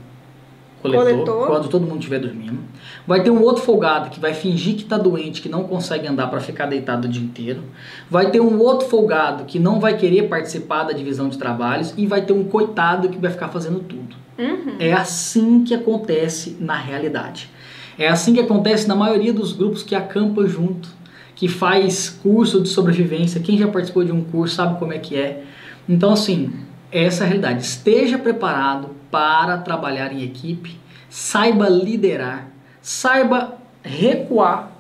[0.82, 1.48] coletou, Coletou.
[1.48, 2.60] quando todo mundo estiver dormindo.
[3.06, 6.28] Vai ter um outro folgado que vai fingir que está doente, que não consegue andar
[6.28, 7.62] para ficar deitado o dia inteiro.
[8.10, 12.06] Vai ter um outro folgado que não vai querer participar da divisão de trabalhos e
[12.06, 14.16] vai ter um coitado que vai ficar fazendo tudo.
[14.38, 14.76] Uhum.
[14.80, 17.50] É assim que acontece na realidade.
[17.98, 20.90] É assim que acontece na maioria dos grupos que acampa junto,
[21.36, 23.42] que faz curso de sobrevivência.
[23.42, 25.44] Quem já participou de um curso sabe como é que é.
[25.90, 26.54] Então, assim,
[26.92, 27.62] essa realidade.
[27.64, 30.80] Esteja preparado para trabalhar em equipe,
[31.10, 32.50] saiba liderar,
[32.82, 34.72] saiba recuar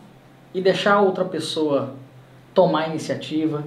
[0.54, 1.96] e deixar a outra pessoa
[2.54, 3.64] tomar a iniciativa.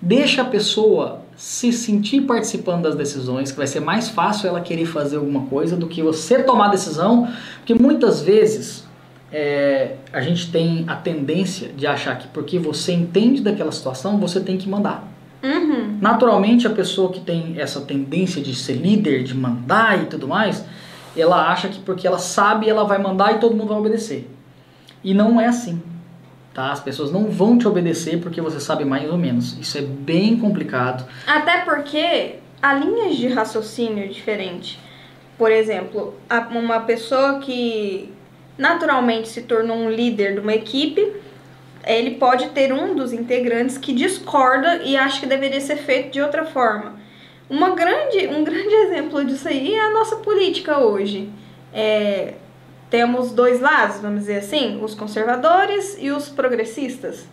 [0.00, 4.86] Deixa a pessoa se sentir participando das decisões, que vai ser mais fácil ela querer
[4.86, 8.84] fazer alguma coisa do que você tomar a decisão, porque muitas vezes
[9.32, 14.38] é, a gente tem a tendência de achar que porque você entende daquela situação, você
[14.40, 15.13] tem que mandar.
[15.44, 15.98] Uhum.
[16.00, 20.64] Naturalmente, a pessoa que tem essa tendência de ser líder, de mandar e tudo mais,
[21.14, 24.28] ela acha que porque ela sabe, ela vai mandar e todo mundo vai obedecer.
[25.02, 25.82] E não é assim.
[26.54, 26.72] Tá?
[26.72, 29.58] As pessoas não vão te obedecer porque você sabe mais ou menos.
[29.60, 31.04] Isso é bem complicado.
[31.26, 34.78] Até porque há linhas de raciocínio diferentes.
[35.36, 36.14] Por exemplo,
[36.52, 38.10] uma pessoa que
[38.56, 41.12] naturalmente se tornou um líder de uma equipe,
[41.86, 46.20] ele pode ter um dos integrantes que discorda e acha que deveria ser feito de
[46.20, 46.98] outra forma.
[47.48, 51.30] Uma grande, um grande exemplo disso aí é a nossa política hoje.
[51.72, 52.34] É,
[52.88, 57.26] temos dois lados, vamos dizer assim, os conservadores e os progressistas.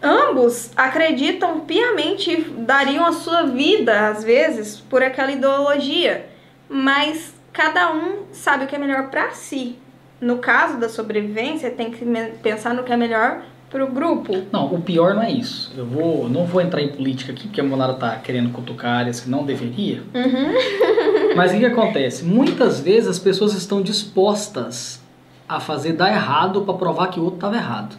[0.00, 6.28] Ambos acreditam piamente e dariam a sua vida, às vezes, por aquela ideologia,
[6.68, 9.76] mas cada um sabe o que é melhor para si.
[10.20, 12.04] No caso da sobrevivência, tem que
[12.42, 14.32] pensar no que é melhor para o grupo.
[14.50, 15.72] Não, o pior não é isso.
[15.76, 19.20] Eu vou, não vou entrar em política aqui porque a Monara tá querendo cutucar áreas
[19.20, 20.02] que não deveria.
[20.14, 21.34] Uhum.
[21.36, 22.24] Mas o que acontece?
[22.24, 25.00] Muitas vezes as pessoas estão dispostas
[25.48, 27.96] a fazer dar errado para provar que o outro estava errado.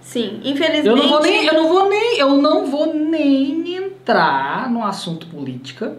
[0.00, 0.86] Sim, infelizmente.
[0.86, 5.26] Eu não vou nem, eu não vou nem, eu não vou nem entrar no assunto
[5.26, 5.96] política,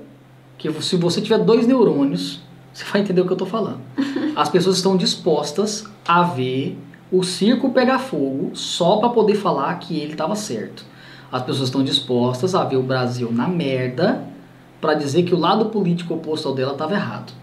[0.57, 2.41] que se você tiver dois neurônios,
[2.73, 3.79] você vai entender o que eu tô falando.
[4.39, 6.79] As pessoas estão dispostas a ver
[7.11, 10.85] o circo pegar fogo só para poder falar que ele estava certo.
[11.29, 14.23] As pessoas estão dispostas a ver o Brasil na merda
[14.79, 17.33] para dizer que o lado político oposto ao dela estava errado.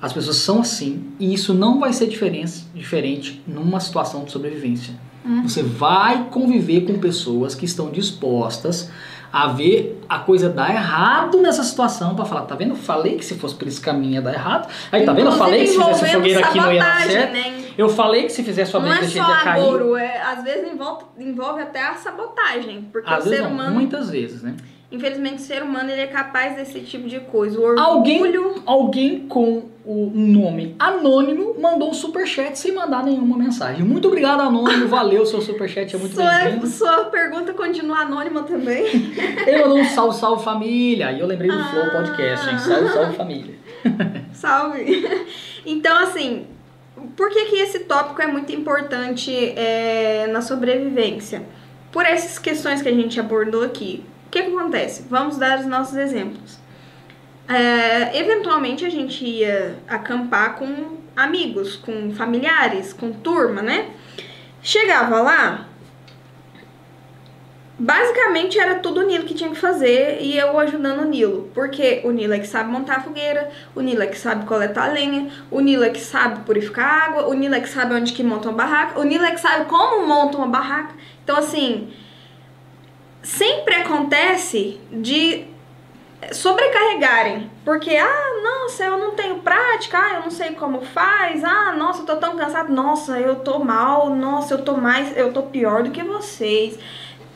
[0.00, 4.94] As pessoas são assim e isso não vai ser diferente, numa situação de sobrevivência.
[5.42, 8.88] Você vai conviver com pessoas que estão dispostas
[9.32, 12.70] a ver a coisa dar errado nessa situação para falar, tá vendo?
[12.70, 14.68] Eu falei que se fosse por esse caminho ia dar errado.
[14.90, 15.30] Aí tá vendo?
[15.30, 17.32] Eu falei que se fizesse fogueira aqui não ia dar certo.
[17.32, 17.62] né?
[17.76, 19.62] Eu falei que se fizesse sua Não é só ia cair.
[19.62, 22.88] agouro, é, às vezes envolve, envolve até a sabotagem.
[22.90, 24.56] Porque Às o ser não, humano, muitas vezes, né?
[24.90, 27.58] Infelizmente, o ser humano ele é capaz desse tipo de coisa.
[27.58, 27.82] O orgulho.
[27.82, 33.84] Alguém, alguém com o nome anônimo mandou um superchat sem mandar nenhuma mensagem.
[33.84, 34.88] Muito obrigado, anônimo.
[34.88, 36.66] Valeu, seu superchat é muito bem-vindo.
[36.66, 38.84] sua pergunta continua anônima também.
[39.46, 41.12] Ele mandou um salve, salve família.
[41.12, 41.64] E eu lembrei do Ah.
[41.70, 42.58] Flow Podcast, hein?
[42.58, 43.54] Salve, salve família.
[44.32, 45.26] Salve!
[45.64, 46.46] Então, assim,
[47.16, 51.42] por que, que esse tópico é muito importante é, na sobrevivência?
[51.92, 54.02] Por essas questões que a gente abordou aqui.
[54.26, 55.04] O que, que acontece?
[55.08, 56.58] Vamos dar os nossos exemplos.
[57.48, 63.90] É, eventualmente a gente ia acampar com amigos, com familiares, com turma, né?
[64.60, 65.68] Chegava lá,
[67.78, 71.50] Basicamente era tudo o Nilo que tinha que fazer e eu ajudando o Nilo.
[71.52, 74.90] Porque o Nilo é que sabe montar a fogueira, o Nilo é que sabe coletar
[74.90, 78.22] lenha, o Nilo é que sabe purificar água, o Nilo é que sabe onde que
[78.22, 80.94] monta uma barraca, o Nilo é que sabe como monta uma barraca.
[81.22, 81.92] Então assim,
[83.26, 85.44] sempre acontece de
[86.30, 87.50] sobrecarregarem.
[87.64, 92.02] Porque, ah, nossa, eu não tenho prática, ah, eu não sei como faz, ah, nossa,
[92.02, 95.82] eu tô tão cansado, nossa, eu tô mal, nossa, eu tô mais, eu tô pior
[95.82, 96.78] do que vocês.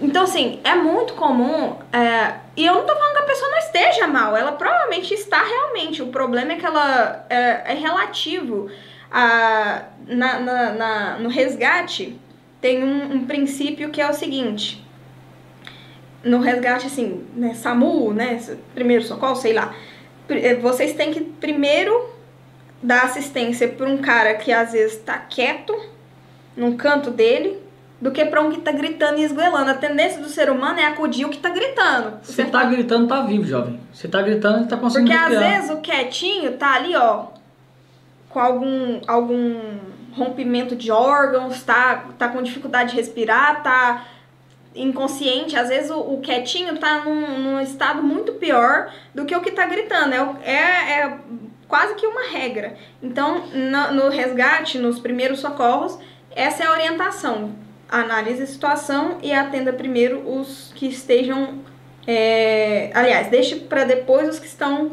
[0.01, 3.59] Então, assim, é muito comum, é, e eu não tô falando que a pessoa não
[3.59, 6.03] esteja mal, ela provavelmente está realmente.
[6.03, 8.71] O problema é que ela é, é relativo
[9.11, 12.19] a, na, na, na, no resgate.
[12.61, 14.83] Tem um, um, princípio que é o seguinte:
[16.23, 18.41] no resgate, assim, né, SAMU, né,
[18.75, 19.75] primeiro socorro, sei lá,
[20.29, 22.11] é, vocês têm que primeiro
[22.83, 25.75] dar assistência para um cara que às vezes tá quieto
[26.57, 27.59] num canto dele
[28.01, 29.71] do que para um que tá gritando e esgoelando.
[29.71, 32.19] A tendência do ser humano é acudir o que tá gritando.
[32.23, 33.79] Você tá gritando, tá vivo, jovem.
[33.93, 35.51] Você tá gritando, ele tá conseguindo Porque respirar.
[35.51, 37.27] às vezes o quietinho tá ali, ó,
[38.31, 39.61] com algum algum
[40.13, 44.07] rompimento de órgãos, tá tá com dificuldade de respirar, tá
[44.75, 49.41] inconsciente, às vezes o, o quietinho tá num, num, estado muito pior do que o
[49.41, 50.15] que tá gritando.
[50.15, 51.19] É, é, é
[51.67, 52.77] quase que uma regra.
[53.03, 55.99] Então, no, no resgate, nos primeiros socorros,
[56.35, 57.55] essa é a orientação
[57.91, 61.59] analise a situação e atenda primeiro os que estejam.
[62.07, 64.93] É, aliás, deixe para depois os que estão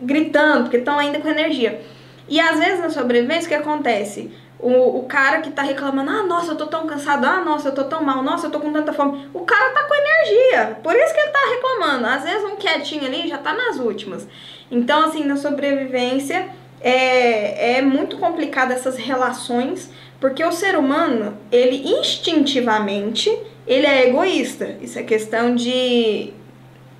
[0.00, 1.82] gritando, porque estão ainda com energia.
[2.28, 4.30] E às vezes na sobrevivência, o que acontece?
[4.60, 7.74] O, o cara que tá reclamando, ah, nossa, eu tô tão cansado, ah, nossa, eu
[7.74, 9.28] tô tão mal, nossa, eu tô com tanta fome.
[9.32, 12.06] O cara tá com energia, por isso que ele tá reclamando.
[12.06, 14.26] Às vezes um quietinho ali já tá nas últimas.
[14.70, 16.48] Então, assim, na sobrevivência
[16.80, 19.90] é, é muito complicado essas relações
[20.20, 23.30] porque o ser humano, ele instintivamente,
[23.66, 24.76] ele é egoísta.
[24.80, 26.32] Isso é questão de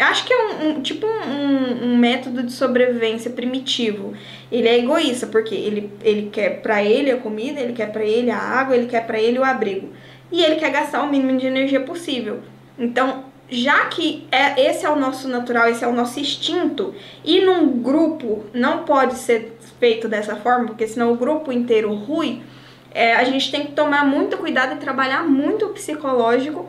[0.04, 4.14] acho que é um, um tipo um, um, método de sobrevivência primitivo.
[4.50, 8.30] Ele é egoísta porque ele, ele quer para ele a comida, ele quer para ele
[8.30, 9.90] a água, ele quer para ele o abrigo
[10.30, 12.40] e ele quer gastar o mínimo de energia possível.
[12.78, 16.94] Então, já que é, esse é o nosso natural, esse é o nosso instinto,
[17.24, 22.42] e num grupo não pode ser feito dessa forma, porque senão o grupo inteiro rui
[22.92, 26.66] é, a gente tem que tomar muito cuidado e trabalhar muito o psicológico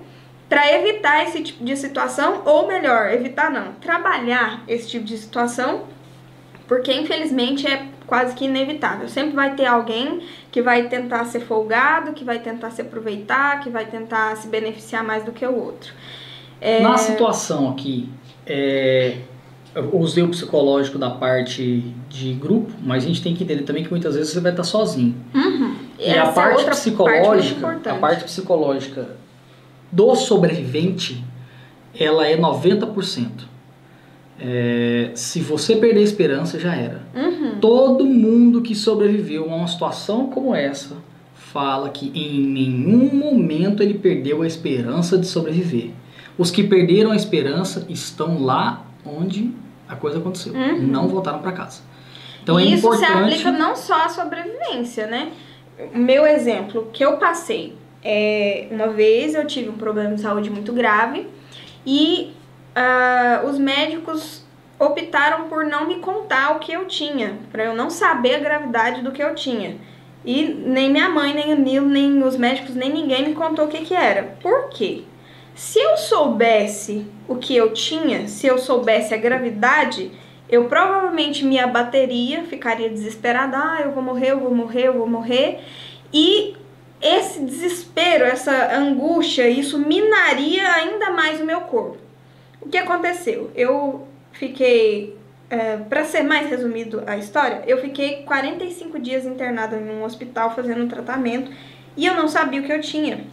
[0.49, 5.83] para evitar esse tipo de situação, ou melhor, evitar não, trabalhar esse tipo de situação,
[6.67, 9.07] porque infelizmente é quase que inevitável.
[9.07, 10.21] Sempre vai ter alguém
[10.51, 15.03] que vai tentar ser folgado, que vai tentar se aproveitar, que vai tentar se beneficiar
[15.03, 15.93] mais do que o outro.
[16.59, 16.81] É...
[16.81, 18.09] Na situação aqui,
[18.47, 19.17] é,
[19.75, 23.83] eu usei o psicológico da parte de grupo, mas a gente tem que entender também
[23.83, 25.15] que muitas vezes você vai estar sozinho.
[25.33, 25.75] Uhum.
[25.99, 29.17] E a parte psicológica, parte a parte psicológica
[29.91, 31.23] do sobrevivente,
[31.97, 33.49] ela é 90%.
[34.41, 37.01] É, se você perder a esperança, já era.
[37.13, 37.59] Uhum.
[37.59, 40.95] Todo mundo que sobreviveu a uma situação como essa
[41.33, 45.91] fala que em nenhum momento ele perdeu a esperança de sobreviver.
[46.37, 49.51] Os que perderam a esperança estão lá onde
[49.87, 50.83] a coisa aconteceu, uhum.
[50.83, 51.81] não voltaram para casa.
[52.41, 53.07] Então e é isso importante...
[53.07, 55.31] se aplica não só à sobrevivência, né?
[55.93, 60.71] Meu exemplo que eu passei é uma vez eu tive um problema de saúde muito
[60.73, 61.27] grave
[61.85, 62.33] e
[62.75, 64.45] uh, os médicos
[64.79, 69.01] optaram por não me contar o que eu tinha, para eu não saber a gravidade
[69.01, 69.75] do que eu tinha.
[70.23, 73.67] E nem minha mãe, nem o Nilo, nem os médicos, nem ninguém me contou o
[73.67, 74.23] que, que era.
[74.41, 75.03] Por quê?
[75.53, 80.11] Se eu soubesse o que eu tinha, se eu soubesse a gravidade,
[80.49, 85.07] eu provavelmente me abateria, ficaria desesperada, ah, eu vou morrer, eu vou morrer, eu vou
[85.07, 85.59] morrer.
[86.13, 86.55] E
[87.01, 91.97] esse desespero, essa angústia, isso minaria ainda mais o meu corpo.
[92.61, 93.49] O que aconteceu?
[93.55, 95.17] Eu fiquei,
[95.49, 100.53] é, para ser mais resumido a história, eu fiquei 45 dias internada em um hospital
[100.53, 101.51] fazendo um tratamento
[101.95, 103.25] e eu não sabia o que eu tinha.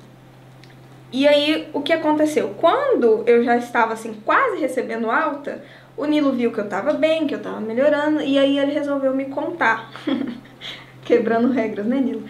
[1.13, 2.55] E aí, o que aconteceu?
[2.59, 5.65] Quando eu já estava assim, quase recebendo alta,
[5.97, 9.15] o Nilo viu que eu estava bem, que eu estava melhorando, e aí ele resolveu
[9.15, 9.91] me contar.
[11.05, 12.25] Quebrando regras, né, Nilo?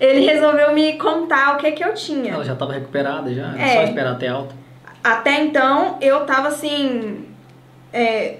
[0.00, 2.34] Ele resolveu me contar o que que eu tinha.
[2.34, 3.52] Ela já estava recuperada, já?
[3.54, 3.74] Era É.
[3.74, 4.54] só esperar até alta?
[5.02, 7.26] Até então, eu tava assim.
[7.92, 8.38] é,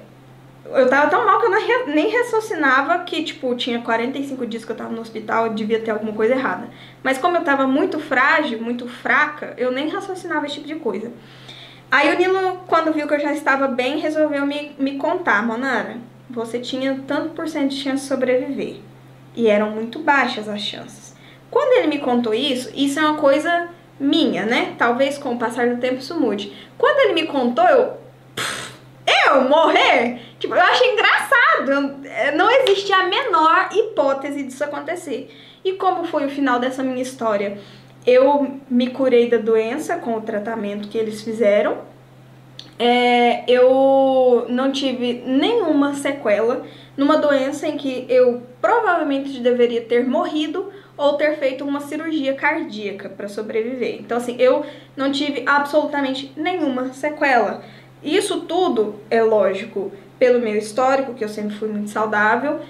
[0.70, 1.58] eu tava tão mal que eu não
[1.94, 5.90] nem raciocinava que, tipo, tinha 45 dias que eu tava no hospital, eu devia ter
[5.90, 6.68] alguma coisa errada.
[7.02, 11.10] Mas como eu tava muito frágil, muito fraca, eu nem raciocinava esse tipo de coisa.
[11.90, 15.96] Aí o Nilo, quando viu que eu já estava bem, resolveu me, me contar, Monara,
[16.28, 18.76] você tinha tanto por cento de chance de sobreviver.
[19.34, 21.07] E eram muito baixas as chances.
[21.50, 23.68] Quando ele me contou isso, isso é uma coisa
[23.98, 24.74] minha, né?
[24.78, 26.52] Talvez com o passar do tempo isso mude.
[26.76, 27.98] Quando ele me contou, eu.
[29.26, 30.20] Eu morrer?
[30.38, 31.98] Tipo, eu achei engraçado.
[32.36, 35.34] Não existia a menor hipótese disso acontecer.
[35.64, 37.58] E como foi o final dessa minha história?
[38.06, 41.78] Eu me curei da doença com o tratamento que eles fizeram.
[42.78, 46.64] É, eu não tive nenhuma sequela
[46.96, 53.08] numa doença em que eu provavelmente deveria ter morrido ou ter feito uma cirurgia cardíaca
[53.08, 54.00] para sobreviver.
[54.00, 54.66] Então, assim, eu
[54.96, 57.62] não tive absolutamente nenhuma sequela.
[58.02, 62.60] Isso tudo é lógico pelo meu histórico, que eu sempre fui muito saudável,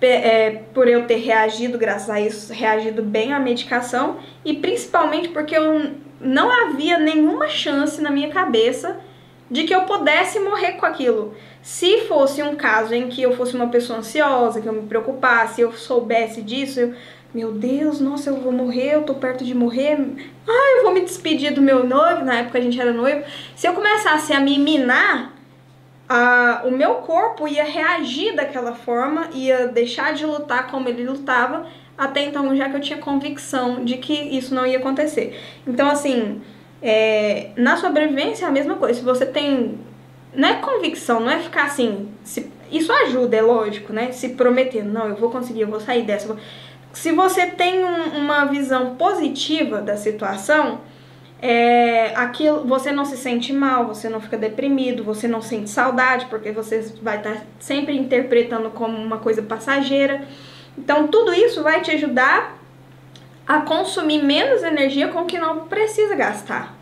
[0.00, 5.56] é, por eu ter reagido, graças a isso, reagido bem à medicação e principalmente porque
[5.56, 8.98] eu não havia nenhuma chance na minha cabeça
[9.50, 11.34] de que eu pudesse morrer com aquilo.
[11.62, 15.60] Se fosse um caso em que eu fosse uma pessoa ansiosa, que eu me preocupasse,
[15.60, 16.94] eu soubesse disso, eu,
[17.34, 19.98] meu Deus, nossa, eu vou morrer, eu tô perto de morrer.
[20.46, 23.22] Ah, eu vou me despedir do meu noivo, na época a gente era noivo.
[23.54, 25.34] Se eu começasse a me minar,
[26.08, 31.66] a, o meu corpo ia reagir daquela forma, ia deixar de lutar como ele lutava,
[31.96, 35.38] até então já que eu tinha convicção de que isso não ia acontecer.
[35.66, 36.40] Então, assim,
[36.80, 39.00] é, na sobrevivência é a mesma coisa.
[39.00, 39.78] Se você tem.
[40.34, 42.08] Não é convicção, não é ficar assim.
[42.22, 44.12] Se, isso ajuda, é lógico, né?
[44.12, 46.36] Se prometendo, não, eu vou conseguir, eu vou sair dessa.
[46.98, 50.80] Se você tem um, uma visão positiva da situação,
[51.40, 56.26] é, aquilo, você não se sente mal, você não fica deprimido, você não sente saudade,
[56.26, 60.26] porque você vai estar sempre interpretando como uma coisa passageira.
[60.76, 62.58] Então, tudo isso vai te ajudar
[63.46, 66.74] a consumir menos energia com que não precisa gastar.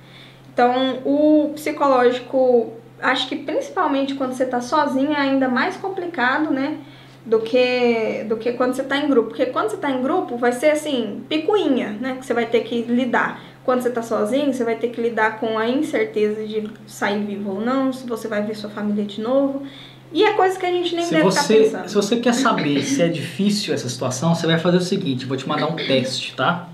[0.51, 2.73] Então, o psicológico,
[3.03, 6.79] acho que principalmente quando você está sozinha é ainda mais complicado, né?
[7.27, 9.31] Do que, do que quando você está em grupo.
[9.31, 12.17] Porque quando você está em grupo, vai ser assim, picuinha, né?
[12.21, 13.43] Que você vai ter que lidar.
[13.65, 17.51] Quando você está sozinho, você vai ter que lidar com a incerteza de sair vivo
[17.51, 19.67] ou não, se você vai ver sua família de novo.
[20.13, 21.89] E é coisa que a gente nem se deve você, estar pensando.
[21.89, 25.37] Se você quer saber se é difícil essa situação, você vai fazer o seguinte, vou
[25.37, 26.69] te mandar um teste, tá?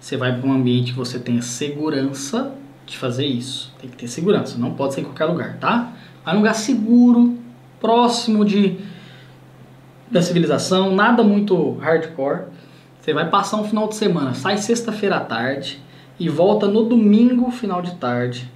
[0.00, 2.54] Você vai para um ambiente que você tenha segurança
[2.86, 3.74] de fazer isso.
[3.78, 5.92] Tem que ter segurança, não pode ser em qualquer lugar, tá?
[6.24, 7.36] Vai num lugar seguro,
[7.78, 8.78] próximo de
[10.10, 12.44] da civilização, nada muito hardcore.
[13.00, 15.80] Você vai passar um final de semana, sai sexta-feira à tarde
[16.18, 18.50] e volta no domingo, final de tarde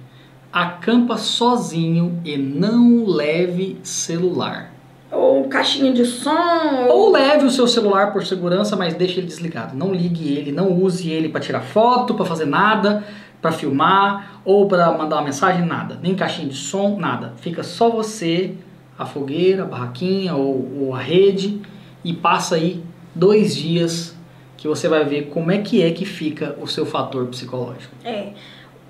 [0.53, 4.71] acampa sozinho e não leve celular.
[5.11, 6.87] Ou caixinha de som.
[6.89, 9.75] Ou leve o seu celular por segurança, mas deixe ele desligado.
[9.75, 13.03] Não ligue ele, não use ele para tirar foto, para fazer nada,
[13.41, 15.97] para filmar ou para mandar uma mensagem, nada.
[16.01, 17.33] Nem caixinha de som, nada.
[17.37, 18.55] Fica só você,
[18.97, 21.61] a fogueira, a barraquinha ou, ou a rede
[22.03, 22.83] e passa aí
[23.15, 24.15] dois dias
[24.57, 27.93] que você vai ver como é que é que fica o seu fator psicológico.
[28.03, 28.29] É.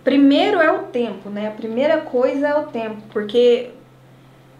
[0.03, 1.47] Primeiro é o tempo, né?
[1.47, 3.71] A primeira coisa é o tempo, porque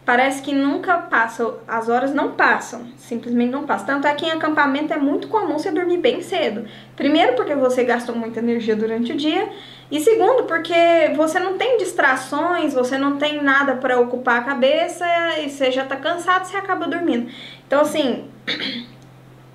[0.06, 3.88] parece que nunca passa, as horas não passam, simplesmente não passam.
[3.88, 6.66] Tanto é que em acampamento é muito comum você dormir bem cedo.
[6.96, 9.50] Primeiro, porque você gastou muita energia durante o dia,
[9.96, 10.74] e segundo, porque
[11.16, 15.06] você não tem distrações, você não tem nada para ocupar a cabeça
[15.40, 17.32] e você já tá cansado, você acaba dormindo.
[17.66, 18.28] Então, assim,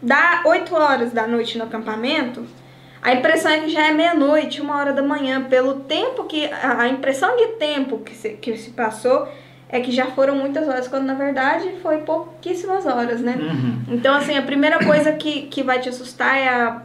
[0.01, 2.47] dá 8 horas da noite no acampamento
[3.01, 6.47] a impressão é que já é meia-noite, uma hora da manhã, pelo tempo que.
[6.47, 9.29] A impressão de tempo que se, que se passou
[9.69, 13.37] é que já foram muitas horas, quando na verdade foi pouquíssimas horas, né?
[13.39, 13.95] Uhum.
[13.95, 16.83] Então, assim, a primeira coisa que, que vai te assustar é a,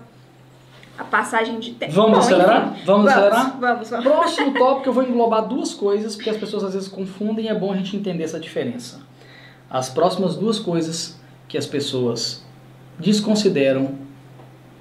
[0.98, 1.92] a passagem de tempo.
[1.92, 2.74] Vamos Bom, acelerar?
[2.74, 3.58] enfim, Vamos acelerar?
[3.60, 4.06] Vamos, vamos.
[4.06, 7.56] Próximo tópico eu vou englobar duas coisas, porque as pessoas às vezes confundem e é
[7.56, 9.02] bom a gente entender essa diferença.
[9.70, 12.46] As próximas duas coisas que as pessoas
[13.00, 13.96] desconsideram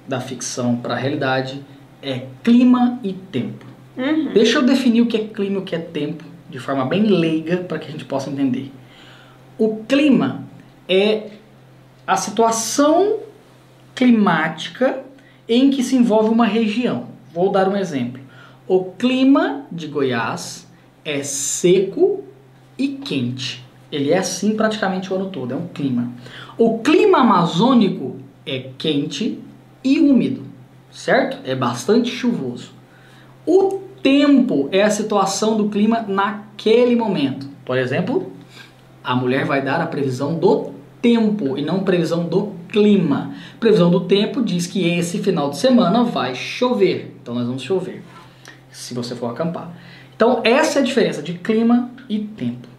[0.07, 1.63] da ficção para a realidade
[2.01, 3.65] é clima e tempo.
[3.97, 4.33] Uhum.
[4.33, 7.03] Deixa eu definir o que é clima e o que é tempo de forma bem
[7.03, 8.71] leiga para que a gente possa entender.
[9.57, 10.43] O clima
[10.87, 11.31] é
[12.05, 13.19] a situação
[13.95, 15.03] climática
[15.47, 17.07] em que se envolve uma região.
[17.33, 18.21] Vou dar um exemplo.
[18.67, 20.67] O clima de Goiás
[21.03, 22.23] é seco
[22.77, 23.63] e quente.
[23.91, 26.11] Ele é assim praticamente o ano todo, é um clima.
[26.57, 28.15] O clima amazônico
[28.45, 29.39] é quente
[29.83, 30.43] e úmido,
[30.91, 31.37] certo?
[31.45, 32.71] É bastante chuvoso.
[33.45, 37.47] O tempo é a situação do clima naquele momento.
[37.65, 38.31] Por exemplo,
[39.03, 40.72] a mulher vai dar a previsão do
[41.03, 43.35] tempo e não previsão do clima.
[43.59, 47.15] Previsão do tempo diz que esse final de semana vai chover.
[47.21, 48.01] Então nós vamos chover,
[48.71, 49.69] se você for acampar.
[50.15, 52.69] Então essa é a diferença de clima e tempo.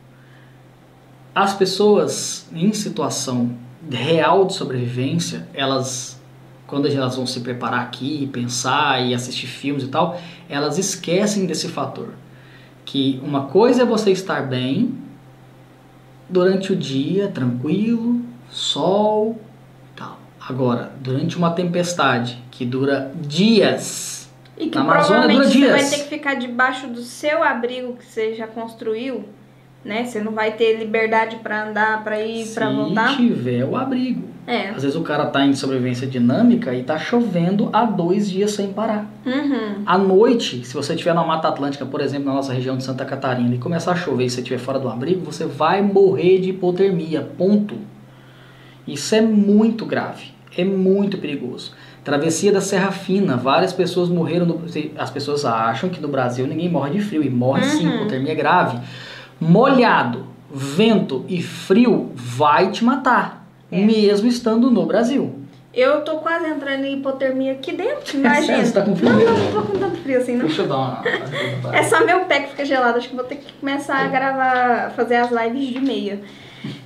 [1.34, 3.50] As pessoas em situação
[3.90, 6.18] real de sobrevivência, elas
[6.66, 10.18] quando elas vão se preparar aqui, pensar e assistir filmes e tal,
[10.48, 12.14] elas esquecem desse fator.
[12.86, 15.03] Que uma coisa é você estar bem
[16.28, 18.20] durante o dia, tranquilo,
[18.50, 19.38] sol,
[19.96, 20.18] tal.
[20.48, 25.78] Agora, durante uma tempestade que dura dias, E que Na Amazônia provavelmente dura você vai
[25.80, 25.90] dias.
[25.90, 29.24] ter que ficar debaixo do seu abrigo que você já construiu,
[29.84, 30.04] né?
[30.04, 33.16] Você não vai ter liberdade pra andar, pra ir, se voltar.
[33.16, 34.32] tiver o abrigo.
[34.46, 34.68] É.
[34.70, 38.72] Às vezes o cara tá em sobrevivência dinâmica e tá chovendo há dois dias sem
[38.72, 39.06] parar.
[39.24, 39.82] Uhum.
[39.86, 43.04] À noite, se você estiver na Mata Atlântica, por exemplo, na nossa região de Santa
[43.06, 46.50] Catarina, e começar a chover e você estiver fora do abrigo, você vai morrer de
[46.50, 47.22] hipotermia.
[47.38, 47.74] Ponto.
[48.86, 50.34] Isso é muito grave.
[50.56, 51.72] É muito perigoso.
[52.04, 54.44] Travessia da Serra Fina, várias pessoas morreram.
[54.44, 54.60] No,
[54.98, 57.94] as pessoas acham que no Brasil ninguém morre de frio, e morre sim, Uhum.
[57.96, 58.78] hipotermia grave.
[59.48, 63.78] Molhado, vento e frio vai te matar, É.
[63.78, 65.40] mesmo estando no Brasil.
[65.72, 68.20] Eu tô quase entrando em hipotermia aqui dentro, sério?
[68.26, 68.64] imagina.
[68.64, 69.34] Você tá com frio Não, mesmo?
[69.36, 70.46] não, não tô com tanto frio assim, não.
[70.46, 71.02] Deixa eu dar uma.
[71.76, 74.90] É só meu pé que fica gelado, acho que vou ter que começar a gravar,
[74.92, 76.20] fazer as lives de meia.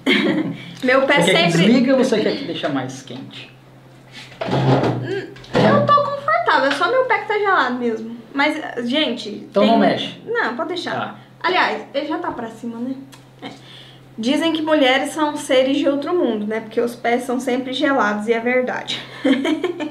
[0.83, 1.67] meu pé Você quer que sempre.
[1.67, 3.53] desliga ou você quer que deixa mais quente?
[4.41, 8.17] Eu tô confortável, é só meu pé que tá gelado mesmo.
[8.33, 9.29] Mas, gente.
[9.29, 10.15] Então tem- não mexe.
[10.27, 10.93] Não, pode deixar.
[10.95, 11.15] Tá.
[11.43, 12.95] Aliás, ele já tá pra cima, né?
[13.43, 13.51] É.
[14.17, 16.61] Dizem que mulheres são seres de outro mundo, né?
[16.61, 19.01] Porque os pés são sempre gelados e é verdade.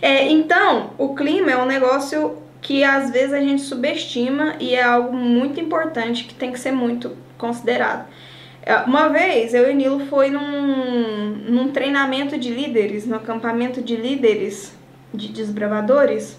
[0.00, 4.82] É, então, o clima é um negócio que às vezes a gente subestima e é
[4.82, 8.06] algo muito importante que tem que ser muito considerado.
[8.62, 13.96] É, Uma vez eu e Nilo foi num, num treinamento de líderes, no acampamento de
[13.96, 14.72] líderes
[15.12, 16.38] de desbravadores.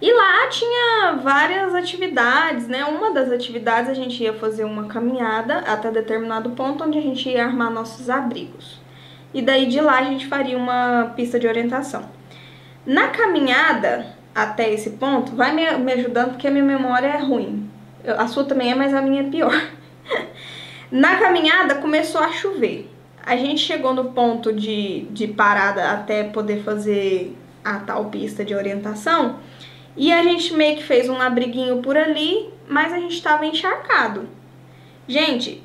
[0.00, 2.84] E lá tinha várias atividades, né?
[2.84, 7.28] Uma das atividades a gente ia fazer uma caminhada até determinado ponto onde a gente
[7.28, 8.78] ia armar nossos abrigos.
[9.32, 12.08] E daí de lá a gente faria uma pista de orientação.
[12.84, 17.70] Na caminhada até esse ponto, vai me, me ajudando porque a minha memória é ruim.
[18.18, 19.68] A sua também é, mas a minha é pior.
[20.92, 22.90] Na caminhada começou a chover.
[23.24, 28.54] A gente chegou no ponto de, de parada até poder fazer a tal pista de
[28.54, 29.40] orientação.
[29.96, 34.28] E a gente meio que fez um abriguinho por ali, mas a gente estava encharcado.
[35.08, 35.62] Gente,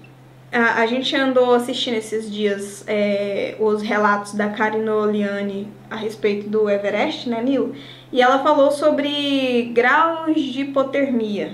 [0.51, 6.47] a, a gente andou assistindo esses dias é, os relatos da Karina Oliani a respeito
[6.49, 7.75] do Everest, né, Nil?
[8.11, 11.53] E ela falou sobre graus de hipotermia.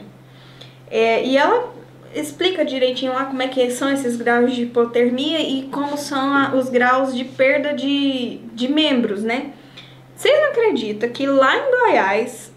[0.90, 1.74] É, e ela
[2.16, 6.54] explica direitinho lá como é que são esses graus de hipotermia e como são a-
[6.56, 9.52] os graus de perda de, de membros, né?
[10.18, 12.52] Vocês não acreditam que lá em Goiás,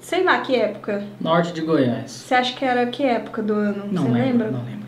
[0.00, 2.10] sei lá que época, Norte de Goiás.
[2.10, 3.84] você acha que era que época do ano?
[3.92, 4.50] Não você lembro, lembra?
[4.50, 4.86] não lembro.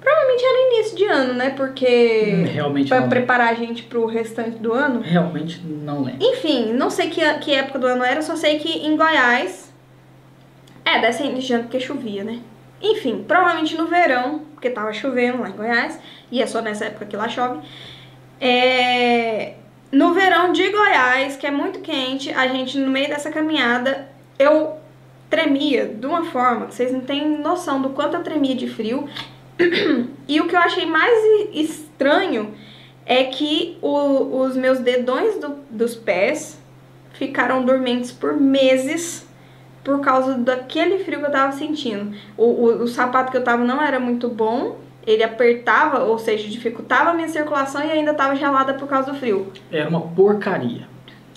[0.00, 1.50] Provavelmente era início de ano, né?
[1.50, 2.32] Porque.
[2.34, 3.18] Hum, Realmente Pra não lembro.
[3.20, 5.02] preparar a gente pro restante do ano.
[5.02, 6.24] Realmente não lembro.
[6.26, 9.70] Enfim, não sei que, que época do ano era, só sei que em Goiás.
[10.82, 12.40] É, deve ser início de ano porque chovia, né?
[12.80, 16.00] Enfim, provavelmente no verão, porque tava chovendo lá em Goiás,
[16.32, 17.60] e é só nessa época que lá chove.
[18.40, 19.52] É,
[19.92, 24.08] no verão de Goiás, que é muito quente, a gente, no meio dessa caminhada,
[24.38, 24.74] eu
[25.28, 29.08] tremia de uma forma que vocês não têm noção do quanto eu tremia de frio.
[30.26, 31.12] E o que eu achei mais
[31.52, 32.54] estranho
[33.04, 36.58] é que o- os meus dedões do- dos pés
[37.12, 39.26] ficaram dormentes por meses
[39.84, 42.14] por causa daquele frio que eu tava sentindo.
[42.36, 46.48] O, o, o sapato que eu tava não era muito bom, ele apertava, ou seja,
[46.48, 49.52] dificultava a minha circulação e ainda tava gelada por causa do frio.
[49.70, 50.88] Era uma porcaria.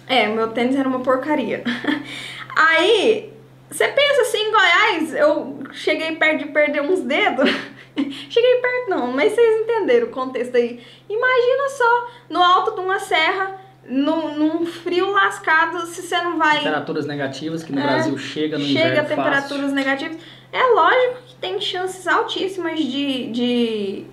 [0.07, 1.63] É, meu tênis era uma porcaria.
[2.55, 3.31] Aí,
[3.69, 7.49] você pensa assim, em Goiás, eu cheguei perto de perder uns dedos.
[8.29, 10.79] cheguei perto não, mas vocês entenderam o contexto aí.
[11.09, 13.55] Imagina só, no alto de uma serra,
[13.87, 16.57] num, num frio lascado, se você não vai...
[16.57, 19.75] Temperaturas negativas que no É, Brasil chega no chega a inverno temperaturas fácil.
[19.75, 20.17] negativas.
[20.53, 24.05] É lógico que tem chances altíssimas de, de,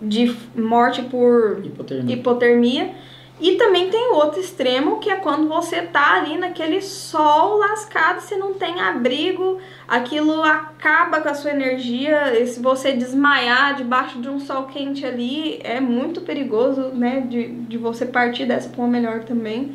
[0.00, 2.14] de morte por Hipotermia.
[2.14, 2.94] hipotermia.
[3.40, 8.36] E também tem outro extremo, que é quando você tá ali naquele sol lascado, você
[8.36, 9.58] não tem abrigo,
[9.88, 12.38] aquilo acaba com a sua energia.
[12.38, 17.22] E se você desmaiar debaixo de um sol quente ali, é muito perigoso, né?
[17.22, 19.74] De, de você partir dessa pra uma melhor também,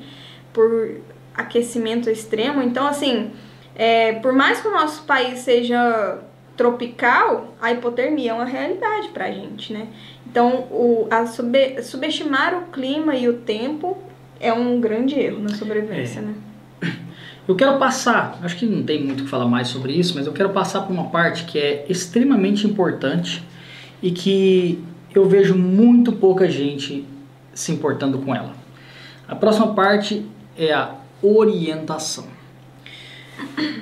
[0.54, 1.02] por
[1.34, 2.62] aquecimento extremo.
[2.62, 3.32] Então, assim,
[3.76, 6.20] é, por mais que o nosso país seja
[6.58, 9.88] tropical, a hipotermia é uma realidade pra gente, né?
[10.26, 13.98] Então, o, a sube- subestimar o clima e o tempo
[14.40, 16.22] é um grande erro na sobrevivência, É.
[16.24, 16.34] né?
[17.48, 20.26] Eu quero passar, acho que não tem muito o que falar mais sobre isso, mas
[20.26, 23.44] eu quero passar por uma parte que é extremamente importante
[24.02, 24.84] e que
[25.14, 27.06] eu vejo muito pouca gente
[27.54, 28.54] se importando com ela.
[29.28, 30.26] A próxima parte
[30.58, 32.26] é a orientação.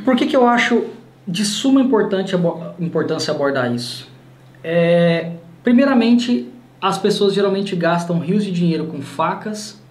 [0.04, 0.86] Por que, que eu acho
[1.28, 4.08] de suma importância abordar isso?
[4.64, 5.32] É,
[5.64, 6.50] primeiramente,
[6.82, 9.82] as pessoas geralmente gastam rios de dinheiro com facas,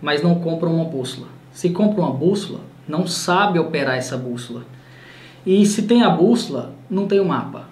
[0.00, 1.28] mas não compram uma bússola.
[1.52, 4.64] Se compra uma bússola, não sabe operar essa bússola.
[5.44, 7.68] E se tem a bússola, não tem o mapa.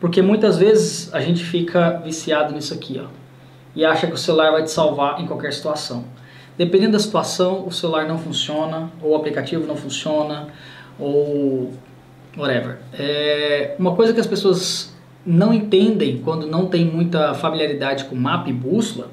[0.00, 3.06] Porque muitas vezes a gente fica viciado nisso aqui, ó.
[3.74, 6.04] E acha que o celular vai te salvar em qualquer situação.
[6.58, 10.48] Dependendo da situação, o celular não funciona, ou o aplicativo não funciona,
[10.98, 11.72] ou
[12.36, 12.78] whatever.
[12.92, 14.92] É uma coisa que as pessoas
[15.24, 19.08] não entendem quando não tem muita familiaridade com mapa e bússola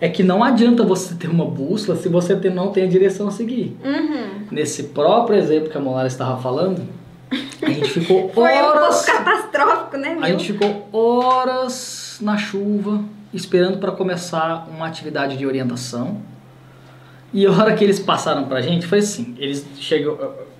[0.00, 3.30] é que não adianta você ter uma bússola se você não tem a direção a
[3.30, 3.76] seguir.
[3.84, 4.46] Uhum.
[4.50, 6.82] Nesse próprio exemplo que a Molara estava falando,
[7.60, 9.04] a gente ficou Foi um pouco horas.
[9.04, 10.28] catastrófico, né, A meu?
[10.28, 13.02] gente ficou horas na chuva
[13.34, 16.18] esperando para começar uma atividade de orientação.
[17.32, 20.16] E a hora que eles passaram pra gente foi assim, eles chegou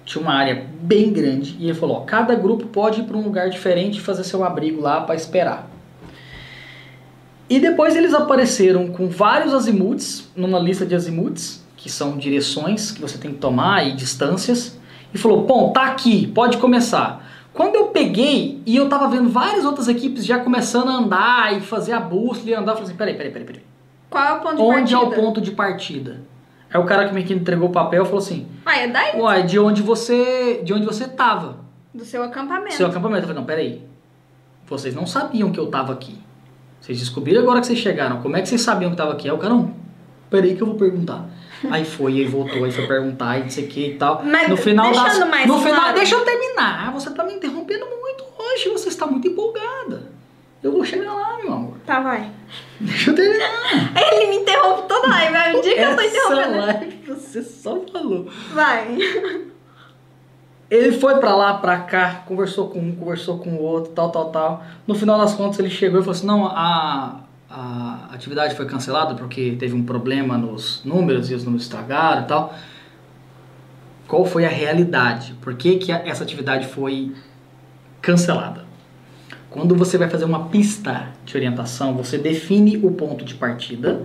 [0.08, 3.20] tinha uma área bem grande e ele falou, ó, cada grupo pode ir para um
[3.20, 5.68] lugar diferente e fazer seu abrigo lá para esperar.
[7.48, 13.02] E depois eles apareceram com vários azimuts, numa lista de azimuts, que são direções que
[13.02, 14.78] você tem que tomar e distâncias,
[15.12, 17.26] e falou: "Bom, tá aqui, pode começar".
[17.52, 21.60] Quando eu peguei e eu tava vendo várias outras equipes já começando a andar e
[21.60, 23.62] fazer a bússola e andar, eu falei assim: "Peraí, peraí, peraí, peraí.
[24.08, 25.20] Qual é o ponto de Onde é partida?
[25.20, 26.37] o ponto de partida?"
[26.72, 29.58] Aí o cara que me entregou o papel falou assim: Ah, é daí "Uai, de
[29.58, 31.68] onde você, de onde você tava?"
[31.98, 32.74] do seu acampamento.
[32.74, 33.22] Seu acampamento.
[33.22, 33.82] Eu falei, não, peraí.
[34.66, 36.16] Vocês não sabiam que eu tava aqui.
[36.80, 38.22] Vocês descobriram agora que vocês chegaram.
[38.22, 39.28] Como é que vocês sabiam que eu tava aqui?
[39.28, 39.74] Aí o cara, não,
[40.30, 41.28] peraí que eu vou perguntar.
[41.70, 44.22] Aí foi, aí voltou, aí foi perguntar, e não sei o que e tal.
[44.24, 45.94] Mas no final deixando das, mais No final, claro.
[45.96, 46.92] deixa eu terminar.
[46.92, 48.68] Você tá me interrompendo muito hoje.
[48.68, 50.02] Você está muito empolgada.
[50.62, 51.76] Eu vou chegar lá, meu amor.
[51.86, 52.30] Tá, vai.
[52.80, 53.92] Deixa eu terminar.
[53.96, 55.34] Ele me interrompe toda live.
[55.34, 56.58] É um dia que eu tô Essa interrompendo.
[56.58, 58.28] live você só falou.
[58.52, 58.98] Vai.
[60.70, 64.30] Ele foi pra lá, pra cá, conversou com um, conversou com o outro, tal, tal,
[64.30, 64.64] tal.
[64.86, 69.14] No final das contas, ele chegou e falou assim: não, a, a atividade foi cancelada
[69.14, 72.54] porque teve um problema nos números e os números estragaram e tal.
[74.06, 75.34] Qual foi a realidade?
[75.40, 77.14] Por que, que essa atividade foi
[78.02, 78.67] cancelada?
[79.50, 84.02] Quando você vai fazer uma pista de orientação, você define o ponto de partida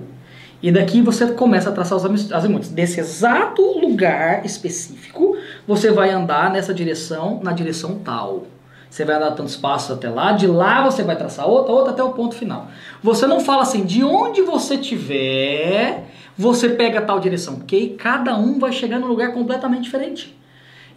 [0.62, 2.70] e daqui você começa a traçar os azimuts.
[2.70, 5.36] Desse exato lugar específico,
[5.68, 8.46] você vai andar nessa direção, na direção tal.
[8.90, 12.04] Você vai andar tantos passos até lá, de lá você vai traçar outra, outra até
[12.04, 12.68] o ponto final.
[13.02, 16.06] Você não fala assim, de onde você tiver,
[16.38, 20.38] você pega tal direção, porque cada um vai chegar num lugar completamente diferente.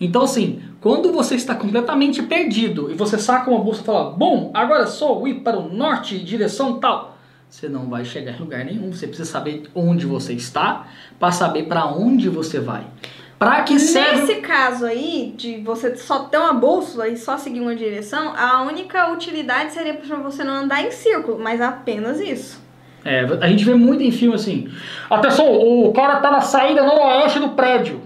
[0.01, 4.51] Então, assim, quando você está completamente perdido e você saca uma bolsa e fala, bom,
[4.53, 7.17] agora sou ir para o norte, direção tal,
[7.49, 8.93] você não vai chegar em lugar nenhum.
[8.93, 10.87] Você precisa saber onde você está
[11.19, 12.87] para saber para onde você vai.
[13.39, 14.23] Para que serve.
[14.23, 18.63] Nesse caso aí, de você só ter uma bússola e só seguir uma direção, a
[18.63, 22.65] única utilidade seria pra você não andar em círculo, mas apenas isso.
[23.05, 24.69] É, a gente vê muito em filme assim.
[25.09, 28.01] Atenção, o cara tá na saída noroeste do prédio.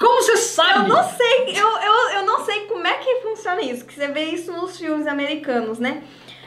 [0.00, 0.88] Como você Eu sabe?
[0.88, 4.24] não sei, eu, eu, eu não sei como é que funciona isso, que você vê
[4.30, 6.02] isso nos filmes americanos, né?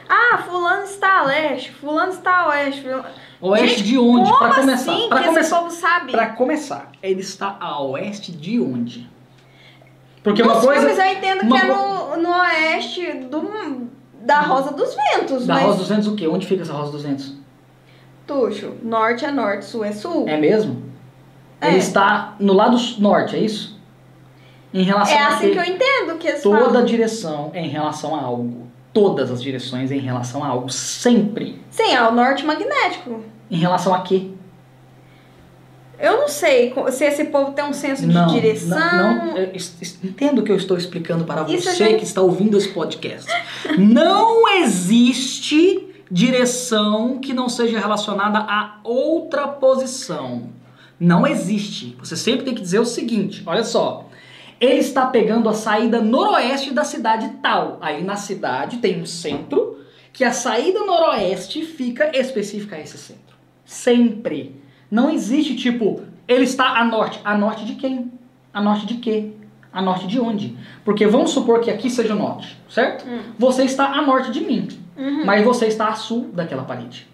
[0.09, 2.81] Ah, fulano está a leste, fulano está a oeste.
[2.81, 3.05] fulano-
[3.41, 4.31] Oeste Gente, de onde?
[4.37, 4.91] Para começar.
[4.93, 5.55] assim Para começar.
[5.57, 6.11] povo sabe?
[6.11, 9.09] Para começar, ele está a oeste de onde?
[10.23, 13.87] Porque Nos uma coisa filmes eu entendo uma que é no, no oeste do,
[14.21, 15.63] da Rosa dos Ventos, da mas...
[15.63, 16.27] Rosa dos Ventos o quê?
[16.27, 17.33] Onde fica essa Rosa dos Ventos?
[18.25, 20.25] Tuxo, norte é norte, sul é sul.
[20.27, 20.81] É mesmo?
[21.63, 21.69] É.
[21.69, 23.79] Ele está no lado norte, é isso?
[24.73, 26.85] Em relação É a assim que eu entendo que eles Toda falam.
[26.85, 28.67] direção é em relação a algo.
[28.91, 30.69] Todas as direções é em relação a algo.
[30.69, 31.61] Sempre.
[31.69, 33.23] Sim, é o norte magnético.
[33.51, 34.29] Em relação a quê?
[35.99, 38.77] Eu não sei se esse povo tem um senso de direção.
[38.77, 39.37] Não, não.
[40.03, 43.29] Entendo o que eu estou explicando para Isso você gente- que está ouvindo esse podcast.
[43.77, 50.49] não existe direção que não seja relacionada a outra posição.
[51.03, 51.95] Não existe.
[51.99, 54.09] Você sempre tem que dizer o seguinte: olha só.
[54.61, 57.77] Ele está pegando a saída noroeste da cidade tal.
[57.81, 59.79] Aí na cidade tem um centro
[60.13, 63.35] que a saída noroeste fica específica a esse centro.
[63.65, 64.61] Sempre.
[64.89, 67.19] Não existe tipo, ele está a norte.
[67.25, 68.11] A norte de quem?
[68.53, 69.31] A norte de quê?
[69.73, 70.55] A norte de onde?
[70.85, 73.05] Porque vamos supor que aqui seja o norte, certo?
[73.09, 73.19] Hum.
[73.39, 75.25] Você está a norte de mim, Uhum.
[75.25, 77.07] mas você está a sul daquela parede.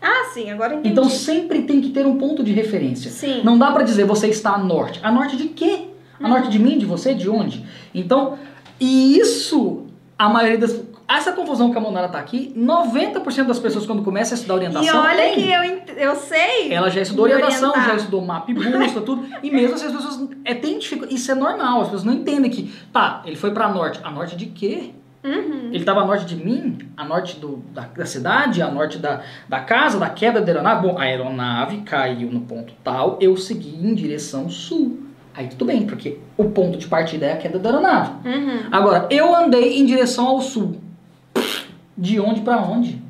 [0.00, 0.90] Ah, sim, agora entendi.
[0.90, 3.10] Então sempre tem que ter um ponto de referência.
[3.10, 3.42] Sim.
[3.44, 5.00] Não dá pra dizer você está a norte.
[5.02, 5.88] A norte de quê?
[6.20, 7.64] A norte de mim, de você, de onde?
[7.94, 8.38] Então,
[8.80, 9.86] e isso,
[10.18, 10.80] a maioria das.
[11.08, 14.94] essa confusão que a Monara tá aqui, 90% das pessoas quando começam a estudar orientação.
[14.94, 15.34] E olha tem.
[15.34, 16.72] que eu, eu sei.
[16.72, 17.90] Ela já estudou orientação, orientar.
[17.90, 19.26] já estudou mapa e bússola, tudo.
[19.42, 21.14] E mesmo assim as pessoas é, tem dificuldade.
[21.14, 22.72] Isso é normal, as pessoas não entendem que.
[22.92, 24.00] Tá, ele foi pra norte.
[24.02, 24.90] A norte de quê?
[25.24, 25.70] Uhum.
[25.72, 29.20] Ele tava a norte de mim, a norte do, da, da cidade, a norte da,
[29.48, 30.86] da casa, da queda da aeronave.
[30.86, 35.00] Bom, a aeronave caiu no ponto tal, eu segui em direção sul.
[35.34, 38.10] Aí tudo bem, porque o ponto de partida é a queda da aeronave.
[38.28, 38.58] Uhum.
[38.72, 40.80] Agora, eu andei em direção ao sul.
[41.96, 43.02] De onde pra onde?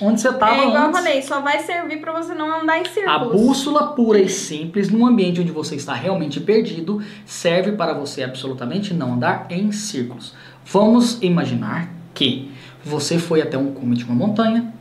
[0.00, 0.98] Onde você tava É igual eu antes?
[1.00, 3.32] falei, só vai servir pra você não andar em A círculos.
[3.42, 8.94] bússola pura e simples, num ambiente onde você está realmente perdido, serve para você absolutamente
[8.94, 10.34] não andar em círculos.
[10.64, 12.50] Vamos imaginar que
[12.84, 14.72] você foi até um cume de uma montanha,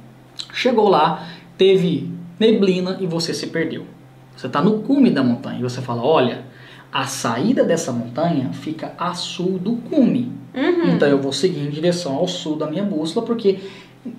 [0.53, 1.27] chegou lá,
[1.57, 3.85] teve neblina e você se perdeu.
[4.35, 6.43] Você está no cume da montanha e você fala: Olha,
[6.91, 10.31] a saída dessa montanha fica a sul do cume.
[10.55, 10.91] Uhum.
[10.95, 13.59] Então eu vou seguir em direção ao sul da minha bússola, porque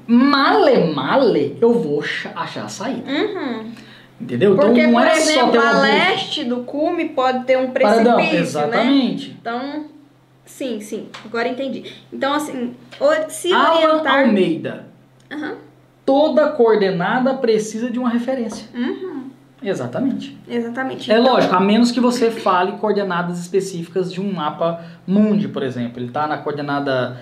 [0.06, 3.10] male male eu vou cha- achar a saída.
[3.10, 3.70] Uhum.
[4.20, 4.54] Entendeu?
[4.54, 7.56] Porque, então não por é só exemplo, ter uma a leste do cume pode ter
[7.56, 8.40] um Paradão, precipício, né?
[8.40, 9.36] exatamente.
[9.40, 9.84] Então,
[10.50, 11.08] sim, sim.
[11.24, 11.84] Agora entendi.
[12.12, 12.74] Então, assim,
[13.28, 14.20] se Alan orientar...
[14.20, 14.86] Almeida.
[15.30, 15.54] Aham.
[16.04, 18.66] Toda coordenada precisa de uma referência.
[18.74, 19.30] Uhum.
[19.62, 20.36] Exatamente.
[20.48, 21.10] Exatamente.
[21.10, 25.62] É Então, lógico, a menos que você fale coordenadas específicas de um mapa mundi, por
[25.62, 26.00] exemplo.
[26.02, 27.20] Ele tá na coordenada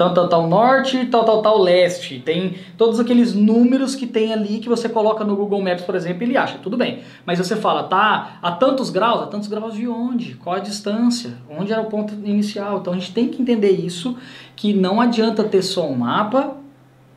[0.00, 2.22] tal, tal, tal norte, tal, tal, tal leste.
[2.24, 6.22] Tem todos aqueles números que tem ali que você coloca no Google Maps, por exemplo,
[6.22, 7.00] ele acha, tudo bem.
[7.26, 10.36] Mas você fala, tá a tantos graus, a tantos graus de onde?
[10.36, 11.32] Qual a distância?
[11.50, 12.78] Onde era o ponto inicial?
[12.78, 14.16] Então a gente tem que entender isso,
[14.56, 16.56] que não adianta ter só um mapa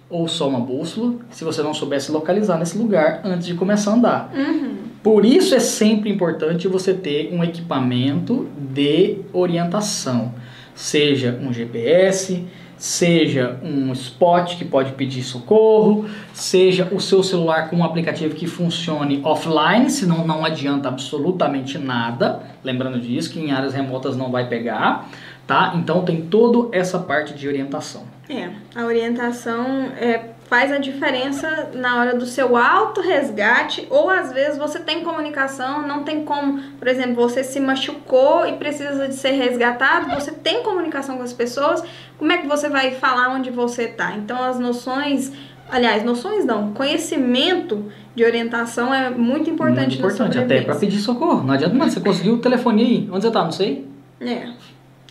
[0.10, 3.94] ou só uma bússola, se você não soubesse localizar nesse lugar antes de começar a
[3.94, 4.32] andar.
[4.36, 4.76] Uhum.
[5.02, 10.34] Por isso é sempre importante você ter um equipamento de orientação,
[10.76, 12.46] seja um GPS,
[12.84, 18.46] seja um spot que pode pedir socorro, seja o seu celular com um aplicativo que
[18.46, 22.44] funcione offline, senão não adianta absolutamente nada.
[22.62, 25.08] Lembrando disso, que em áreas remotas não vai pegar,
[25.48, 25.72] tá?
[25.78, 28.04] Então tem toda essa parte de orientação.
[28.30, 29.66] É, a orientação
[29.98, 35.82] é, faz a diferença na hora do seu auto-resgate, ou às vezes você tem comunicação,
[35.88, 40.62] não tem como, por exemplo, você se machucou e precisa de ser resgatado, você tem
[40.62, 41.84] comunicação com as pessoas,
[42.20, 44.14] como é que você vai falar onde você tá?
[44.16, 45.32] Então as noções,
[45.72, 51.44] aliás, noções não, conhecimento de orientação é muito importante Muito importante, até para pedir socorro.
[51.44, 53.44] Não adianta nada, você conseguiu o telefone aí, onde você tá?
[53.44, 53.88] Não sei,
[54.22, 54.50] É.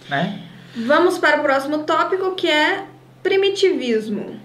[0.08, 0.38] né?
[0.76, 2.84] Vamos para o próximo tópico que é
[3.24, 4.40] primitivismo.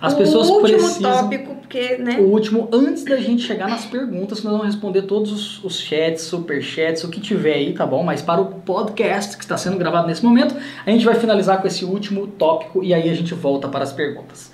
[0.00, 1.22] As o pessoas último precisam.
[1.22, 2.18] tópico, porque, né?
[2.18, 6.22] O último, antes da gente chegar nas perguntas, nós vamos responder todos os, os chats,
[6.22, 8.02] superchats, o que tiver aí, tá bom?
[8.02, 10.56] Mas para o podcast que está sendo gravado nesse momento,
[10.86, 13.92] a gente vai finalizar com esse último tópico e aí a gente volta para as
[13.92, 14.50] perguntas.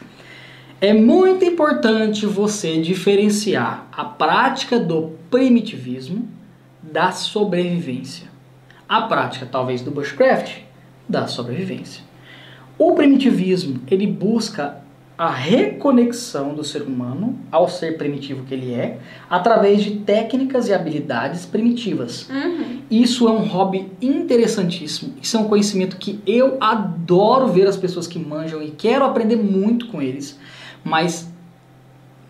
[0.81, 6.29] É muito importante você diferenciar a prática do primitivismo
[6.83, 8.27] da sobrevivência.
[8.89, 10.59] A prática, talvez, do bushcraft,
[11.09, 12.03] da sobrevivência.
[12.79, 14.85] O primitivismo, ele busca
[15.19, 18.99] a reconexão do ser humano ao ser primitivo que ele é,
[19.31, 22.29] através de técnicas e habilidades primitivas.
[22.29, 22.83] Uhum.
[22.91, 25.15] Isso é um hobby interessantíssimo.
[25.23, 29.37] Isso é um conhecimento que eu adoro ver as pessoas que manjam e quero aprender
[29.37, 30.39] muito com eles,
[30.85, 31.31] mas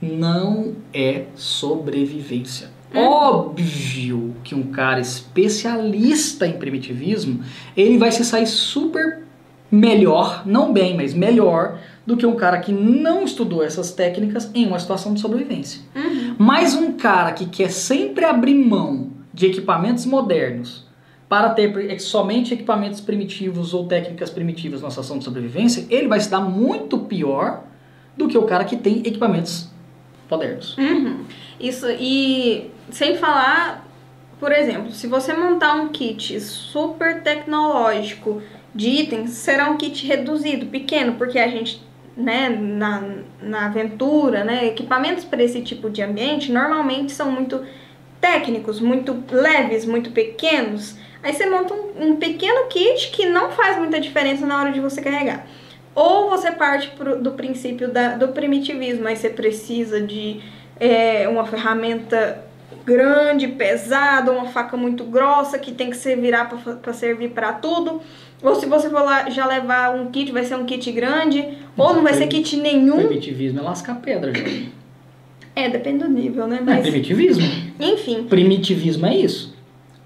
[0.00, 2.70] não é sobrevivência.
[2.94, 7.40] Óbvio que um cara especialista em primitivismo,
[7.76, 9.22] ele vai se sair super
[9.70, 14.66] melhor, não bem, mas melhor do que um cara que não estudou essas técnicas em
[14.66, 15.80] uma situação de sobrevivência.
[15.94, 16.36] Uhum.
[16.38, 20.86] Mas um cara que quer sempre abrir mão de equipamentos modernos
[21.28, 26.20] para ter pre- somente equipamentos primitivos ou técnicas primitivas na situação de sobrevivência, ele vai
[26.20, 27.64] se dar muito pior
[28.16, 29.68] do que o cara que tem equipamentos
[30.30, 30.78] modernos.
[30.78, 31.24] Uhum.
[31.58, 33.86] Isso, e sem falar,
[34.38, 38.40] por exemplo, se você montar um kit super tecnológico
[38.74, 41.82] de itens, será um kit reduzido, pequeno, porque a gente,
[42.16, 43.02] né, na,
[43.42, 47.62] na aventura, né, equipamentos para esse tipo de ambiente normalmente são muito
[48.20, 50.96] técnicos, muito leves, muito pequenos.
[51.22, 54.80] Aí você monta um, um pequeno kit que não faz muita diferença na hora de
[54.80, 55.46] você carregar.
[55.94, 60.40] Ou você parte pro- do princípio da- do primitivismo, aí você precisa de
[60.78, 62.44] é, uma ferramenta
[62.84, 66.50] grande, pesada, uma faca muito grossa que tem que se virar
[66.82, 68.02] para servir para tudo.
[68.42, 71.42] Ou se você for lá já levar um kit, vai ser um kit grande,
[71.76, 72.96] ou não vai ser kit nenhum.
[72.96, 74.72] Primitivismo é lascar pedra, gente.
[75.54, 76.60] É, depende do nível, né?
[76.62, 77.44] Não é Mas, primitivismo.
[77.80, 79.56] enfim, Primitivismo é isso.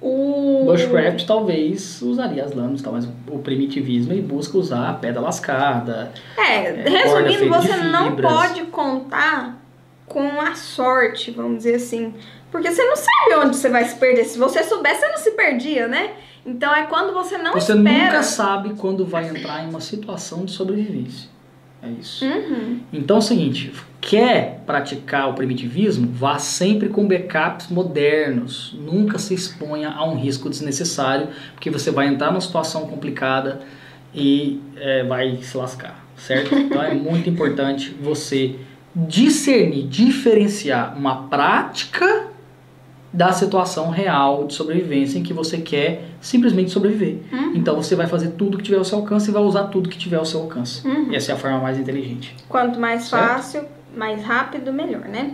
[0.00, 5.20] o bushcraft talvez usaria as lâminas, tal, mas o primitivismo ele busca usar a pedra
[5.20, 6.12] lascada.
[6.38, 9.60] É, É, resumindo, você não pode contar
[10.06, 12.14] com a sorte, vamos dizer assim.
[12.50, 14.24] Porque você não sabe onde você vai se perder.
[14.24, 16.10] Se você soubesse, você não se perdia, né?
[16.44, 18.04] Então é quando você não Você espera.
[18.06, 21.28] nunca sabe quando vai entrar em uma situação de sobrevivência.
[21.82, 22.24] É isso.
[22.24, 22.80] Uhum.
[22.92, 28.76] Então é o seguinte, quer praticar o primitivismo, vá sempre com backups modernos.
[28.78, 33.60] Nunca se exponha a um risco desnecessário, porque você vai entrar numa situação complicada
[34.14, 36.54] e é, vai se lascar, certo?
[36.58, 38.56] Então é muito importante você
[38.94, 42.29] discernir, diferenciar uma prática
[43.12, 47.18] da situação real de sobrevivência em que você quer simplesmente sobreviver.
[47.32, 47.52] Uhum.
[47.56, 49.98] Então você vai fazer tudo que tiver ao seu alcance e vai usar tudo que
[49.98, 50.86] tiver ao seu alcance.
[50.86, 51.12] Uhum.
[51.12, 52.34] Essa é a forma mais inteligente.
[52.48, 53.26] Quanto mais Certo.
[53.26, 53.64] fácil,
[53.96, 55.32] mais rápido, melhor, né?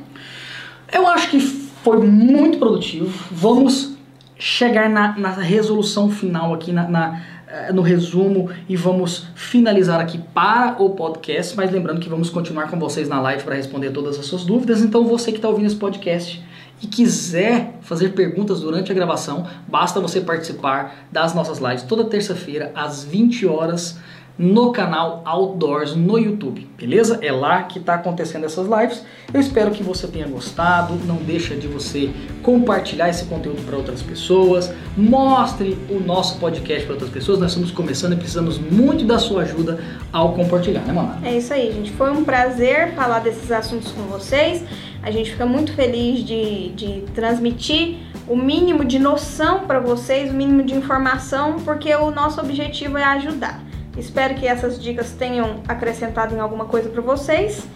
[0.90, 3.12] Eu acho que foi muito produtivo.
[3.30, 3.94] Vamos
[4.38, 10.18] chegar na, na resolução final aqui, na, na, eh, no resumo, e vamos finalizar aqui
[10.18, 11.56] para o podcast.
[11.56, 14.82] Mas lembrando que vamos continuar com vocês na live para responder todas as suas dúvidas.
[14.82, 16.42] Então, você que está ouvindo esse podcast
[16.82, 22.72] e quiser fazer perguntas durante a gravação, basta você participar das nossas lives toda terça-feira,
[22.74, 23.98] às 20 horas
[24.38, 27.18] no canal Outdoors no YouTube, beleza?
[27.22, 29.02] É lá que está acontecendo essas lives.
[29.32, 30.94] Eu espero que você tenha gostado.
[31.06, 32.10] Não deixa de você
[32.42, 34.72] compartilhar esse conteúdo para outras pessoas.
[34.96, 37.38] Mostre o nosso podcast para outras pessoas.
[37.38, 39.78] Nós estamos começando e precisamos muito da sua ajuda
[40.12, 41.16] ao compartilhar, né, mano?
[41.24, 41.90] É isso aí, gente.
[41.92, 44.62] Foi um prazer falar desses assuntos com vocês.
[45.06, 50.34] A gente fica muito feliz de, de transmitir o mínimo de noção para vocês, o
[50.34, 53.62] mínimo de informação, porque o nosso objetivo é ajudar.
[53.96, 57.68] Espero que essas dicas tenham acrescentado em alguma coisa para vocês.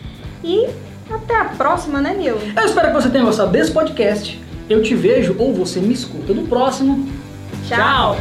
[0.42, 0.66] E
[1.08, 2.34] até a próxima, né, Nil?
[2.56, 4.42] Eu espero que você tenha gostado desse podcast.
[4.68, 7.08] Eu te vejo ou você me escuta no próximo.
[7.68, 8.16] Tchau.